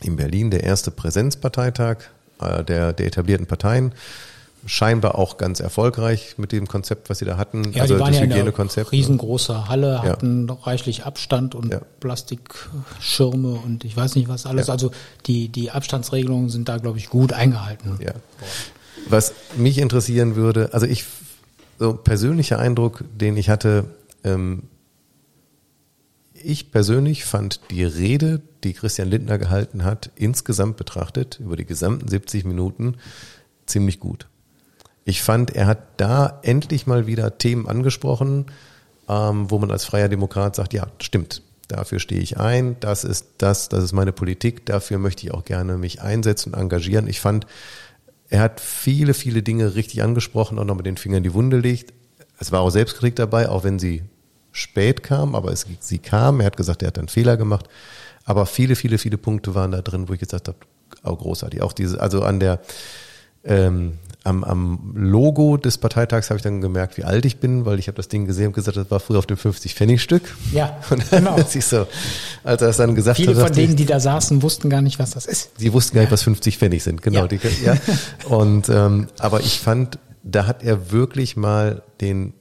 in 0.00 0.16
Berlin, 0.16 0.50
der 0.50 0.64
erste 0.64 0.90
Präsenzparteitag 0.90 1.98
äh, 2.40 2.64
der, 2.64 2.92
der 2.94 3.06
etablierten 3.06 3.46
Parteien 3.46 3.92
scheinbar 4.64 5.16
auch 5.16 5.36
ganz 5.36 5.60
erfolgreich 5.60 6.34
mit 6.38 6.52
dem 6.52 6.66
Konzept, 6.66 7.10
was 7.10 7.18
sie 7.18 7.24
da 7.24 7.36
hatten. 7.36 7.72
Ja, 7.72 7.82
also 7.82 7.94
die 7.94 8.00
waren 8.00 8.12
das 8.12 8.20
ja 8.20 8.26
Hygienekonzept. 8.26 8.92
riesengroße 8.92 9.68
Halle, 9.68 10.02
hatten 10.02 10.48
ja. 10.48 10.54
reichlich 10.62 11.04
Abstand 11.04 11.54
und 11.54 11.72
ja. 11.72 11.80
Plastikschirme 12.00 13.52
und 13.52 13.84
ich 13.84 13.96
weiß 13.96 14.14
nicht 14.14 14.28
was 14.28 14.46
alles. 14.46 14.68
Ja. 14.68 14.72
Also 14.72 14.92
die, 15.26 15.48
die 15.48 15.70
Abstandsregelungen 15.70 16.48
sind 16.48 16.68
da, 16.68 16.78
glaube 16.78 16.98
ich, 16.98 17.08
gut 17.08 17.32
eingehalten. 17.32 17.98
Ja. 18.00 18.12
Was 19.08 19.34
mich 19.56 19.78
interessieren 19.78 20.36
würde, 20.36 20.70
also 20.72 20.86
ich, 20.86 21.04
so 21.78 21.94
persönlicher 21.94 22.58
Eindruck, 22.58 23.04
den 23.18 23.36
ich 23.36 23.48
hatte, 23.48 23.86
ähm, 24.22 24.64
ich 26.34 26.70
persönlich 26.70 27.24
fand 27.24 27.60
die 27.70 27.84
Rede, 27.84 28.40
die 28.64 28.72
Christian 28.72 29.08
Lindner 29.08 29.38
gehalten 29.38 29.84
hat, 29.84 30.10
insgesamt 30.16 30.76
betrachtet, 30.76 31.40
über 31.40 31.56
die 31.56 31.64
gesamten 31.64 32.08
70 32.08 32.44
Minuten, 32.44 32.96
ziemlich 33.66 34.00
gut. 34.00 34.26
Ich 35.04 35.22
fand, 35.22 35.54
er 35.54 35.66
hat 35.66 35.78
da 35.96 36.38
endlich 36.42 36.86
mal 36.86 37.06
wieder 37.06 37.38
Themen 37.38 37.68
angesprochen, 37.68 38.46
ähm, 39.08 39.50
wo 39.50 39.58
man 39.58 39.70
als 39.70 39.84
freier 39.84 40.08
Demokrat 40.08 40.56
sagt, 40.56 40.72
ja, 40.72 40.86
stimmt, 41.00 41.42
dafür 41.68 41.98
stehe 41.98 42.20
ich 42.20 42.38
ein, 42.38 42.76
das 42.80 43.04
ist 43.04 43.26
das, 43.38 43.68
das 43.68 43.82
ist 43.82 43.92
meine 43.92 44.12
Politik, 44.12 44.66
dafür 44.66 44.98
möchte 44.98 45.26
ich 45.26 45.32
auch 45.32 45.44
gerne 45.44 45.76
mich 45.76 46.02
einsetzen 46.02 46.54
und 46.54 46.60
engagieren. 46.60 47.08
Ich 47.08 47.20
fand, 47.20 47.46
er 48.28 48.40
hat 48.40 48.60
viele, 48.60 49.14
viele 49.14 49.42
Dinge 49.42 49.74
richtig 49.74 50.02
angesprochen 50.02 50.58
und 50.58 50.66
noch 50.66 50.76
mit 50.76 50.86
den 50.86 50.96
Fingern 50.96 51.18
in 51.18 51.24
die 51.24 51.34
Wunde 51.34 51.58
legt. 51.58 51.92
Es 52.38 52.52
war 52.52 52.60
auch 52.60 52.70
Selbstkritik 52.70 53.16
dabei, 53.16 53.48
auch 53.48 53.64
wenn 53.64 53.78
sie 53.78 54.02
spät 54.52 55.02
kam, 55.02 55.34
aber 55.34 55.52
es, 55.52 55.66
sie 55.80 55.98
kam. 55.98 56.40
Er 56.40 56.46
hat 56.46 56.56
gesagt, 56.56 56.82
er 56.82 56.88
hat 56.88 56.98
einen 56.98 57.08
Fehler 57.08 57.36
gemacht. 57.36 57.68
Aber 58.24 58.46
viele, 58.46 58.76
viele, 58.76 58.98
viele 58.98 59.18
Punkte 59.18 59.54
waren 59.54 59.72
da 59.72 59.82
drin, 59.82 60.08
wo 60.08 60.12
ich 60.12 60.20
gesagt 60.20 60.48
habe, 60.48 60.58
auch 61.02 61.18
großartig. 61.18 61.62
Auch 61.62 61.72
diese, 61.72 62.00
also 62.00 62.22
an 62.22 62.38
der, 62.38 62.60
ähm, 63.44 63.98
am, 64.24 64.44
am 64.44 64.92
Logo 64.94 65.56
des 65.56 65.78
Parteitags 65.78 66.30
habe 66.30 66.36
ich 66.36 66.42
dann 66.42 66.60
gemerkt, 66.60 66.96
wie 66.96 67.04
alt 67.04 67.24
ich 67.24 67.38
bin, 67.38 67.64
weil 67.64 67.78
ich 67.78 67.88
habe 67.88 67.96
das 67.96 68.08
Ding 68.08 68.26
gesehen 68.26 68.48
und 68.48 68.52
gesagt, 68.52 68.76
das 68.76 68.90
war 68.90 69.00
früher 69.00 69.18
auf 69.18 69.26
dem 69.26 69.36
50-Pfennig-Stück. 69.36 70.22
Ja, 70.52 70.78
und 70.90 71.04
dann 71.10 71.24
genau. 71.24 71.38
ich 71.38 71.64
so, 71.64 71.86
als 72.44 72.62
er 72.62 72.68
das 72.68 72.76
dann 72.76 72.94
gesagt 72.94 73.16
Viele 73.16 73.34
hat. 73.36 73.48
von 73.48 73.52
denen, 73.52 73.76
die 73.76 73.86
da 73.86 73.98
saßen, 73.98 74.42
wussten 74.42 74.70
gar 74.70 74.80
nicht, 74.80 74.98
was 74.98 75.10
das 75.10 75.26
ist. 75.26 75.50
Sie 75.58 75.72
wussten 75.72 75.96
gar 75.96 76.02
nicht, 76.02 76.12
was 76.12 76.22
50 76.22 76.56
Pfennig 76.58 76.82
sind, 76.82 77.02
genau. 77.02 77.22
Ja. 77.22 77.26
Die, 77.26 77.40
ja. 77.64 77.76
Und 78.28 78.68
ähm, 78.68 79.08
aber 79.18 79.40
ich 79.40 79.58
fand, 79.58 79.98
da 80.22 80.46
hat 80.46 80.62
er 80.62 80.92
wirklich 80.92 81.36
mal 81.36 81.82
den 82.00 82.34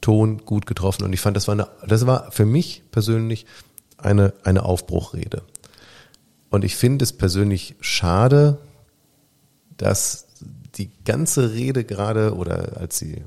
Ton 0.00 0.38
gut 0.44 0.66
getroffen 0.66 1.04
und 1.04 1.12
ich 1.12 1.20
fand, 1.20 1.36
das 1.36 1.48
war 1.48 1.54
eine, 1.54 1.68
das 1.86 2.06
war 2.06 2.30
für 2.30 2.46
mich 2.46 2.84
persönlich 2.92 3.46
eine 3.96 4.32
eine 4.44 4.64
Aufbruchrede. 4.64 5.42
Und 6.50 6.64
ich 6.64 6.76
finde 6.76 7.02
es 7.02 7.12
persönlich 7.12 7.74
schade, 7.80 8.58
dass 9.76 10.27
die 10.78 10.90
ganze 11.04 11.52
Rede 11.52 11.84
gerade 11.84 12.34
oder 12.34 12.78
als 12.78 12.98
sie 12.98 13.22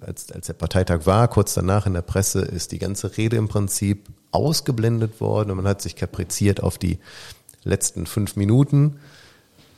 als, 0.00 0.30
als 0.30 0.46
der 0.46 0.54
Parteitag 0.54 1.06
war, 1.06 1.28
kurz 1.28 1.54
danach 1.54 1.86
in 1.86 1.94
der 1.94 2.02
Presse, 2.02 2.40
ist 2.40 2.72
die 2.72 2.78
ganze 2.78 3.16
Rede 3.16 3.36
im 3.36 3.48
Prinzip 3.48 4.06
ausgeblendet 4.30 5.20
worden 5.20 5.50
und 5.50 5.56
man 5.56 5.68
hat 5.68 5.80
sich 5.80 5.96
kapriziert 5.96 6.62
auf 6.62 6.78
die 6.78 6.98
letzten 7.64 8.06
fünf 8.06 8.36
Minuten, 8.36 8.96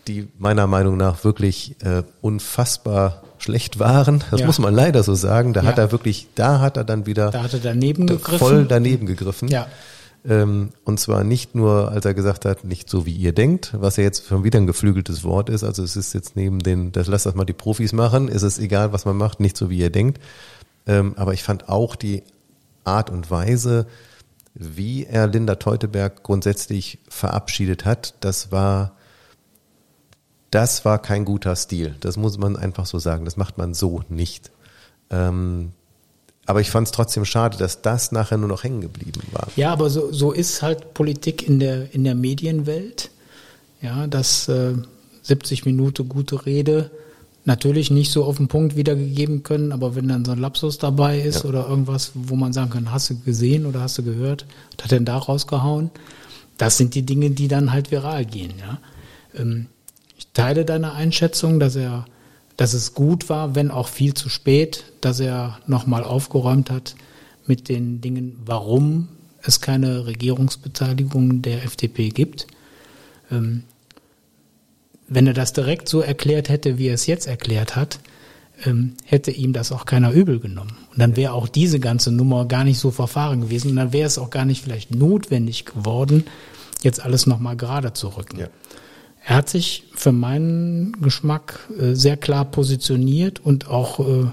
die 0.08 0.28
meiner 0.38 0.66
Meinung 0.66 0.96
nach 0.96 1.22
wirklich 1.24 1.76
äh, 1.82 2.02
unfassbar 2.20 3.22
schlecht 3.38 3.78
waren. 3.78 4.24
Das 4.30 4.40
ja. 4.40 4.46
muss 4.46 4.58
man 4.58 4.74
leider 4.74 5.02
so 5.02 5.14
sagen. 5.14 5.52
Da 5.52 5.62
ja. 5.62 5.68
hat 5.68 5.78
er 5.78 5.92
wirklich, 5.92 6.26
da 6.34 6.60
hat 6.60 6.76
er 6.76 6.84
dann 6.84 7.06
wieder 7.06 7.30
da 7.30 7.42
hat 7.42 7.52
er 7.52 7.60
daneben 7.60 8.06
gegriffen. 8.06 8.38
voll 8.38 8.64
daneben 8.64 9.06
gegriffen. 9.06 9.48
Ja. 9.48 9.68
Ähm, 10.28 10.70
und 10.84 11.00
zwar 11.00 11.24
nicht 11.24 11.54
nur, 11.54 11.90
als 11.90 12.04
er 12.04 12.12
gesagt 12.12 12.44
hat, 12.44 12.62
nicht 12.62 12.90
so 12.90 13.06
wie 13.06 13.14
ihr 13.14 13.32
denkt, 13.32 13.72
was 13.78 13.96
ja 13.96 14.04
jetzt 14.04 14.26
schon 14.26 14.44
wieder 14.44 14.58
ein 14.58 14.66
geflügeltes 14.66 15.24
Wort 15.24 15.48
ist. 15.48 15.64
Also 15.64 15.82
es 15.82 15.96
ist 15.96 16.12
jetzt 16.12 16.36
neben 16.36 16.58
den, 16.58 16.92
das 16.92 17.06
lasst 17.06 17.24
das 17.24 17.34
mal 17.34 17.46
die 17.46 17.54
Profis 17.54 17.94
machen, 17.94 18.28
ist 18.28 18.42
es 18.42 18.58
egal, 18.58 18.92
was 18.92 19.06
man 19.06 19.16
macht, 19.16 19.40
nicht 19.40 19.56
so 19.56 19.70
wie 19.70 19.78
ihr 19.78 19.90
denkt. 19.90 20.20
Ähm, 20.86 21.14
aber 21.16 21.32
ich 21.32 21.42
fand 21.42 21.70
auch 21.70 21.96
die 21.96 22.24
Art 22.84 23.08
und 23.08 23.30
Weise, 23.30 23.86
wie 24.52 25.06
er 25.06 25.28
Linda 25.28 25.54
Teuteberg 25.54 26.22
grundsätzlich 26.22 26.98
verabschiedet 27.08 27.86
hat, 27.86 28.14
das 28.20 28.52
war, 28.52 28.96
das 30.50 30.84
war 30.84 31.00
kein 31.00 31.24
guter 31.24 31.56
Stil. 31.56 31.96
Das 32.00 32.18
muss 32.18 32.36
man 32.36 32.56
einfach 32.56 32.84
so 32.84 32.98
sagen. 32.98 33.24
Das 33.24 33.38
macht 33.38 33.56
man 33.56 33.72
so 33.72 34.02
nicht. 34.10 34.50
Ähm, 35.10 35.72
aber 36.48 36.62
ich 36.62 36.70
fand 36.70 36.87
es 36.87 36.92
trotzdem 36.92 37.26
schade, 37.26 37.58
dass 37.58 37.82
das 37.82 38.11
nachher 38.11 38.38
nur 38.38 38.48
noch 38.48 38.64
hängen 38.64 38.80
geblieben 38.80 39.20
war. 39.32 39.48
Ja, 39.54 39.70
aber 39.70 39.90
so, 39.90 40.11
so 40.12 40.32
ist 40.32 40.62
halt 40.62 40.94
Politik 40.94 41.46
in 41.46 41.61
der, 41.61 41.94
in 41.94 42.04
der 42.04 42.14
Medienwelt. 42.14 43.11
Ja, 43.82 44.06
dass 44.06 44.48
äh, 44.48 44.72
70 45.22 45.66
Minuten 45.66 46.08
gute 46.08 46.46
Rede 46.46 46.90
natürlich 47.44 47.90
nicht 47.90 48.11
so 48.11 48.24
auf 48.24 48.38
den 48.38 48.48
Punkt 48.48 48.76
wiedergegeben 48.76 49.42
können, 49.42 49.72
aber 49.72 49.94
wenn 49.94 50.08
dann 50.08 50.24
so 50.24 50.32
ein 50.32 50.38
Lapsus 50.38 50.78
dabei 50.78 51.20
ist 51.20 51.44
ja. 51.44 51.50
oder 51.50 51.68
irgendwas, 51.68 52.12
wo 52.14 52.34
man 52.34 52.54
sagen 52.54 52.70
kann, 52.70 52.92
hast 52.92 53.11
du 53.11 53.20
gesehen 53.20 53.66
oder 53.66 53.82
hast 53.82 53.98
du 53.98 54.02
gehört, 54.02 54.46
was 54.76 54.84
hat 54.84 54.92
denn 54.92 55.04
da 55.04 55.18
rausgehauen? 55.18 55.90
Das 56.56 56.78
sind 56.78 56.94
die 56.94 57.04
Dinge, 57.04 57.30
die 57.30 57.48
dann 57.48 57.72
halt 57.72 57.90
viral 57.90 58.24
gehen, 58.24 58.54
ja. 58.58 58.78
Ähm, 59.38 59.66
ich 60.16 60.28
teile 60.32 60.64
deine 60.64 60.94
Einschätzung, 60.94 61.61
dass 61.61 61.76
er 61.76 62.06
dass 62.58 62.74
es 62.74 62.92
gut 62.92 63.28
war, 63.28 63.54
wenn 63.54 63.70
auch 63.70 63.88
viel 63.88 64.14
zu 64.14 64.28
spät, 64.28 64.84
dass 65.00 65.20
er 65.20 65.60
nochmal 65.66 66.02
aufgeräumt 66.02 66.70
hat 66.70 66.96
mit 67.46 67.68
den 67.68 68.00
Dingen, 68.00 68.36
warum 68.44 69.08
es 69.42 69.60
keine 69.60 70.06
Regierungsbeteiligung 70.06 71.40
der 71.40 71.62
FDP 71.64 72.08
gibt. 72.08 72.48
Ähm, 73.30 73.62
wenn 75.06 75.28
er 75.28 75.34
das 75.34 75.52
direkt 75.52 75.88
so 75.88 76.00
erklärt 76.00 76.48
hätte, 76.48 76.78
wie 76.78 76.88
er 76.88 76.94
es 76.94 77.06
jetzt 77.06 77.28
erklärt 77.28 77.76
hat, 77.76 78.00
ähm, 78.64 78.94
hätte 79.04 79.30
ihm 79.30 79.52
das 79.52 79.70
auch 79.70 79.86
keiner 79.86 80.10
übel 80.10 80.40
genommen. 80.40 80.76
Und 80.90 80.98
dann 80.98 81.16
wäre 81.16 81.34
auch 81.34 81.46
diese 81.46 81.78
ganze 81.78 82.10
Nummer 82.10 82.44
gar 82.46 82.64
nicht 82.64 82.80
so 82.80 82.90
verfahren 82.90 83.42
gewesen 83.42 83.70
und 83.70 83.76
dann 83.76 83.92
wäre 83.92 84.08
es 84.08 84.18
auch 84.18 84.30
gar 84.30 84.44
nicht 84.44 84.64
vielleicht 84.64 84.92
notwendig 84.92 85.64
geworden, 85.64 86.24
jetzt 86.82 87.00
alles 87.00 87.26
nochmal 87.28 87.56
gerade 87.56 87.92
zu 87.92 88.08
rücken. 88.08 88.40
Ja. 88.40 88.48
Er 89.28 89.36
hat 89.36 89.50
sich 89.50 89.84
für 89.94 90.10
meinen 90.10 91.02
Geschmack 91.02 91.68
äh, 91.78 91.92
sehr 91.92 92.16
klar 92.16 92.46
positioniert 92.46 93.40
und 93.44 93.68
auch, 93.68 94.00
äh, 94.00 94.26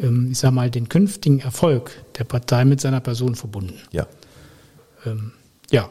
ähm, 0.00 0.28
ich 0.30 0.38
sag 0.38 0.50
mal, 0.50 0.70
den 0.70 0.90
künftigen 0.90 1.38
Erfolg 1.40 1.92
der 2.18 2.24
Partei 2.24 2.66
mit 2.66 2.78
seiner 2.78 3.00
Person 3.00 3.36
verbunden. 3.36 3.80
Ja. 3.90 4.06
Ähm, 5.06 5.32
ja. 5.70 5.88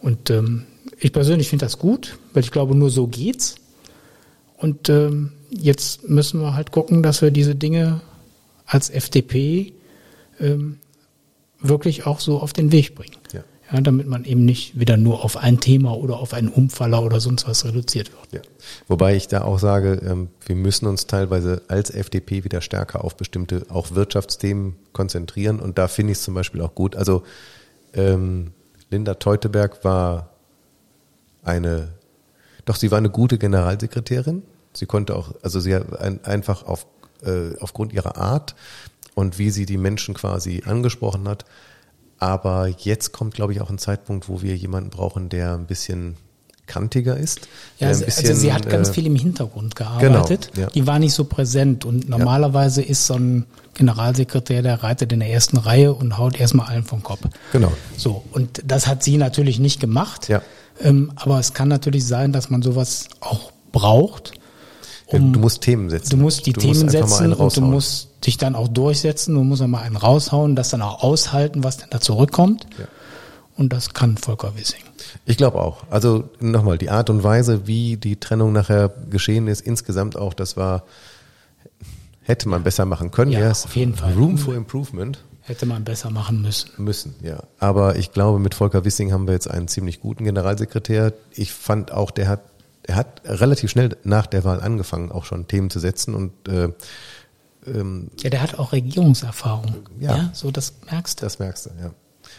Und 0.00 0.30
ähm, 0.30 0.64
ich 0.98 1.12
persönlich 1.12 1.50
finde 1.50 1.66
das 1.66 1.78
gut, 1.78 2.16
weil 2.32 2.42
ich 2.42 2.50
glaube, 2.50 2.74
nur 2.74 2.88
so 2.88 3.06
geht's. 3.06 3.56
Und 4.56 4.90
jetzt 5.50 6.08
müssen 6.08 6.40
wir 6.40 6.54
halt 6.54 6.70
gucken, 6.70 7.02
dass 7.02 7.20
wir 7.20 7.30
diese 7.30 7.54
Dinge 7.54 8.00
als 8.64 8.88
FDP 8.88 9.74
wirklich 11.60 12.06
auch 12.06 12.18
so 12.18 12.38
auf 12.38 12.54
den 12.54 12.72
Weg 12.72 12.94
bringen. 12.94 13.16
Ja 13.32 13.44
ja, 13.74 13.80
damit 13.80 14.06
man 14.06 14.24
eben 14.24 14.44
nicht 14.44 14.78
wieder 14.78 14.96
nur 14.96 15.24
auf 15.24 15.36
ein 15.36 15.58
Thema 15.58 15.96
oder 15.96 16.18
auf 16.20 16.32
einen 16.32 16.48
Umfaller 16.48 17.02
oder 17.02 17.18
sonst 17.18 17.48
was 17.48 17.64
reduziert 17.64 18.12
wird. 18.12 18.44
Ja. 18.44 18.50
Wobei 18.86 19.16
ich 19.16 19.26
da 19.26 19.42
auch 19.42 19.58
sage, 19.58 20.00
ähm, 20.06 20.28
wir 20.46 20.54
müssen 20.54 20.86
uns 20.86 21.08
teilweise 21.08 21.62
als 21.66 21.90
FDP 21.90 22.44
wieder 22.44 22.60
stärker 22.60 23.04
auf 23.04 23.16
bestimmte 23.16 23.66
auch 23.70 23.90
Wirtschaftsthemen 23.90 24.76
konzentrieren 24.92 25.58
und 25.58 25.76
da 25.76 25.88
finde 25.88 26.12
ich 26.12 26.18
es 26.18 26.24
zum 26.24 26.34
Beispiel 26.34 26.60
auch 26.60 26.76
gut. 26.76 26.94
Also 26.94 27.24
ähm, 27.94 28.52
Linda 28.90 29.14
Teuteberg 29.14 29.84
war 29.84 30.30
eine, 31.42 31.88
doch 32.66 32.76
sie 32.76 32.92
war 32.92 32.98
eine 32.98 33.10
gute 33.10 33.38
Generalsekretärin. 33.38 34.44
Sie 34.72 34.86
konnte 34.86 35.16
auch, 35.16 35.34
also 35.42 35.58
sie 35.58 35.74
hat 35.74 35.98
ein, 35.98 36.24
einfach 36.24 36.64
auf, 36.64 36.86
äh, 37.24 37.56
aufgrund 37.58 37.92
ihrer 37.92 38.18
Art 38.18 38.54
und 39.16 39.40
wie 39.40 39.50
sie 39.50 39.66
die 39.66 39.78
Menschen 39.78 40.14
quasi 40.14 40.62
angesprochen 40.64 41.26
hat, 41.26 41.44
aber 42.24 42.68
jetzt 42.78 43.12
kommt, 43.12 43.34
glaube 43.34 43.52
ich, 43.52 43.60
auch 43.60 43.70
ein 43.70 43.78
Zeitpunkt, 43.78 44.28
wo 44.28 44.40
wir 44.40 44.56
jemanden 44.56 44.90
brauchen, 44.90 45.28
der 45.28 45.54
ein 45.54 45.66
bisschen 45.66 46.16
kantiger 46.66 47.16
ist. 47.16 47.40
Ja, 47.40 47.46
der 47.80 47.88
also, 47.88 48.04
ein 48.04 48.06
also 48.06 48.22
bisschen, 48.22 48.36
sie 48.36 48.52
hat 48.52 48.68
ganz 48.68 48.88
äh, 48.88 48.92
viel 48.94 49.06
im 49.06 49.16
Hintergrund 49.16 49.76
gearbeitet. 49.76 50.50
Genau, 50.54 50.66
ja. 50.66 50.72
Die 50.72 50.86
war 50.86 50.98
nicht 50.98 51.12
so 51.12 51.24
präsent 51.24 51.84
und 51.84 52.08
normalerweise 52.08 52.80
ist 52.80 53.06
so 53.06 53.14
ein 53.14 53.44
Generalsekretär, 53.74 54.62
der 54.62 54.82
reitet 54.82 55.12
in 55.12 55.20
der 55.20 55.30
ersten 55.30 55.58
Reihe 55.58 55.92
und 55.92 56.16
haut 56.16 56.40
erstmal 56.40 56.68
allen 56.68 56.84
vom 56.84 57.02
Kopf. 57.02 57.20
Genau. 57.52 57.72
So, 57.96 58.24
und 58.32 58.62
das 58.64 58.86
hat 58.86 59.02
sie 59.02 59.18
natürlich 59.18 59.58
nicht 59.58 59.80
gemacht. 59.80 60.28
Ja. 60.28 60.40
Ähm, 60.80 61.12
aber 61.16 61.38
es 61.38 61.52
kann 61.52 61.68
natürlich 61.68 62.06
sein, 62.06 62.32
dass 62.32 62.48
man 62.48 62.62
sowas 62.62 63.08
auch 63.20 63.52
braucht. 63.70 64.32
Ja, 65.12 65.18
du 65.18 65.38
musst 65.38 65.60
Themen 65.60 65.90
setzen. 65.90 66.10
Du 66.10 66.16
musst 66.16 66.46
die 66.46 66.54
du 66.54 66.60
Themen 66.60 66.80
musst 66.80 66.90
setzen 66.90 67.32
und 67.34 67.56
du 67.56 67.60
musst 67.60 68.08
dich 68.26 68.38
dann 68.38 68.54
auch 68.54 68.68
durchsetzen. 68.68 69.34
Du 69.34 69.42
musst 69.44 69.62
auch 69.62 69.66
mal 69.66 69.82
einen 69.82 69.96
raushauen, 69.96 70.56
das 70.56 70.70
dann 70.70 70.82
auch 70.82 71.02
aushalten, 71.02 71.64
was 71.64 71.78
denn 71.78 71.88
da 71.90 72.00
zurückkommt. 72.00 72.66
Ja. 72.78 72.86
Und 73.56 73.72
das 73.72 73.94
kann 73.94 74.16
Volker 74.16 74.56
Wissing. 74.56 74.82
Ich 75.26 75.36
glaube 75.36 75.60
auch. 75.60 75.84
Also 75.90 76.28
nochmal, 76.40 76.76
die 76.78 76.90
Art 76.90 77.08
und 77.10 77.22
Weise, 77.22 77.66
wie 77.66 77.96
die 77.96 78.16
Trennung 78.16 78.52
nachher 78.52 78.92
geschehen 79.10 79.46
ist, 79.46 79.60
insgesamt 79.60 80.16
auch, 80.16 80.34
das 80.34 80.56
war, 80.56 80.84
hätte 82.22 82.48
man 82.48 82.62
besser 82.64 82.84
machen 82.84 83.10
können. 83.10 83.30
Ja, 83.30 83.40
Yes, 83.40 83.64
auf 83.64 83.76
jeden 83.76 83.94
Fall. 83.94 84.12
Room 84.14 84.38
for 84.38 84.54
Improvement 84.54 85.22
Hätte 85.46 85.66
man 85.66 85.84
besser 85.84 86.08
machen 86.10 86.40
müssen. 86.40 86.70
müssen, 86.78 87.14
ja. 87.22 87.42
Aber 87.58 87.96
ich 87.96 88.12
glaube, 88.12 88.38
mit 88.38 88.54
Volker 88.54 88.86
Wissing 88.86 89.12
haben 89.12 89.26
wir 89.26 89.34
jetzt 89.34 89.48
einen 89.50 89.68
ziemlich 89.68 90.00
guten 90.00 90.24
Generalsekretär. 90.24 91.12
Ich 91.32 91.52
fand 91.52 91.92
auch, 91.92 92.10
der 92.10 92.28
hat, 92.28 92.40
er 92.82 92.96
hat 92.96 93.20
relativ 93.26 93.70
schnell 93.70 93.94
nach 94.04 94.26
der 94.26 94.44
Wahl 94.44 94.62
angefangen, 94.62 95.12
auch 95.12 95.26
schon 95.26 95.46
Themen 95.46 95.68
zu 95.68 95.80
setzen 95.80 96.14
und 96.14 96.48
äh, 96.48 96.70
ähm, 97.66 98.10
Ja, 98.20 98.30
der 98.30 98.42
hat 98.42 98.58
auch 98.58 98.72
Regierungserfahrung. 98.72 99.86
Ja. 100.00 100.16
Ja, 100.16 100.30
so 100.32 100.50
das 100.50 100.74
merkst 100.90 101.20
du. 101.20 101.26
Das 101.26 101.38
merkst 101.38 101.66
du, 101.66 101.70
ja. 101.80 101.94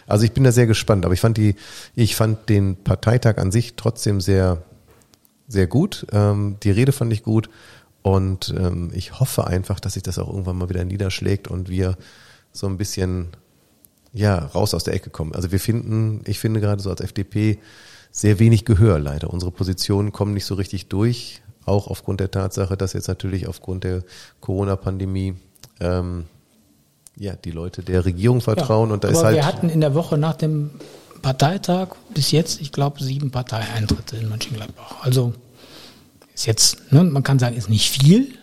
Also 0.08 0.26
ich 0.26 0.34
bin 0.34 0.44
da 0.44 0.52
sehr 0.52 0.68
gespannt, 0.68 1.06
aber 1.06 1.14
ich 1.14 1.20
fand 1.20 1.38
die, 1.38 1.56
ich 1.96 2.16
fand 2.16 2.50
den 2.50 2.76
Parteitag 2.76 3.38
an 3.38 3.52
sich 3.52 3.76
trotzdem 3.76 4.22
sehr, 4.22 4.64
sehr 5.48 5.68
gut. 5.68 6.06
Ähm, 6.12 6.58
die 6.64 6.72
Rede 6.72 6.92
fand 6.92 7.12
ich 7.14 7.24
gut 7.24 7.50
und 8.02 8.54
ähm, 8.58 8.92
ich 8.94 9.20
hoffe 9.20 9.48
einfach, 9.48 9.80
dass 9.80 9.94
sich 9.94 10.04
das 10.04 10.20
auch 10.20 10.30
irgendwann 10.30 10.58
mal 10.58 10.70
wieder 10.70 10.84
niederschlägt 10.84 11.48
und 11.48 11.70
wir 11.70 11.98
so 12.52 12.68
ein 12.68 12.78
bisschen 12.78 13.30
ja 14.14 14.38
raus 14.38 14.74
aus 14.74 14.84
der 14.84 14.94
Ecke 14.94 15.10
kommen. 15.10 15.34
Also 15.34 15.52
wir 15.52 15.60
finden, 15.60 16.22
ich 16.26 16.40
finde 16.40 16.62
gerade 16.62 16.82
so 16.82 16.90
als 16.90 17.02
FDP 17.02 17.60
sehr 18.12 18.40
wenig 18.40 18.64
Gehör 18.64 18.98
leider. 18.98 19.30
Unsere 19.30 19.52
Positionen 19.52 20.14
kommen 20.14 20.34
nicht 20.34 20.46
so 20.46 20.56
richtig 20.56 20.88
durch, 20.88 21.42
auch 21.66 21.88
aufgrund 21.88 22.20
der 22.20 22.32
Tatsache, 22.32 22.78
dass 22.78 22.94
jetzt 22.94 23.08
natürlich 23.08 23.48
aufgrund 23.48 23.84
der 23.84 24.04
Corona-Pandemie 24.42 25.36
ähm, 25.80 26.26
ja, 27.18 27.36
die 27.36 27.52
Leute 27.52 27.82
der 27.82 28.06
Regierung 28.06 28.42
vertrauen 28.42 28.92
und 28.92 29.04
da 29.04 29.08
ist 29.10 29.24
halt 29.24 29.36
wir 29.36 29.46
hatten 29.46 29.70
in 29.70 29.82
der 29.82 29.96
Woche 29.96 30.18
nach 30.18 30.36
dem 30.36 30.72
Parteitag 31.22 31.96
bis 32.14 32.32
jetzt, 32.32 32.62
ich 32.62 32.72
glaube, 32.72 33.04
sieben 33.04 33.32
Parteieintritte 33.32 34.18
in 34.18 34.30
Mönchengladbach. 34.30 34.98
Also 35.02 35.34
ist 36.36 36.46
jetzt, 36.46 36.92
ne, 36.92 37.04
man 37.04 37.24
kann 37.24 37.40
sagen, 37.40 37.56
ist 37.56 37.70
nicht 37.70 37.90
viel, 37.90 38.34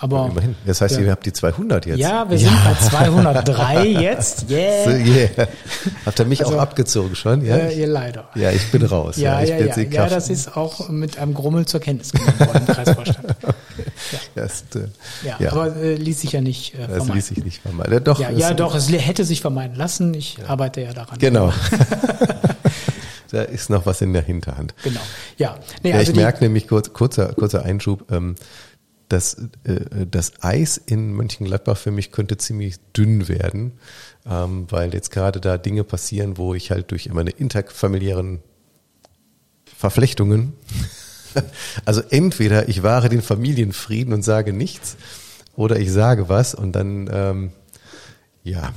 aber 0.00 0.28
immerhin. 0.30 0.56
Das 0.66 0.80
heißt, 0.80 0.96
Ja. 0.96 1.02
ihr 1.02 1.10
habt 1.12 1.24
die 1.26 1.32
200 1.32 1.86
jetzt. 1.86 1.98
ja, 1.98 2.28
wir 2.28 2.38
sind 2.38 2.50
bei 2.64 2.74
203 2.88 3.86
jetzt. 3.86 4.40
So, 4.48 4.54
Yeah. 4.54 4.96
yeah. 4.98 5.28
Habt 6.06 6.18
ihr 6.18 6.24
mich 6.24 6.40
Also, 6.44 6.56
auch 6.56 6.60
abgezogen 6.62 7.14
schon? 7.14 7.44
Ja, 7.44 7.56
Äh, 7.56 7.78
ihr 7.80 7.86
leider. 7.86 8.28
ja 8.34 8.50
ich 8.50 8.70
bin 8.72 8.82
raus. 8.84 9.16
Ja, 9.18 9.42
ich 9.42 9.50
ja, 9.50 9.56
bin 9.58 9.92
ja. 9.92 10.02
Ja, 10.04 10.08
das 10.08 10.28
ist 10.30 10.56
auch 10.56 10.88
mit 10.88 11.18
einem 11.18 11.34
Grummel 11.34 11.66
zur 11.66 11.80
Kenntnis 11.80 12.12
genommen 12.12 12.38
worden 12.40 12.64
im 12.66 12.74
Kreisvorstand. 12.74 13.36
Das, 14.34 14.54
ist, 14.62 14.76
äh, 14.76 14.88
Ja, 15.24 15.36
ja, 15.38 15.52
aber 15.52 15.76
äh, 15.76 15.94
ließ 15.94 16.20
sich 16.22 16.32
ja 16.32 16.40
nicht 16.40 16.74
äh, 16.74 16.78
das 16.78 16.88
vermeiden. 16.88 17.14
ließ 17.14 17.26
sich 17.28 17.44
nicht 17.44 17.62
vermeiden. 17.62 17.92
Ja, 17.92 18.00
Doch, 18.00 18.18
ja, 18.20 18.30
es- 18.30 18.38
ja, 18.38 18.54
doch, 18.54 18.74
es 18.74 18.90
hätte 18.90 19.24
sich 19.24 19.40
vermeiden 19.40 19.76
lassen. 19.76 20.14
Ich 20.14 20.38
arbeite 20.46 20.80
ja 20.80 20.92
daran. 20.92 21.18
Genau. 21.18 21.52
da 23.30 23.42
ist 23.42 23.70
noch 23.70 23.86
was 23.86 24.00
in 24.00 24.12
der 24.12 24.22
Hinterhand. 24.22 24.74
Genau. 24.82 25.00
Ja, 25.36 25.56
nee, 25.82 25.90
Ja, 25.90 25.96
also 25.98 26.10
ich 26.10 26.16
die- 26.16 26.20
merke 26.22 26.42
nämlich 26.42 26.66
kurz, 26.66 26.92
kurzer, 26.92 27.32
kurzer 27.34 27.64
Einschub, 27.64 28.10
ähm, 28.10 28.34
dass 29.10 29.34
äh, 29.64 30.06
das 30.10 30.42
Eis 30.42 30.76
in 30.78 31.12
Mönchengladbach 31.12 31.76
für 31.76 31.90
mich 31.90 32.12
könnte 32.12 32.38
ziemlich 32.38 32.76
dünn 32.96 33.28
werden, 33.28 33.72
ähm, 34.24 34.66
weil 34.70 34.94
jetzt 34.94 35.10
gerade 35.10 35.40
da 35.40 35.58
Dinge 35.58 35.84
passieren, 35.84 36.38
wo 36.38 36.54
ich 36.54 36.70
halt 36.70 36.90
durch 36.92 37.12
meine 37.12 37.30
interfamiliären 37.30 38.40
Verflechtungen, 39.76 40.54
also 41.84 42.02
entweder 42.10 42.68
ich 42.68 42.82
wahre 42.82 43.08
den 43.08 43.22
Familienfrieden 43.22 44.12
und 44.12 44.22
sage 44.22 44.52
nichts, 44.52 44.96
oder 45.56 45.78
ich 45.78 45.90
sage 45.90 46.28
was 46.28 46.54
und 46.54 46.72
dann, 46.72 47.10
ähm, 47.12 47.52
ja, 48.44 48.72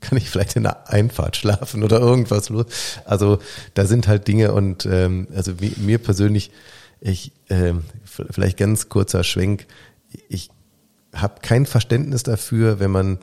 kann 0.00 0.18
ich 0.18 0.30
vielleicht 0.30 0.56
in 0.56 0.62
der 0.62 0.88
Einfahrt 0.88 1.36
schlafen 1.36 1.82
oder 1.82 1.98
irgendwas 1.98 2.48
los. 2.48 2.66
Also 3.04 3.38
da 3.74 3.84
sind 3.84 4.08
halt 4.08 4.28
Dinge 4.28 4.52
und 4.52 4.86
ähm, 4.86 5.28
also 5.34 5.60
wie, 5.60 5.74
mir 5.76 5.98
persönlich, 5.98 6.52
ich 7.00 7.32
ähm, 7.50 7.84
vielleicht 8.30 8.56
ganz 8.56 8.88
kurzer 8.88 9.24
Schwenk, 9.24 9.66
ich 10.28 10.50
habe 11.14 11.40
kein 11.42 11.66
Verständnis 11.66 12.22
dafür, 12.22 12.78
wenn 12.80 12.90
man 12.90 13.18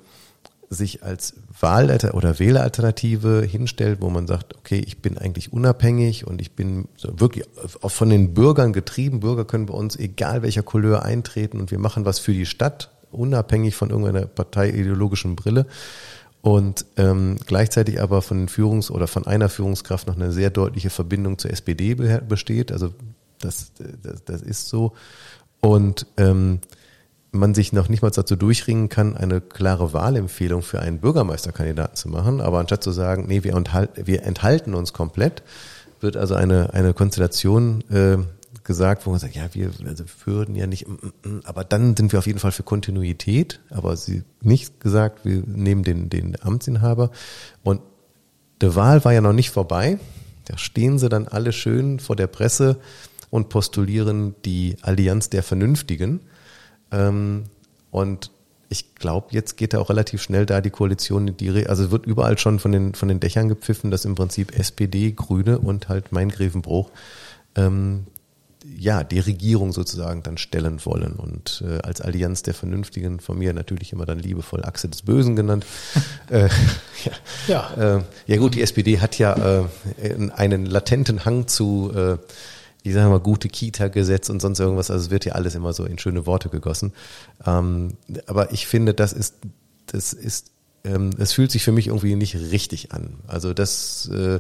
sich 0.70 1.04
als 1.04 1.36
Wahlalter 1.60 2.16
oder 2.16 2.40
Wähleralternative 2.40 3.44
hinstellt, 3.48 4.02
wo 4.02 4.10
man 4.10 4.26
sagt, 4.28 4.56
okay, 4.56 4.82
ich 4.86 5.02
bin 5.02 5.18
eigentlich 5.18 5.54
unabhängig 5.54 6.26
und 6.26 6.42
ich 6.42 6.54
bin 6.54 6.88
wirklich 7.04 7.46
auch 7.82 7.92
von 7.92 8.10
den 8.10 8.34
Bürgern 8.34 8.74
getrieben. 8.74 9.20
Bürger 9.20 9.46
können 9.46 9.68
bei 9.68 9.74
uns 9.74 9.96
egal 9.96 10.42
welcher 10.42 10.64
Couleur 10.64 11.04
eintreten 11.04 11.60
und 11.60 11.70
wir 11.70 11.80
machen 11.80 12.06
was 12.06 12.20
für 12.20 12.34
die 12.34 12.48
Stadt, 12.48 12.90
unabhängig 13.12 13.76
von 13.76 13.92
irgendeiner 13.92 14.26
parteiideologischen 14.26 15.36
Brille. 15.36 15.68
Und 16.42 16.86
ähm, 16.98 17.38
gleichzeitig 17.46 18.02
aber 18.02 18.22
von 18.22 18.50
Führungs- 18.50 18.92
oder 18.92 19.08
von 19.08 19.26
einer 19.26 19.48
Führungskraft 19.48 20.08
noch 20.08 20.16
eine 20.16 20.32
sehr 20.34 20.50
deutliche 20.50 20.90
Verbindung 20.90 21.38
zur 21.38 21.52
SPD 21.52 21.94
be- 21.94 22.22
besteht. 22.28 22.72
Also 22.72 22.94
das, 23.44 23.72
das, 24.02 24.24
das 24.26 24.42
ist 24.42 24.68
so. 24.70 24.94
Und 25.62 26.08
ähm, 26.18 26.60
man 27.34 27.56
sich 27.56 27.74
noch 27.74 27.90
nicht 27.90 28.02
mal 28.02 28.12
dazu 28.12 28.36
durchringen 28.36 28.90
kann, 28.90 29.18
eine 29.18 29.42
klare 29.42 29.92
Wahlempfehlung 29.92 30.62
für 30.62 30.80
einen 30.80 31.00
Bürgermeisterkandidaten 31.00 31.96
zu 31.96 32.08
machen. 32.10 32.42
Aber 32.42 32.60
anstatt 32.60 32.84
zu 32.84 32.92
sagen, 32.92 33.26
nee, 33.28 33.44
wir, 33.44 33.56
enthalten, 33.56 34.06
wir 34.06 34.24
enthalten 34.24 34.76
uns 34.76 34.94
komplett, 34.94 35.44
wird 36.00 36.16
also 36.16 36.36
eine, 36.36 36.74
eine 36.74 36.94
Konstellation 36.94 37.84
äh, 37.90 38.18
gesagt, 38.64 39.06
wo 39.06 39.10
man 39.10 39.20
sagt, 39.20 39.36
ja, 39.36 39.46
wir 39.54 39.72
also 39.88 40.04
würden 40.26 40.56
ja 40.56 40.68
nicht, 40.68 40.88
mm, 40.88 40.92
mm, 40.92 41.30
mm, 41.30 41.42
aber 41.44 41.64
dann 41.64 41.98
sind 41.98 42.12
wir 42.12 42.20
auf 42.20 42.28
jeden 42.28 42.40
Fall 42.40 42.52
für 42.52 42.64
Kontinuität, 42.64 43.60
aber 43.72 43.98
sie 43.98 44.24
nicht 44.42 44.80
gesagt, 44.80 45.26
wir 45.26 45.44
nehmen 45.46 45.84
den, 45.84 46.10
den 46.10 46.38
Amtsinhaber. 46.42 47.10
Und 47.64 47.82
die 48.62 48.76
Wahl 48.76 49.04
war 49.04 49.12
ja 49.12 49.22
noch 49.22 49.34
nicht 49.34 49.50
vorbei. 49.50 49.98
Da 50.46 50.58
stehen 50.58 51.00
sie 51.00 51.10
dann 51.10 51.28
alle 51.28 51.52
schön 51.52 52.00
vor 52.00 52.16
der 52.16 52.28
Presse 52.28 52.80
und 53.34 53.50
postulieren 53.50 54.36
die 54.46 54.76
Allianz 54.84 55.28
der 55.28 55.42
Vernünftigen. 55.42 56.20
Ähm, 56.92 57.46
und 57.90 58.30
ich 58.70 58.94
glaube, 58.94 59.30
jetzt 59.32 59.58
geht 59.58 59.74
da 59.74 59.80
auch 59.80 59.90
relativ 59.90 60.22
schnell 60.22 60.46
da 60.46 60.62
die 60.62 60.70
Koalition 60.70 61.28
in 61.28 61.38
die, 61.38 61.66
also 61.68 61.86
es 61.86 61.90
wird 61.90 62.06
überall 62.06 62.38
schon 62.38 62.60
von 62.60 62.72
den, 62.72 62.94
von 62.94 63.08
den 63.08 63.20
Dächern 63.20 63.50
gepfiffen, 63.50 63.90
dass 63.90 64.06
im 64.06 64.14
Prinzip 64.14 64.56
SPD, 64.56 65.14
Grüne 65.14 65.58
und 65.58 65.90
halt 65.90 66.12
Maingrevenbruch 66.12 66.92
ähm, 67.56 68.06
ja, 68.78 69.04
die 69.04 69.20
Regierung 69.20 69.74
sozusagen 69.74 70.22
dann 70.22 70.38
stellen 70.38 70.86
wollen 70.86 71.14
und 71.14 71.64
äh, 71.68 71.80
als 71.82 72.02
Allianz 72.02 72.44
der 72.44 72.54
Vernünftigen 72.54 73.20
von 73.20 73.40
mir 73.40 73.54
natürlich 73.54 73.94
immer 73.94 74.06
dann 74.06 74.20
liebevoll 74.20 74.64
Achse 74.64 74.90
des 74.90 75.02
Bösen 75.02 75.36
genannt. 75.36 75.66
äh, 76.30 76.50
ja. 77.04 77.12
Ja. 77.48 77.96
Äh, 77.98 78.04
ja 78.28 78.38
gut, 78.38 78.54
die 78.54 78.62
SPD 78.62 79.00
hat 79.00 79.18
ja 79.18 79.64
äh, 79.64 80.30
einen 80.36 80.68
latenten 80.68 81.26
Hang 81.26 81.48
zu, 81.48 81.92
äh, 81.96 82.18
ich 82.84 82.94
sage 82.94 83.10
mal, 83.10 83.20
gute 83.20 83.48
Kita-Gesetz 83.48 84.30
und 84.30 84.42
sonst 84.42 84.60
irgendwas. 84.60 84.92
Also 84.92 85.06
es 85.06 85.10
wird 85.12 85.26
ja 85.26 85.34
alles 85.34 85.56
immer 85.56 85.72
so 85.74 85.86
in 85.86 85.98
schöne 85.98 86.26
Worte 86.26 86.50
gegossen. 86.50 86.92
Ähm, 87.46 87.94
aber 88.28 88.52
ich 88.52 88.68
finde, 88.68 88.94
das 88.94 89.14
ist, 89.14 89.36
das 89.88 90.12
ist, 90.14 90.52
ähm, 90.84 91.12
es 91.18 91.32
fühlt 91.32 91.50
sich 91.52 91.64
für 91.64 91.72
mich 91.72 91.88
irgendwie 91.88 92.16
nicht 92.16 92.36
richtig 92.36 92.92
an. 92.92 93.16
Also 93.26 93.54
das 93.54 94.10
äh, 94.14 94.40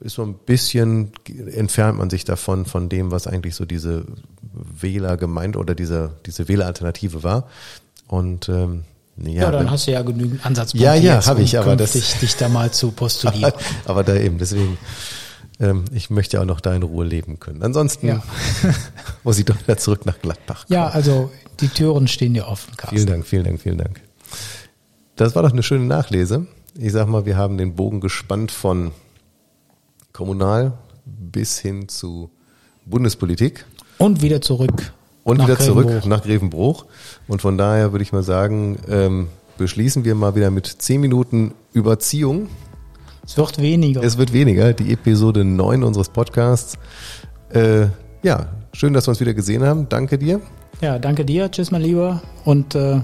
ist 0.00 0.14
so 0.14 0.22
ein 0.22 0.34
bisschen, 0.34 1.10
entfernt 1.52 1.98
man 1.98 2.08
sich 2.08 2.24
davon, 2.24 2.66
von 2.66 2.88
dem, 2.88 3.10
was 3.10 3.26
eigentlich 3.26 3.56
so 3.56 3.64
diese 3.64 4.04
Wähler 4.52 5.16
gemeint 5.16 5.56
oder 5.56 5.74
diese, 5.74 6.12
diese 6.24 6.46
Wähleralternative 6.48 7.24
war. 7.24 7.48
Und 8.06 8.48
ähm, 8.48 8.84
ja, 9.16 9.42
Ja, 9.42 9.50
dann 9.50 9.70
hast 9.70 9.86
du 9.88 9.92
ja 9.92 10.02
genügend 10.02 10.44
Ansatzpunkte. 10.46 10.84
Ja, 10.84 10.94
ja, 10.94 11.16
jetzt, 11.16 11.26
hab 11.26 11.38
ich, 11.40 11.54
um 11.56 11.62
aber 11.62 11.74
das- 11.76 11.92
dich 11.92 12.36
da 12.36 12.48
mal 12.48 12.70
zu 12.70 12.92
postulieren. 12.92 13.52
aber 13.86 14.04
da 14.04 14.14
eben, 14.14 14.38
deswegen, 14.38 14.78
ähm, 15.60 15.84
ich 15.92 16.10
möchte 16.10 16.40
auch 16.40 16.44
noch 16.44 16.60
da 16.60 16.74
in 16.74 16.82
Ruhe 16.82 17.04
leben 17.04 17.38
können. 17.40 17.62
Ansonsten 17.62 18.06
Ja. 18.08 18.22
muss 19.24 19.38
ich 19.38 19.44
doch 19.44 19.58
wieder 19.60 19.76
zurück 19.78 20.06
nach 20.06 20.20
Gladbach. 20.20 20.64
ja, 20.68 20.88
also 20.88 21.30
die 21.60 21.68
Türen 21.68 22.08
stehen 22.08 22.34
dir 22.34 22.46
offen, 22.48 22.76
Carsten. 22.76 22.96
Vielen 22.96 23.08
Dank, 23.08 23.26
vielen 23.26 23.44
Dank, 23.44 23.60
vielen 23.60 23.78
Dank. 23.78 24.00
Das 25.16 25.34
war 25.34 25.42
doch 25.42 25.52
eine 25.52 25.62
schöne 25.62 25.84
Nachlese. 25.84 26.46
Ich 26.78 26.92
sag 26.92 27.08
mal, 27.08 27.24
wir 27.24 27.36
haben 27.38 27.56
den 27.56 27.74
Bogen 27.74 28.00
gespannt 28.00 28.50
von 28.50 28.90
kommunal 30.12 30.74
bis 31.04 31.58
hin 31.58 31.88
zu 31.88 32.30
Bundespolitik 32.84 33.64
Und 33.98 34.22
wieder 34.22 34.40
zurück. 34.40 34.92
und 35.24 35.40
wieder 35.42 35.58
zurück 35.58 36.04
nach 36.06 36.22
Grevenbruch. 36.22 36.84
Und 37.28 37.40
von 37.42 37.56
daher 37.58 37.92
würde 37.92 38.02
ich 38.02 38.12
mal 38.12 38.22
sagen, 38.22 38.78
ähm, 38.88 39.28
beschließen 39.58 40.04
wir 40.04 40.14
mal 40.14 40.34
wieder 40.34 40.50
mit 40.50 40.66
zehn 40.66 41.00
Minuten 41.00 41.54
Überziehung 41.72 42.48
Es 43.26 43.36
wird 43.36 43.60
weniger. 43.60 44.02
Es 44.02 44.18
wird 44.18 44.32
weniger, 44.32 44.72
die 44.72 44.92
Episode 44.92 45.44
9 45.44 45.82
unseres 45.82 46.08
Podcasts. 46.08 46.78
Äh, 47.50 47.86
ja, 48.22 48.46
schön, 48.72 48.92
dass 48.92 49.06
wir 49.06 49.10
uns 49.10 49.20
wieder 49.20 49.34
gesehen 49.34 49.64
haben. 49.64 49.88
Danke 49.88 50.16
dir. 50.16 50.40
Ja, 50.80 50.98
danke 51.00 51.24
dir. 51.24 51.50
Tschüss, 51.50 51.72
mein 51.72 51.82
Lieber. 51.82 52.22
Und 52.44 52.76
äh, 52.76 53.00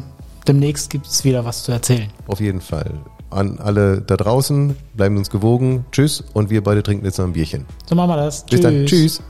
demnächst 0.47 0.91
gibt 0.91 1.07
es 1.07 1.25
wieder 1.25 1.45
was 1.45 1.65
zu 1.65 1.73
erzählen. 1.73 2.09
Auf 2.29 2.41
jeden 2.41 2.61
Fall. 2.61 2.93
An 3.31 3.59
alle 3.59 4.01
da 4.01 4.17
draußen, 4.17 4.77
bleiben 4.95 5.17
uns 5.17 5.29
gewogen. 5.29 5.87
Tschüss 5.91 6.23
und 6.35 6.51
wir 6.51 6.63
beide 6.63 6.83
trinken 6.85 7.05
jetzt 7.05 7.19
noch 7.19 7.25
ein 7.27 7.33
Bierchen. 7.33 7.67
So 7.87 7.97
machen 7.97 8.11
wir 8.11 8.17
das. 8.17 8.47
Bis 8.47 8.61
dann. 8.61 8.87
Tschüss. 8.87 9.21